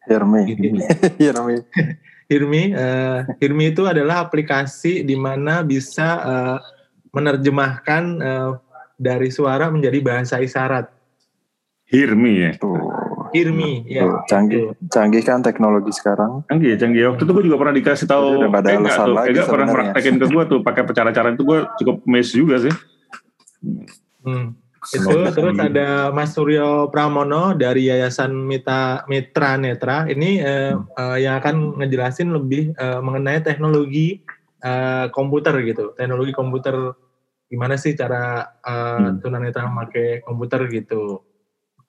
Hermi 0.06 0.40
Hermi 1.16 1.56
Hirmi. 2.32 2.72
Uh, 2.72 3.28
Hirmi 3.36 3.76
itu 3.76 3.84
adalah 3.84 4.24
aplikasi 4.24 5.04
di 5.04 5.12
mana 5.12 5.60
bisa 5.60 6.08
uh, 6.24 6.58
menerjemahkan 7.12 8.02
uh, 8.24 8.50
dari 8.96 9.28
suara 9.28 9.68
menjadi 9.68 10.00
bahasa 10.00 10.40
isyarat. 10.40 10.88
Hirmi 11.92 12.32
ya. 12.40 12.50
Tuh. 12.56 13.01
Hirmi, 13.32 13.88
ya. 13.88 14.04
Tuh, 14.04 14.20
canggih, 14.28 14.76
canggih 14.92 15.22
kan 15.24 15.40
teknologi 15.40 15.92
sekarang. 15.96 16.44
Canggih, 16.46 16.76
canggih. 16.76 17.12
Waktu 17.12 17.22
itu 17.24 17.32
gue 17.32 17.44
juga 17.48 17.58
pernah 17.58 17.74
dikasih 17.80 18.06
tahu. 18.06 18.26
Udah 18.44 18.60
ada 18.60 18.70
alasan 18.76 19.06
tuh, 19.08 19.14
lagi. 19.16 19.38
pernah 19.48 19.68
praktekin 19.72 20.16
ke 20.20 20.26
gue 20.28 20.42
tuh 20.46 20.58
pakai 20.60 20.82
cara-cara 20.92 21.28
itu 21.32 21.42
gue 21.42 21.58
cukup 21.80 21.96
mes 22.04 22.28
juga 22.28 22.56
sih. 22.60 22.74
Hmm 24.22 24.62
itu 24.90 25.14
terus 25.30 25.54
ada 25.62 26.10
Mas 26.10 26.34
Suryo 26.34 26.90
Pramono 26.90 27.54
dari 27.54 27.86
Yayasan 27.86 28.34
Mita 28.34 29.06
Mitra 29.06 29.54
Netra 29.54 30.10
ini 30.10 30.42
eh, 30.42 30.74
eh, 30.74 31.16
yang 31.22 31.38
akan 31.38 31.78
ngejelasin 31.78 32.34
lebih 32.34 32.74
eh, 32.74 32.98
mengenai 32.98 33.38
teknologi 33.46 34.26
eh, 34.58 35.06
komputer 35.14 35.54
gitu 35.62 35.94
teknologi 35.94 36.34
komputer 36.34 36.74
gimana 37.46 37.78
sih 37.78 37.94
cara 37.94 38.42
eh, 38.58 38.98
hmm. 39.06 39.22
tunanetra 39.22 39.70
memakai 39.70 40.18
komputer 40.26 40.66
gitu 40.66 41.22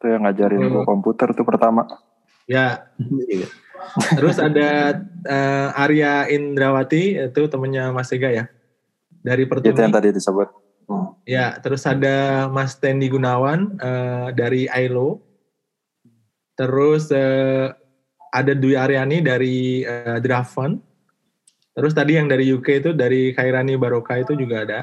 itu 0.04 0.12
yang 0.12 0.28
ngajarin 0.28 0.84
uh, 0.84 0.84
komputer 0.84 1.32
tuh 1.32 1.48
pertama 1.48 1.88
ya 2.44 2.92
terus 4.20 4.40
ada 4.40 5.00
eh, 5.28 5.70
Arya 5.80 6.28
Indrawati 6.28 7.16
itu 7.32 7.42
temennya 7.48 7.92
Mas 7.96 8.12
Ega 8.12 8.32
ya 8.32 8.46
dari 9.24 9.48
Pertuni 9.48 9.72
itu 9.72 9.80
yang 9.80 9.96
tadi 9.96 10.12
disebut 10.12 10.64
Oh. 10.88 11.16
Ya, 11.24 11.56
terus 11.64 11.88
ada 11.88 12.48
Mas 12.52 12.76
Tendi 12.76 13.08
Gunawan 13.08 13.80
uh, 13.80 14.30
dari 14.36 14.68
ILO. 14.68 15.24
Terus 16.60 17.10
uh, 17.10 17.72
ada 18.34 18.54
Dwi 18.54 18.76
Aryani 18.76 19.24
dari 19.24 19.88
uh, 19.88 20.20
Draftfund. 20.20 20.84
Terus 21.74 21.94
tadi 21.96 22.20
yang 22.20 22.30
dari 22.30 22.52
UK 22.52 22.68
itu 22.84 22.90
dari 22.94 23.34
Khairani 23.34 23.80
Baroka 23.80 24.20
itu 24.20 24.36
juga 24.38 24.68
ada. 24.68 24.82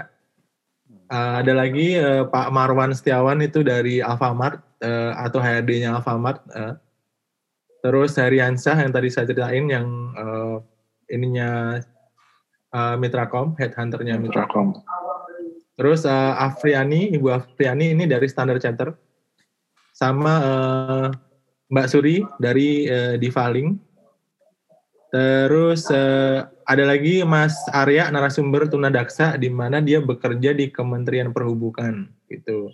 Uh, 1.11 1.43
ada 1.45 1.53
lagi 1.55 1.99
uh, 1.99 2.27
Pak 2.27 2.49
Marwan 2.51 2.95
Setiawan 2.97 3.43
itu 3.45 3.62
dari 3.62 4.01
Alfamart 4.01 4.62
uh, 4.85 5.12
atau 5.20 5.39
HRD-nya 5.41 5.97
Alfamart. 5.97 6.45
Uh. 6.53 6.74
Terus 7.81 8.16
Heriansah 8.20 8.76
yang 8.76 8.93
tadi 8.93 9.09
saya 9.09 9.24
ceritain 9.24 9.64
yang 9.68 9.87
uh, 10.16 10.61
ininya 11.09 11.81
uh, 12.76 12.95
Mitracom, 13.01 13.57
headhunternya 13.57 14.20
Mitracom. 14.20 14.76
Terus 15.81 16.05
uh, 16.05 16.37
Afriani, 16.37 17.09
Ibu 17.16 17.33
Afriani 17.33 17.97
ini 17.97 18.05
dari 18.05 18.28
Standard 18.28 18.61
Charter. 18.61 18.93
Sama 19.97 20.33
uh, 20.45 21.09
Mbak 21.72 21.87
Suri 21.89 22.20
dari 22.37 22.85
uh, 22.85 23.16
Divaling. 23.16 23.81
Terus 25.11 25.91
uh, 25.91 26.47
ada 26.68 26.85
lagi 26.87 27.24
Mas 27.26 27.57
Arya 27.74 28.12
narasumber 28.14 28.70
tunadaksa 28.70 29.35
di 29.41 29.51
mana 29.51 29.83
dia 29.83 29.99
bekerja 29.99 30.55
di 30.55 30.70
Kementerian 30.70 31.35
Perhubungan 31.35 32.12
gitu. 32.31 32.70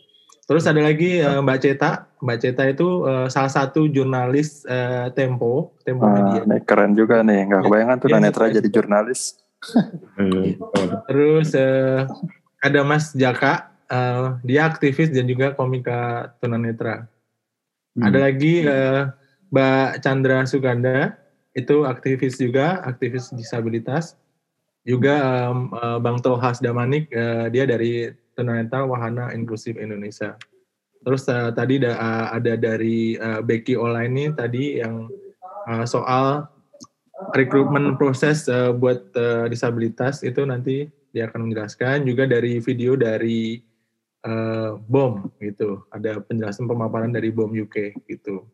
Terus 0.46 0.62
ada 0.70 0.78
lagi 0.78 1.18
uh, 1.18 1.42
Mbak 1.42 1.58
Ceta. 1.58 2.06
Mbak 2.22 2.38
Ceta 2.38 2.62
itu 2.70 3.02
uh, 3.02 3.26
salah 3.26 3.50
satu 3.50 3.90
jurnalis 3.90 4.62
uh, 4.70 5.10
Tempo, 5.10 5.74
Tempo 5.82 6.06
ah, 6.06 6.38
Media. 6.38 6.62
keren 6.62 6.94
juga 6.94 7.20
nih, 7.26 7.50
nggak 7.50 7.62
kebayangan 7.66 7.96
tuh 7.98 8.08
ya, 8.14 8.22
Netra 8.22 8.46
jadi 8.54 8.68
jurnalis. 8.70 9.42
Terus 11.10 11.50
uh, 11.58 12.06
ada 12.62 12.80
Mas 12.86 13.10
Jaka, 13.10 13.74
uh, 13.90 14.38
dia 14.46 14.70
aktivis 14.70 15.10
dan 15.10 15.26
juga 15.26 15.50
komika 15.58 16.30
tunanetra. 16.38 17.10
Hmm. 17.98 18.06
Ada 18.06 18.18
lagi 18.30 18.62
uh, 18.62 19.10
Mbak 19.50 19.88
Chandra 20.06 20.46
Suganda, 20.46 21.18
itu 21.58 21.82
aktivis 21.82 22.38
juga, 22.38 22.86
aktivis 22.86 23.34
disabilitas. 23.34 24.14
Juga 24.86 25.18
um, 25.50 25.74
uh, 25.74 25.98
Bang 25.98 26.22
Tohas 26.22 26.62
Damanik, 26.62 27.10
uh, 27.10 27.50
dia 27.50 27.66
dari 27.66 28.14
tunanetra 28.36 28.84
Wahana 28.84 29.32
Inklusif 29.32 29.80
Indonesia. 29.80 30.36
Terus 31.02 31.24
uh, 31.32 31.50
tadi 31.56 31.80
da, 31.80 31.96
uh, 31.96 32.26
ada 32.36 32.54
dari 32.54 33.16
uh, 33.16 33.40
Becky 33.40 33.74
Olaini 33.74 34.30
tadi 34.36 34.78
yang 34.78 35.08
uh, 35.66 35.88
soal 35.88 36.44
rekrutmen 37.32 37.96
proses 37.96 38.44
uh, 38.46 38.76
buat 38.76 39.10
uh, 39.16 39.48
disabilitas 39.48 40.20
itu 40.20 40.44
nanti 40.44 40.86
dia 41.16 41.32
akan 41.32 41.48
menjelaskan 41.48 42.04
juga 42.04 42.28
dari 42.28 42.60
video 42.60 42.92
dari 42.92 43.56
uh, 44.28 44.76
BOM 44.76 45.40
gitu. 45.40 45.88
Ada 45.88 46.20
penjelasan 46.20 46.68
pemaparan 46.68 47.14
dari 47.14 47.32
BOM 47.32 47.56
UK 47.56 48.04
gitu. 48.04 48.44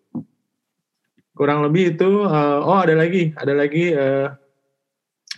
Kurang 1.33 1.65
lebih 1.65 1.97
itu 1.97 2.29
uh, 2.29 2.61
oh 2.63 2.79
ada 2.79 2.95
lagi, 2.95 3.33
ada 3.35 3.57
lagi 3.57 3.97
uh, 3.97 4.31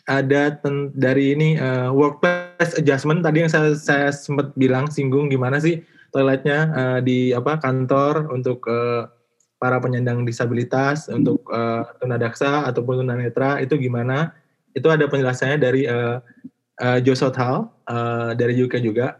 ada 0.04 0.60
ten, 0.60 0.92
dari 0.92 1.32
ini 1.32 1.56
uh, 1.56 1.88
workplace 1.92 2.76
adjustment. 2.76 3.24
Tadi 3.24 3.44
yang 3.44 3.52
saya, 3.52 3.72
saya 3.76 4.08
sempat 4.12 4.52
bilang 4.56 4.92
singgung 4.92 5.32
gimana 5.32 5.56
sih 5.60 5.80
toiletnya 6.12 6.58
uh, 6.72 6.98
di 7.00 7.32
apa 7.32 7.58
kantor 7.58 8.28
untuk 8.30 8.64
uh, 8.68 9.08
para 9.56 9.80
penyandang 9.80 10.28
disabilitas 10.28 11.08
untuk 11.08 11.40
uh, 11.48 11.88
tunadaksa 11.98 12.68
ataupun 12.68 13.04
tunanetra 13.04 13.64
itu 13.64 13.80
gimana? 13.80 14.36
Itu 14.76 14.92
ada 14.92 15.08
penjelasannya 15.08 15.58
dari 15.58 15.88
uh, 15.88 16.20
uh, 16.84 16.98
Joe 17.00 17.16
Sothal 17.16 17.72
uh, 17.88 18.36
dari 18.36 18.60
UK 18.60 18.84
juga 18.84 19.16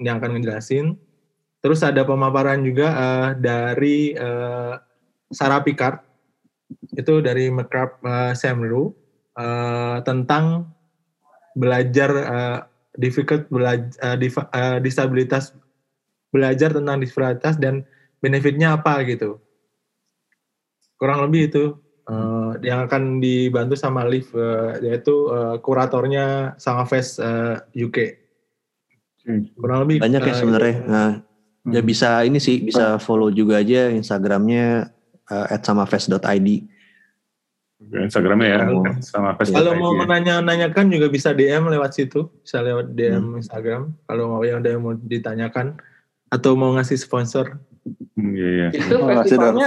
yang 0.00 0.18
akan 0.18 0.40
ngejelasin. 0.40 0.96
Terus 1.62 1.84
ada 1.84 2.02
pemaparan 2.02 2.64
juga 2.64 2.88
uh, 2.90 3.28
dari 3.38 4.16
uh, 4.16 4.74
Sarah 5.30 5.62
Picard 5.62 6.00
itu 6.96 7.20
dari 7.20 7.52
McCraft 7.52 8.00
uh, 8.02 8.32
Samru 8.32 9.01
uh, 9.36 10.02
tentang 10.04 10.68
belajar 11.52 12.10
uh, 12.12 12.58
difficult 12.96 13.48
belajar 13.48 13.92
uh, 14.00 14.16
uh, 14.16 14.78
disabilitas 14.80 15.52
belajar 16.32 16.72
tentang 16.72 16.96
disabilitas 17.00 17.60
dan 17.60 17.84
benefitnya 18.24 18.76
apa 18.80 19.04
gitu. 19.04 19.36
Kurang 20.96 21.28
lebih 21.28 21.52
itu 21.52 21.64
uh, 22.08 22.56
yang 22.64 22.88
akan 22.88 23.20
dibantu 23.20 23.76
sama 23.76 24.06
Liv 24.08 24.30
uh, 24.32 24.80
yaitu 24.80 25.28
uh, 25.28 25.60
kuratornya 25.60 26.56
Sangafest 26.56 27.20
uh, 27.20 27.60
UK 27.76 28.22
kurang 29.58 29.86
lebih 29.86 30.02
banyak 30.02 30.22
ya 30.22 30.34
sebenarnya. 30.34 30.76
uh, 30.82 30.90
nah, 30.90 31.10
ya 31.70 31.80
hmm. 31.80 31.88
bisa 31.88 32.26
ini 32.26 32.38
sih 32.42 32.58
bisa 32.62 32.98
follow 32.98 33.30
juga 33.30 33.62
aja 33.62 33.90
Instagramnya 33.90 34.90
uh, 35.30 35.46
@samafest.id 35.62 36.48
Instagramnya 37.92 38.48
ya 38.48 38.60
sama 39.04 39.36
Facebook. 39.36 39.60
Kalau 39.60 39.72
mau 39.76 39.92
menanya-nanyakan 39.92 40.88
juga 40.88 41.12
bisa 41.12 41.36
DM 41.36 41.68
lewat 41.68 41.92
situ, 41.92 42.24
bisa 42.40 42.64
lewat 42.64 42.96
DM 42.96 43.36
hmm. 43.36 43.40
Instagram. 43.44 43.92
Kalau 44.08 44.32
mau 44.32 44.40
yang 44.40 44.64
ada 44.64 44.72
yang 44.72 44.80
mau 44.80 44.96
ditanyakan 44.96 45.76
atau 46.32 46.56
mau 46.56 46.72
ngasih 46.72 46.96
sponsor. 46.96 47.60
Hmm, 48.16 48.32
iya, 48.32 48.48
iya. 48.48 48.68
Itu 48.72 48.96
oh, 48.96 49.08
festivalnya 49.20 49.66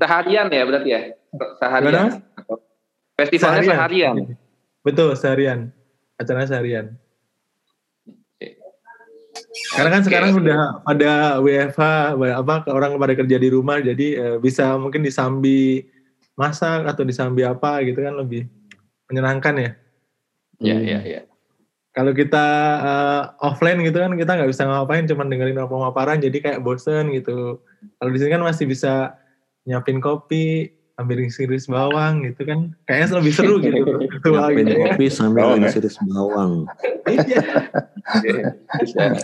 seharian 0.00 0.46
ya 0.48 0.62
berarti 0.64 0.88
ya? 0.88 1.00
Seharian. 1.60 1.92
Gimana? 1.92 2.10
Festivalnya 3.16 3.62
seharian. 3.62 4.14
seharian. 4.16 4.16
Betul, 4.80 5.10
seharian. 5.20 5.58
Acara 6.16 6.48
seharian. 6.48 6.96
Karena 9.76 9.90
kan 9.92 10.02
sekarang 10.04 10.30
okay. 10.32 10.40
udah 10.48 10.60
ada 10.88 11.12
WFH, 11.44 11.82
apa 12.16 12.54
orang 12.72 12.96
pada 12.96 13.12
kerja 13.12 13.36
di 13.36 13.48
rumah, 13.52 13.80
jadi 13.80 14.06
eh, 14.16 14.36
bisa 14.40 14.76
mungkin 14.80 15.04
disambi 15.04 15.84
masak 16.36 16.84
atau 16.84 17.02
disambi 17.02 17.42
apa 17.42 17.80
gitu 17.82 17.98
kan 18.04 18.14
lebih 18.14 18.46
menyenangkan 19.08 19.54
ya. 19.56 19.70
Iya 20.60 20.76
iya 20.84 21.00
iya. 21.02 21.20
Kalau 21.96 22.12
kita 22.12 22.46
uh, 22.84 23.22
offline 23.40 23.80
gitu 23.80 23.96
kan 23.96 24.12
kita 24.20 24.36
nggak 24.36 24.52
bisa 24.52 24.68
ngapain 24.68 25.08
cuma 25.08 25.24
dengerin 25.24 25.56
pemaparan 25.64 26.20
jadi 26.20 26.38
kayak 26.44 26.60
bosen 26.60 27.08
gitu. 27.16 27.64
Kalau 27.96 28.10
di 28.12 28.18
sini 28.20 28.36
kan 28.36 28.44
masih 28.44 28.68
bisa 28.68 29.16
nyiapin 29.64 29.98
kopi, 30.04 30.75
ambil 30.96 31.28
iris 31.28 31.68
bawang 31.68 32.24
gitu 32.24 32.48
kan 32.48 32.72
kayaknya 32.88 33.20
lebih 33.20 33.32
seru 33.36 33.60
gitu. 33.60 34.00
Nyiapin 34.24 34.64
gitu, 34.64 34.80
kopi 34.80 35.06
sambil 35.12 35.60
iris 35.60 35.96
bawang. 36.00 36.64
Iya. 37.04 37.44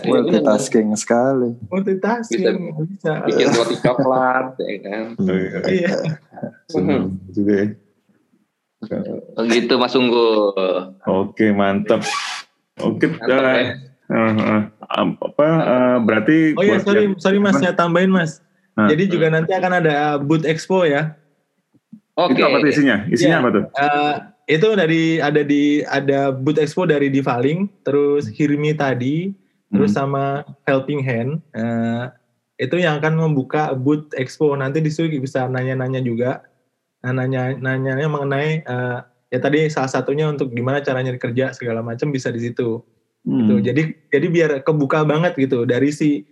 Multitasking 0.05 0.93
sekali. 0.93 1.57
Multitasking 1.73 2.57
bisa. 2.93 3.11
bisa. 3.17 3.25
Bikin 3.25 3.47
roti 3.57 3.75
coklat 3.81 4.47
ya 4.61 4.75
kan. 4.85 5.05
Iya. 5.65 5.93
juga 7.33 7.53
ya. 7.57 7.67
Begitu 9.39 9.73
Mas 9.79 9.95
Unggul. 9.97 10.53
Oke, 11.09 11.49
mantap. 11.55 12.05
Oke, 12.81 13.05
mantap, 13.05 13.39
uh, 13.39 13.53
ya. 13.53 13.73
uh, 14.09 15.09
apa 15.21 15.47
uh, 15.47 15.97
berarti 16.01 16.57
Oh 16.57 16.65
iya, 16.65 16.81
sorry, 16.81 17.13
sorry 17.21 17.37
Mas, 17.37 17.61
saya 17.61 17.73
tambahin 17.73 18.09
Mas. 18.09 18.41
Nah. 18.73 18.89
Jadi 18.89 19.13
juga 19.13 19.29
nanti 19.29 19.53
akan 19.53 19.73
ada 19.77 20.17
booth 20.17 20.45
expo 20.45 20.81
ya. 20.83 21.13
Oke. 22.19 22.37
Okay. 22.37 22.41
Itu 22.41 22.47
apa 22.49 22.57
tuh 22.61 22.69
isinya? 22.69 22.97
Isinya 23.09 23.37
ya, 23.37 23.41
apa 23.41 23.49
tuh? 23.49 23.63
Uh, 23.73 24.15
itu 24.45 24.67
dari 24.75 25.03
ada 25.23 25.41
di 25.41 25.63
ada 25.87 26.33
booth 26.33 26.59
expo 26.61 26.85
dari 26.85 27.09
Divaling, 27.09 27.71
terus 27.81 28.29
Hirmi 28.29 28.75
tadi, 28.75 29.31
terus 29.73 29.93
hmm. 29.93 29.97
sama 29.97 30.23
Helping 30.69 31.01
Hand. 31.01 31.41
Uh, 31.55 32.11
itu 32.61 32.77
yang 32.77 33.01
akan 33.01 33.17
membuka 33.17 33.73
booth 33.73 34.13
expo 34.13 34.53
nanti 34.53 34.79
di 34.79 34.93
situ 34.93 35.09
bisa 35.17 35.49
nanya-nanya 35.49 35.99
juga 36.05 36.45
nah, 37.03 37.11
nanya 37.11 37.57
nanya 37.59 38.07
mengenai 38.07 38.63
uh, 38.63 39.03
ya 39.33 39.39
tadi 39.43 39.67
salah 39.67 39.91
satunya 39.91 40.31
untuk 40.31 40.55
gimana 40.55 40.79
caranya 40.79 41.11
kerja 41.19 41.51
segala 41.51 41.83
macam 41.83 42.13
bisa 42.13 42.31
di 42.31 42.39
situ 42.39 42.79
hmm. 43.27 43.37
gitu 43.43 43.55
jadi 43.59 43.81
jadi 44.13 44.27
biar 44.31 44.51
kebuka 44.63 45.03
banget 45.03 45.35
gitu 45.35 45.67
dari 45.67 45.91
si 45.91 46.23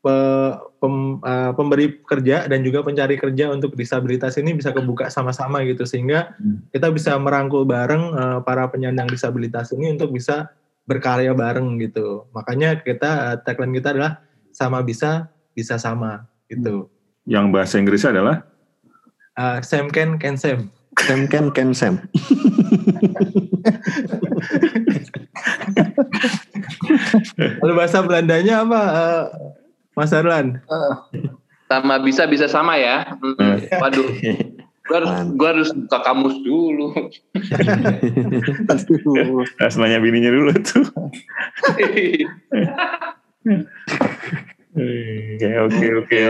pe, 0.00 0.16
pem, 0.80 1.20
uh, 1.20 1.52
pemberi 1.52 2.00
kerja 2.04 2.48
dan 2.48 2.64
juga 2.64 2.80
pencari 2.80 3.20
kerja 3.20 3.52
untuk 3.52 3.76
disabilitas 3.76 4.40
ini 4.40 4.56
bisa 4.56 4.72
kebuka 4.72 5.12
sama-sama 5.12 5.60
gitu 5.68 5.84
sehingga 5.84 6.32
hmm. 6.40 6.72
kita 6.72 6.88
bisa 6.88 7.16
merangkul 7.20 7.68
bareng 7.68 8.16
uh, 8.16 8.38
para 8.40 8.64
penyandang 8.72 9.08
disabilitas 9.12 9.70
ini 9.76 9.92
untuk 9.92 10.16
bisa 10.16 10.48
berkarya 10.88 11.36
bareng 11.36 11.76
gitu 11.78 12.24
makanya 12.32 12.80
kita 12.80 13.10
uh, 13.32 13.36
tagline 13.44 13.76
kita 13.76 13.92
adalah 13.92 14.24
sama 14.50 14.80
bisa 14.80 15.28
bisa 15.52 15.76
sama 15.76 16.26
gitu. 16.48 16.88
Yang 17.28 17.46
bahasa 17.52 17.78
Inggrisnya 17.78 18.10
adalah 18.16 18.42
uh, 19.38 19.60
Sam 19.62 19.92
Ken 19.92 20.18
Ken 20.18 20.40
Sam. 20.40 20.72
Sam 20.98 21.28
Ken 21.28 21.52
Ken 21.54 21.70
Sam. 21.76 22.00
Lalu 27.62 27.72
bahasa 27.76 28.02
Belandanya 28.02 28.66
apa, 28.66 28.80
uh, 28.82 29.24
Mas 29.96 30.12
Arlan? 30.14 30.62
sama 31.70 32.02
bisa 32.02 32.26
bisa 32.26 32.50
sama 32.50 32.74
ya. 32.74 33.14
Hmm, 33.14 33.62
waduh. 33.78 34.10
Gue 34.90 34.98
harus, 34.98 35.12
gua 35.38 35.48
harus 35.54 35.70
buka 35.70 35.98
kamus 36.02 36.34
dulu. 36.42 36.90
Harus 39.62 39.74
nanya 39.78 40.02
bininya 40.02 40.34
dulu 40.34 40.50
tuh. 40.66 40.82
Oke 44.70 45.50
oke 45.62 45.86
oke. 46.02 46.20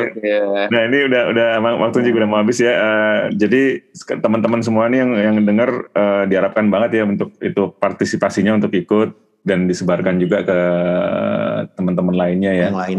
Nah 0.69 0.81
ini 0.93 0.99
udah 1.09 1.23
udah 1.33 1.47
waktu 1.61 2.05
juga 2.05 2.25
udah 2.25 2.29
mau 2.29 2.41
habis 2.45 2.61
ya. 2.61 2.73
Uh, 2.77 3.21
jadi 3.33 3.81
teman-teman 4.21 4.61
semua 4.61 4.93
nih 4.93 5.09
yang 5.09 5.13
yang 5.17 5.37
dengar 5.49 5.89
uh, 5.97 6.29
diharapkan 6.29 6.69
banget 6.69 7.01
ya 7.01 7.09
untuk 7.09 7.33
itu 7.41 7.73
partisipasinya 7.81 8.61
untuk 8.61 8.77
ikut 8.77 9.30
dan 9.41 9.65
disebarkan 9.65 10.21
juga 10.21 10.45
ke 10.45 10.59
teman-teman 11.77 12.13
lainnya 12.13 12.53
ya. 12.53 12.69
Yang 12.69 12.81
lain. 12.81 12.99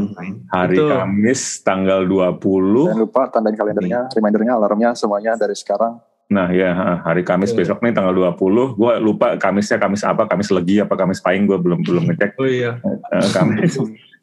Hari 0.49 0.75
itu. 0.77 0.85
Kamis 0.89 1.41
tanggal 1.61 2.05
20. 2.09 2.37
Jangan 2.41 3.01
lupa 3.01 3.21
tandain 3.29 3.57
kalendernya, 3.57 4.09
remindernya, 4.09 4.53
alarmnya 4.57 4.89
semuanya 4.97 5.37
dari 5.37 5.53
sekarang. 5.53 6.01
Nah 6.31 6.47
ya 6.47 6.71
hari 7.03 7.27
Kamis 7.27 7.51
yeah. 7.51 7.59
besok 7.59 7.83
nih 7.83 7.91
tanggal 7.91 8.15
20 8.15 8.79
gue 8.79 8.93
lupa 9.03 9.35
Kamisnya 9.35 9.75
Kamis 9.75 10.07
apa 10.07 10.31
Kamis 10.31 10.47
Legi 10.47 10.79
apa 10.79 10.95
Kamis 10.95 11.19
Pahing 11.19 11.43
gue 11.43 11.59
belum 11.59 11.83
belum 11.83 12.07
ngecek 12.07 12.39
oh 12.39 12.47
iya 12.47 12.79
uh, 12.79 13.27
Kamis 13.35 13.75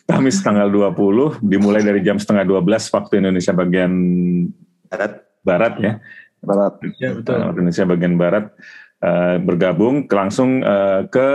Kamis 0.08 0.40
tanggal 0.40 0.72
20 0.72 1.44
dimulai 1.44 1.84
dari 1.84 2.00
jam 2.00 2.16
setengah 2.16 2.48
12 2.48 2.64
waktu 2.96 3.12
Indonesia 3.20 3.52
bagian 3.52 3.92
barat 4.88 5.20
barat 5.44 5.74
ya 5.84 5.92
barat 6.40 6.74
ya, 6.96 7.12
betul. 7.12 7.36
Uh, 7.36 7.52
Indonesia 7.52 7.84
bagian 7.84 8.14
barat 8.16 8.44
uh, 9.02 9.36
bergabung 9.42 10.06
langsung 10.10 10.62
uh, 10.62 11.06
ke 11.08 11.28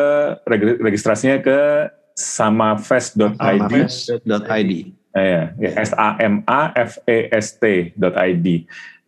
registrasinya 0.81 1.39
ke 1.43 1.89
samafest.id 2.13 3.33
samafest.id 3.37 4.71
uh, 5.13 5.23
ya, 5.23 5.43
ya 5.57 5.69
S 5.81 5.91
A 5.97 6.17
M 6.21 6.45
A 6.45 6.69
F 6.77 7.01
E 7.09 7.29
S 7.33 7.57
T.id 7.57 8.47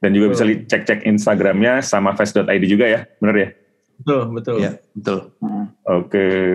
dan 0.03 0.10
juga 0.14 0.30
betul. 0.30 0.62
bisa 0.62 0.70
cek-cek 0.70 1.01
Instagramnya 1.08 1.82
sama 1.82 2.14
face.id 2.14 2.64
juga 2.70 2.86
ya, 2.86 3.01
benar 3.18 3.36
ya? 3.41 3.49
Betul, 3.97 4.22
betul. 4.38 4.58
Ya, 4.62 4.72
betul. 4.93 5.20
Oke. 5.41 5.66
Okay. 6.06 6.49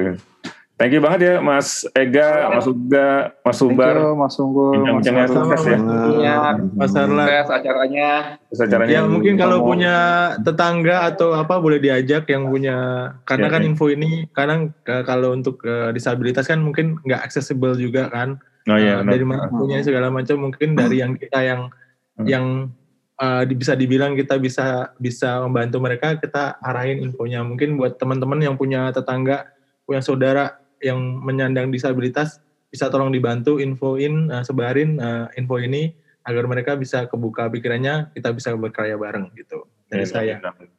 Thank 0.81 0.97
you 0.97 1.05
banget 1.05 1.21
ya 1.29 1.35
Mas 1.45 1.85
Ega, 1.93 2.49
Mas 2.49 2.65
Uga, 2.65 3.37
Mas 3.45 3.61
Subar. 3.61 4.01
Thank 4.01 4.01
you, 4.01 4.17
Mas 4.17 4.35
Unggul. 4.41 4.73
Bincang-bincangnya 4.81 5.27
sukses 5.29 5.63
ya. 5.69 5.79
Iya, 6.17 6.37
Mas 6.73 6.97
Arlan. 6.97 7.27
acaranya. 7.29 8.11
Sukses 8.49 8.65
acaranya. 8.65 8.93
Yang 8.97 9.09
mungkin 9.13 9.35
kalau 9.37 9.61
punya 9.61 9.97
tetangga 10.41 11.05
atau 11.05 11.37
apa 11.37 11.61
boleh 11.61 11.85
diajak 11.85 12.25
yang 12.33 12.49
punya 12.49 13.13
karena 13.29 13.47
ya, 13.47 13.53
kan 13.53 13.61
ya. 13.61 13.69
info 13.69 13.93
ini 13.93 14.25
kadang 14.33 14.73
kalau 15.05 15.37
untuk 15.37 15.61
uh, 15.69 15.93
disabilitas 15.93 16.49
kan 16.49 16.65
mungkin 16.65 16.97
nggak 17.05 17.29
accessible 17.29 17.77
juga 17.77 18.09
kan. 18.09 18.41
Oh 18.65 18.81
iya. 18.81 19.05
Uh, 19.05 19.05
dari 19.05 19.29
mana 19.29 19.53
punya 19.53 19.85
segala 19.85 20.09
macam 20.09 20.49
mungkin 20.49 20.81
dari 20.81 21.05
yang 21.05 21.13
kita 21.13 21.45
yang 21.45 21.69
hmm. 22.17 22.25
yang 22.25 22.73
uh, 23.21 23.45
bisa 23.53 23.77
dibilang 23.77 24.17
kita 24.17 24.41
bisa 24.41 24.97
bisa 24.97 25.45
membantu 25.45 25.77
mereka 25.77 26.17
kita 26.17 26.57
arahin 26.65 27.05
infonya 27.05 27.45
mungkin 27.45 27.77
buat 27.77 28.01
teman-teman 28.01 28.41
yang 28.41 28.57
punya 28.57 28.89
tetangga 28.97 29.45
punya 29.85 30.01
saudara 30.01 30.61
yang 30.81 30.99
menyandang 31.21 31.69
disabilitas 31.69 32.41
bisa 32.71 32.89
tolong 32.89 33.11
dibantu 33.11 33.59
infoin 33.59 34.31
uh, 34.31 34.45
sebarin 34.47 34.99
uh, 34.99 35.27
info 35.35 35.59
ini 35.59 35.93
agar 36.25 36.45
mereka 36.47 36.77
bisa 36.77 37.09
kebuka 37.09 37.49
pikirannya 37.49 38.13
kita 38.13 38.31
bisa 38.31 38.55
berkarya 38.55 38.95
bareng 38.97 39.33
gitu. 39.35 39.67
Dari 39.91 40.07
ya, 40.07 40.11
saya. 40.11 40.35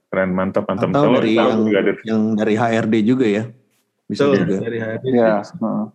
keren 0.08 0.32
mantap 0.32 0.68
mantap. 0.68 0.92
Atau 0.92 1.12
dari 1.20 1.36
yang, 1.36 1.68
yang 2.08 2.22
dari 2.36 2.56
HRD 2.56 2.96
juga 3.04 3.26
ya? 3.28 3.44
Bisa 4.08 4.28
so, 4.28 4.36
juga. 4.36 4.60
dari 4.60 4.78
HRD 4.80 5.06
ya 5.16 5.40
uh, 5.40 5.88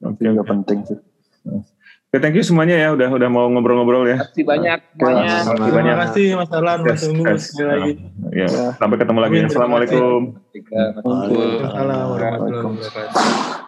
okay, 0.00 0.32
juga. 0.32 0.42
penting 0.48 0.78
sih 0.88 0.98
Oke, 2.14 2.22
thank 2.22 2.38
you 2.38 2.46
semuanya 2.46 2.78
ya 2.78 2.94
udah 2.94 3.10
udah 3.10 3.26
mau 3.26 3.50
ngobrol-ngobrol 3.50 4.06
ya. 4.06 4.22
Terima 4.30 4.30
kasih 4.30 4.44
banyak 4.46 4.78
semuanya. 4.94 5.34
Terima 5.50 5.94
kasih 6.06 6.26
Mas 6.38 6.50
Alan, 6.54 6.78
Mas 6.86 7.02
Ungu 7.10 7.24
yes, 7.26 7.42
sekali 7.50 7.68
lagi. 7.74 7.92
Ya, 8.30 8.48
sampai 8.78 8.96
ketemu 9.02 9.18
lagi. 9.18 9.38
Assalamualaikum. 9.50 10.20
Waalaikumsalam 11.02 12.06
warahmatullahi 12.14 12.70
wabarakatuh. 12.70 13.63